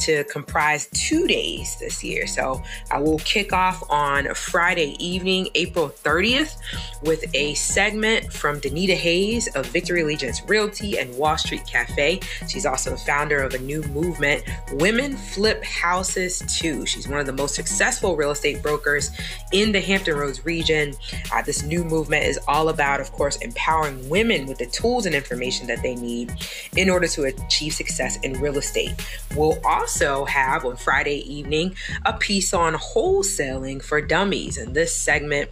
to 0.00 0.24
comprise 0.24 0.88
two 0.92 1.26
days 1.26 1.76
this 1.80 2.02
year. 2.02 2.26
So 2.26 2.62
I 2.90 3.00
will 3.00 3.18
kick 3.20 3.52
off 3.52 3.82
on 3.90 4.34
Friday 4.34 4.96
evening, 4.98 5.48
April 5.54 5.88
30th, 5.88 6.56
with 7.02 7.24
a 7.34 7.54
segment 7.54 8.32
from 8.32 8.60
Danita 8.60 8.94
Hayes 8.94 9.48
of 9.54 9.66
Victory 9.66 10.02
Allegiance 10.02 10.42
Realty 10.46 10.98
and 10.98 11.16
Wall 11.16 11.38
Street 11.38 11.66
Cafe. 11.66 12.20
She's 12.48 12.66
also 12.66 12.90
the 12.90 12.96
founder 12.96 13.40
of 13.40 13.54
a 13.54 13.58
new 13.58 13.82
movement, 13.84 14.44
Women 14.72 15.16
flip 15.16 15.62
houses 15.64 16.42
too. 16.48 16.86
She's 16.86 17.08
one 17.08 17.20
of 17.20 17.26
the 17.26 17.32
most 17.32 17.54
successful 17.54 18.16
real 18.16 18.30
estate 18.30 18.62
brokers 18.62 19.10
in 19.52 19.72
the 19.72 19.80
Hampton 19.80 20.16
Roads 20.16 20.44
region. 20.44 20.94
Uh, 21.32 21.42
this 21.42 21.62
new 21.62 21.84
movement 21.84 22.24
is 22.24 22.38
all 22.48 22.68
about, 22.68 23.00
of 23.00 23.12
course, 23.12 23.36
empowering 23.36 23.61
women 24.08 24.46
with 24.46 24.58
the 24.58 24.66
tools 24.66 25.06
and 25.06 25.14
information 25.14 25.66
that 25.66 25.82
they 25.82 25.94
need 25.94 26.32
in 26.76 26.90
order 26.90 27.06
to 27.08 27.24
achieve 27.24 27.72
success 27.72 28.18
in 28.22 28.34
real 28.40 28.58
estate. 28.58 28.92
We'll 29.36 29.58
also 29.64 30.24
have 30.24 30.64
on 30.64 30.76
Friday 30.76 31.18
evening 31.32 31.76
a 32.04 32.12
piece 32.12 32.52
on 32.52 32.74
wholesaling 32.74 33.82
for 33.82 34.00
dummies. 34.00 34.58
And 34.58 34.74
this 34.74 34.94
segment 34.94 35.50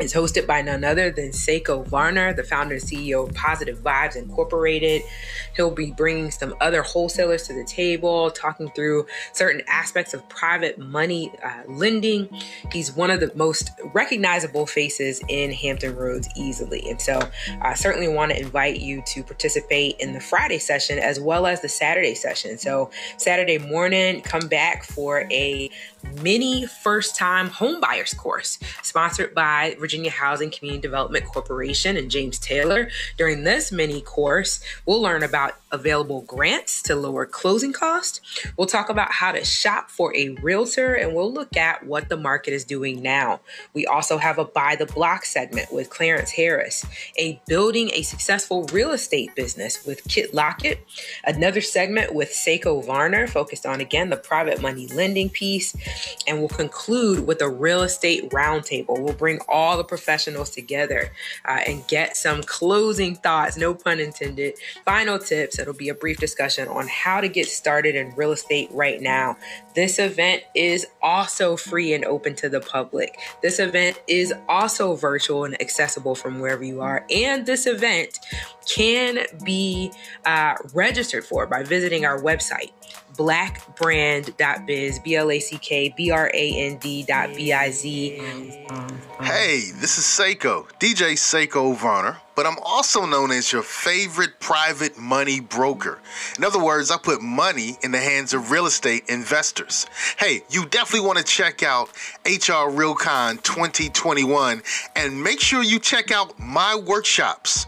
is 0.00 0.12
hosted 0.12 0.46
by 0.46 0.62
none 0.62 0.84
other 0.84 1.10
than 1.10 1.30
Seiko 1.30 1.86
Varner, 1.86 2.32
the 2.32 2.44
founder 2.44 2.74
and 2.74 2.84
CEO 2.84 3.28
of 3.28 3.34
Positive 3.34 3.78
Vibes 3.78 4.16
Incorporated. 4.16 5.02
He'll 5.54 5.70
be 5.70 5.92
bringing 5.92 6.30
some 6.30 6.54
other 6.60 6.82
wholesalers 6.82 7.44
to 7.44 7.54
the 7.54 7.64
table, 7.64 8.30
talking 8.30 8.70
through 8.70 9.06
certain 9.32 9.62
aspects 9.68 10.14
of 10.14 10.28
private 10.28 10.78
money 10.78 11.32
uh, 11.42 11.62
lending. 11.68 12.28
He's 12.72 12.92
one 12.92 13.10
of 13.10 13.20
the 13.20 13.32
most 13.34 13.70
recognizable 13.94 14.66
faces 14.66 15.22
in 15.28 15.52
Hampton 15.52 15.96
Roads 15.96 16.28
easily. 16.36 16.88
And 16.90 17.00
so 17.00 17.20
I 17.60 17.74
certainly 17.74 18.08
want 18.08 18.32
to 18.32 18.40
invite 18.40 18.80
you 18.80 19.02
to 19.06 19.22
participate 19.22 19.96
in 19.98 20.12
the 20.12 20.20
Friday 20.20 20.58
session 20.58 20.98
as 20.98 21.18
well 21.20 21.46
as 21.46 21.60
the 21.60 21.68
Saturday 21.68 22.14
session. 22.14 22.58
So, 22.58 22.90
Saturday 23.16 23.58
morning, 23.58 24.20
come 24.22 24.48
back 24.48 24.84
for 24.84 25.26
a 25.30 25.70
mini 26.22 26.66
first 26.66 27.16
time 27.16 27.50
homebuyers 27.50 28.16
course 28.16 28.58
sponsored 28.82 29.34
by 29.34 29.76
Virginia 29.78 30.10
Housing 30.10 30.50
Community 30.50 30.80
Development 30.80 31.24
Corporation 31.24 31.96
and 31.96 32.10
James 32.10 32.38
Taylor. 32.38 32.88
During 33.16 33.44
this 33.44 33.72
mini 33.72 34.00
course, 34.00 34.60
we'll 34.86 35.02
learn 35.02 35.22
about 35.22 35.54
available 35.72 36.22
grants 36.22 36.82
to 36.82 36.94
lower 36.94 37.26
closing 37.26 37.72
costs. 37.72 38.20
We'll 38.56 38.66
talk 38.66 38.88
about 38.88 39.12
how 39.12 39.32
to 39.32 39.44
shop 39.44 39.90
for 39.90 40.14
a 40.16 40.30
realtor 40.42 40.94
and 40.94 41.14
we'll 41.14 41.32
look 41.32 41.56
at 41.56 41.84
what 41.86 42.08
the 42.08 42.16
market 42.16 42.52
is 42.52 42.64
doing 42.64 43.02
now. 43.02 43.40
We 43.74 43.86
also 43.86 44.18
have 44.18 44.38
a 44.38 44.44
buy 44.44 44.76
the 44.76 44.86
block 44.86 45.24
segment 45.24 45.72
with 45.72 45.90
Clarence 45.90 46.30
Harris, 46.30 46.86
a 47.18 47.40
building 47.46 47.90
a 47.92 48.02
successful 48.02 48.64
real 48.72 48.92
estate 48.92 49.34
business 49.34 49.84
with 49.84 50.06
Kit 50.08 50.32
Lockett, 50.32 50.86
another 51.24 51.60
segment 51.60 52.14
with 52.14 52.30
Seiko 52.30 52.84
Varner 52.84 53.26
focused 53.26 53.66
on 53.66 53.80
again 53.80 54.10
the 54.10 54.16
private 54.16 54.62
money 54.62 54.86
lending 54.88 55.28
piece, 55.28 55.74
and 56.26 56.38
we'll 56.38 56.48
conclude 56.48 57.26
with 57.26 57.40
a 57.42 57.48
real 57.48 57.82
estate 57.82 58.30
roundtable. 58.30 59.00
We'll 59.00 59.14
bring 59.14 59.40
all 59.48 59.76
the 59.76 59.84
professionals 59.84 60.50
together 60.50 61.10
uh, 61.44 61.60
and 61.66 61.86
get 61.88 62.16
some 62.16 62.42
closing 62.42 63.16
thoughts, 63.16 63.56
no 63.56 63.74
pun 63.74 64.00
intended, 64.00 64.54
final 64.84 65.18
tips. 65.18 65.58
It'll 65.58 65.74
be 65.74 65.88
a 65.88 65.94
brief 65.94 66.18
discussion 66.18 66.68
on 66.68 66.88
how 66.88 67.20
to 67.20 67.28
get 67.28 67.46
started 67.46 67.94
in 67.94 68.14
real 68.16 68.32
estate 68.32 68.68
right 68.72 69.00
now. 69.00 69.36
This 69.74 69.98
event 69.98 70.42
is 70.54 70.86
also 71.02 71.56
free 71.56 71.92
and 71.92 72.04
open 72.04 72.34
to 72.36 72.48
the 72.48 72.60
public. 72.60 73.18
This 73.42 73.58
event 73.58 74.00
is 74.06 74.32
also 74.48 74.94
virtual 74.94 75.44
and 75.44 75.60
accessible 75.60 76.14
from 76.14 76.40
wherever 76.40 76.64
you 76.64 76.80
are. 76.80 77.06
And 77.10 77.46
this 77.46 77.66
event 77.66 78.18
can 78.66 79.26
be 79.44 79.92
uh, 80.24 80.54
registered 80.74 81.24
for 81.24 81.46
by 81.46 81.62
visiting 81.62 82.04
our 82.04 82.20
website, 82.20 82.72
blackbrand.biz, 83.16 84.98
B 85.00 85.16
L 85.16 85.30
A 85.30 85.38
C 85.40 85.58
K 85.58 85.92
B 85.96 86.10
R 86.10 86.30
A 86.32 86.58
N 86.58 86.76
D 86.78 87.02
dot 87.02 87.34
B 87.34 87.52
I 87.52 87.70
Z. 87.70 88.20
Hey, 89.20 89.70
this 89.74 89.98
is 89.98 90.04
Seiko, 90.04 90.68
DJ 90.78 91.14
Seiko 91.14 91.74
Varner, 91.74 92.18
but 92.34 92.46
I'm 92.46 92.58
also 92.62 93.06
known 93.06 93.30
as 93.30 93.50
your 93.50 93.62
favorite 93.62 94.38
private 94.40 94.98
money 94.98 95.40
broker. 95.40 95.98
In 96.36 96.44
other 96.44 96.62
words, 96.62 96.90
I 96.90 96.98
put 96.98 97.22
money 97.22 97.78
in 97.82 97.92
the 97.92 97.98
hands 97.98 98.34
of 98.34 98.50
real 98.50 98.66
estate 98.66 99.04
investors. 99.08 99.86
Hey, 100.18 100.42
you 100.50 100.66
definitely 100.66 101.06
want 101.06 101.18
to 101.18 101.24
check 101.24 101.62
out 101.62 101.88
HR 102.26 102.68
RealCon 102.70 103.42
2021 103.42 104.62
and 104.94 105.24
make 105.24 105.40
sure 105.40 105.62
you 105.62 105.78
check 105.78 106.10
out 106.10 106.38
my 106.38 106.76
workshops. 106.76 107.66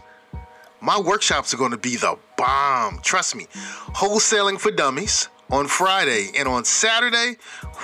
My 0.81 0.99
workshops 0.99 1.53
are 1.53 1.57
going 1.57 1.71
to 1.71 1.77
be 1.77 1.95
the 1.95 2.17
bomb. 2.37 2.99
Trust 3.01 3.35
me. 3.35 3.47
Wholesaling 3.95 4.59
for 4.59 4.71
Dummies 4.71 5.29
on 5.51 5.67
Friday 5.67 6.31
and 6.35 6.47
on 6.47 6.65
Saturday, 6.65 7.37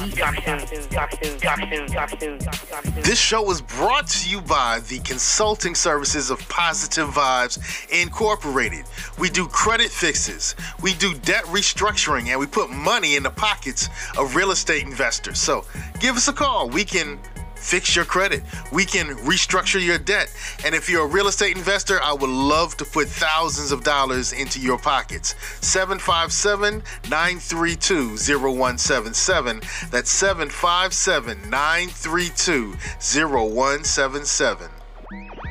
This 3.00 3.16
show 3.16 3.48
is 3.48 3.60
brought 3.60 4.08
to 4.08 4.28
you 4.28 4.40
by 4.40 4.80
the 4.88 4.98
consulting 5.04 5.76
services 5.76 6.30
of 6.30 6.40
Positive 6.48 7.06
Vibes 7.06 7.60
Incorporated. 7.92 8.86
We 9.16 9.30
do 9.30 9.46
credit 9.46 9.92
fixes, 9.92 10.56
we 10.82 10.94
do 10.94 11.14
debt 11.14 11.44
restructuring, 11.44 12.26
and 12.30 12.40
we 12.40 12.46
put 12.46 12.70
money 12.70 13.14
in 13.14 13.22
the 13.22 13.30
pockets 13.30 13.88
of 14.18 14.34
real 14.34 14.50
estate 14.50 14.82
investors. 14.82 15.38
So 15.38 15.64
give 16.00 16.16
us 16.16 16.26
a 16.26 16.32
call. 16.32 16.68
We 16.68 16.84
can 16.84 17.20
fix 17.58 17.94
your 17.96 18.04
credit. 18.04 18.42
We 18.72 18.84
can 18.84 19.16
restructure 19.18 19.84
your 19.84 19.98
debt. 19.98 20.32
And 20.64 20.74
if 20.74 20.88
you're 20.88 21.04
a 21.04 21.08
real 21.08 21.28
estate 21.28 21.56
investor, 21.56 22.00
I 22.02 22.12
would 22.12 22.30
love 22.30 22.76
to 22.78 22.84
put 22.84 23.08
thousands 23.08 23.72
of 23.72 23.84
dollars 23.84 24.32
into 24.32 24.60
your 24.60 24.78
pockets. 24.78 25.34
757 25.60 26.82
932 27.10 28.16
0177. 28.16 29.60
That's 29.90 30.10
757 30.10 31.50
932 31.50 32.72
0177. 33.00 34.70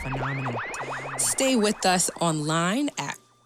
Phenomenal. 0.04 0.56
Stay 1.18 1.56
with 1.56 1.86
us 1.86 2.12
online 2.22 2.90
at 2.98 3.18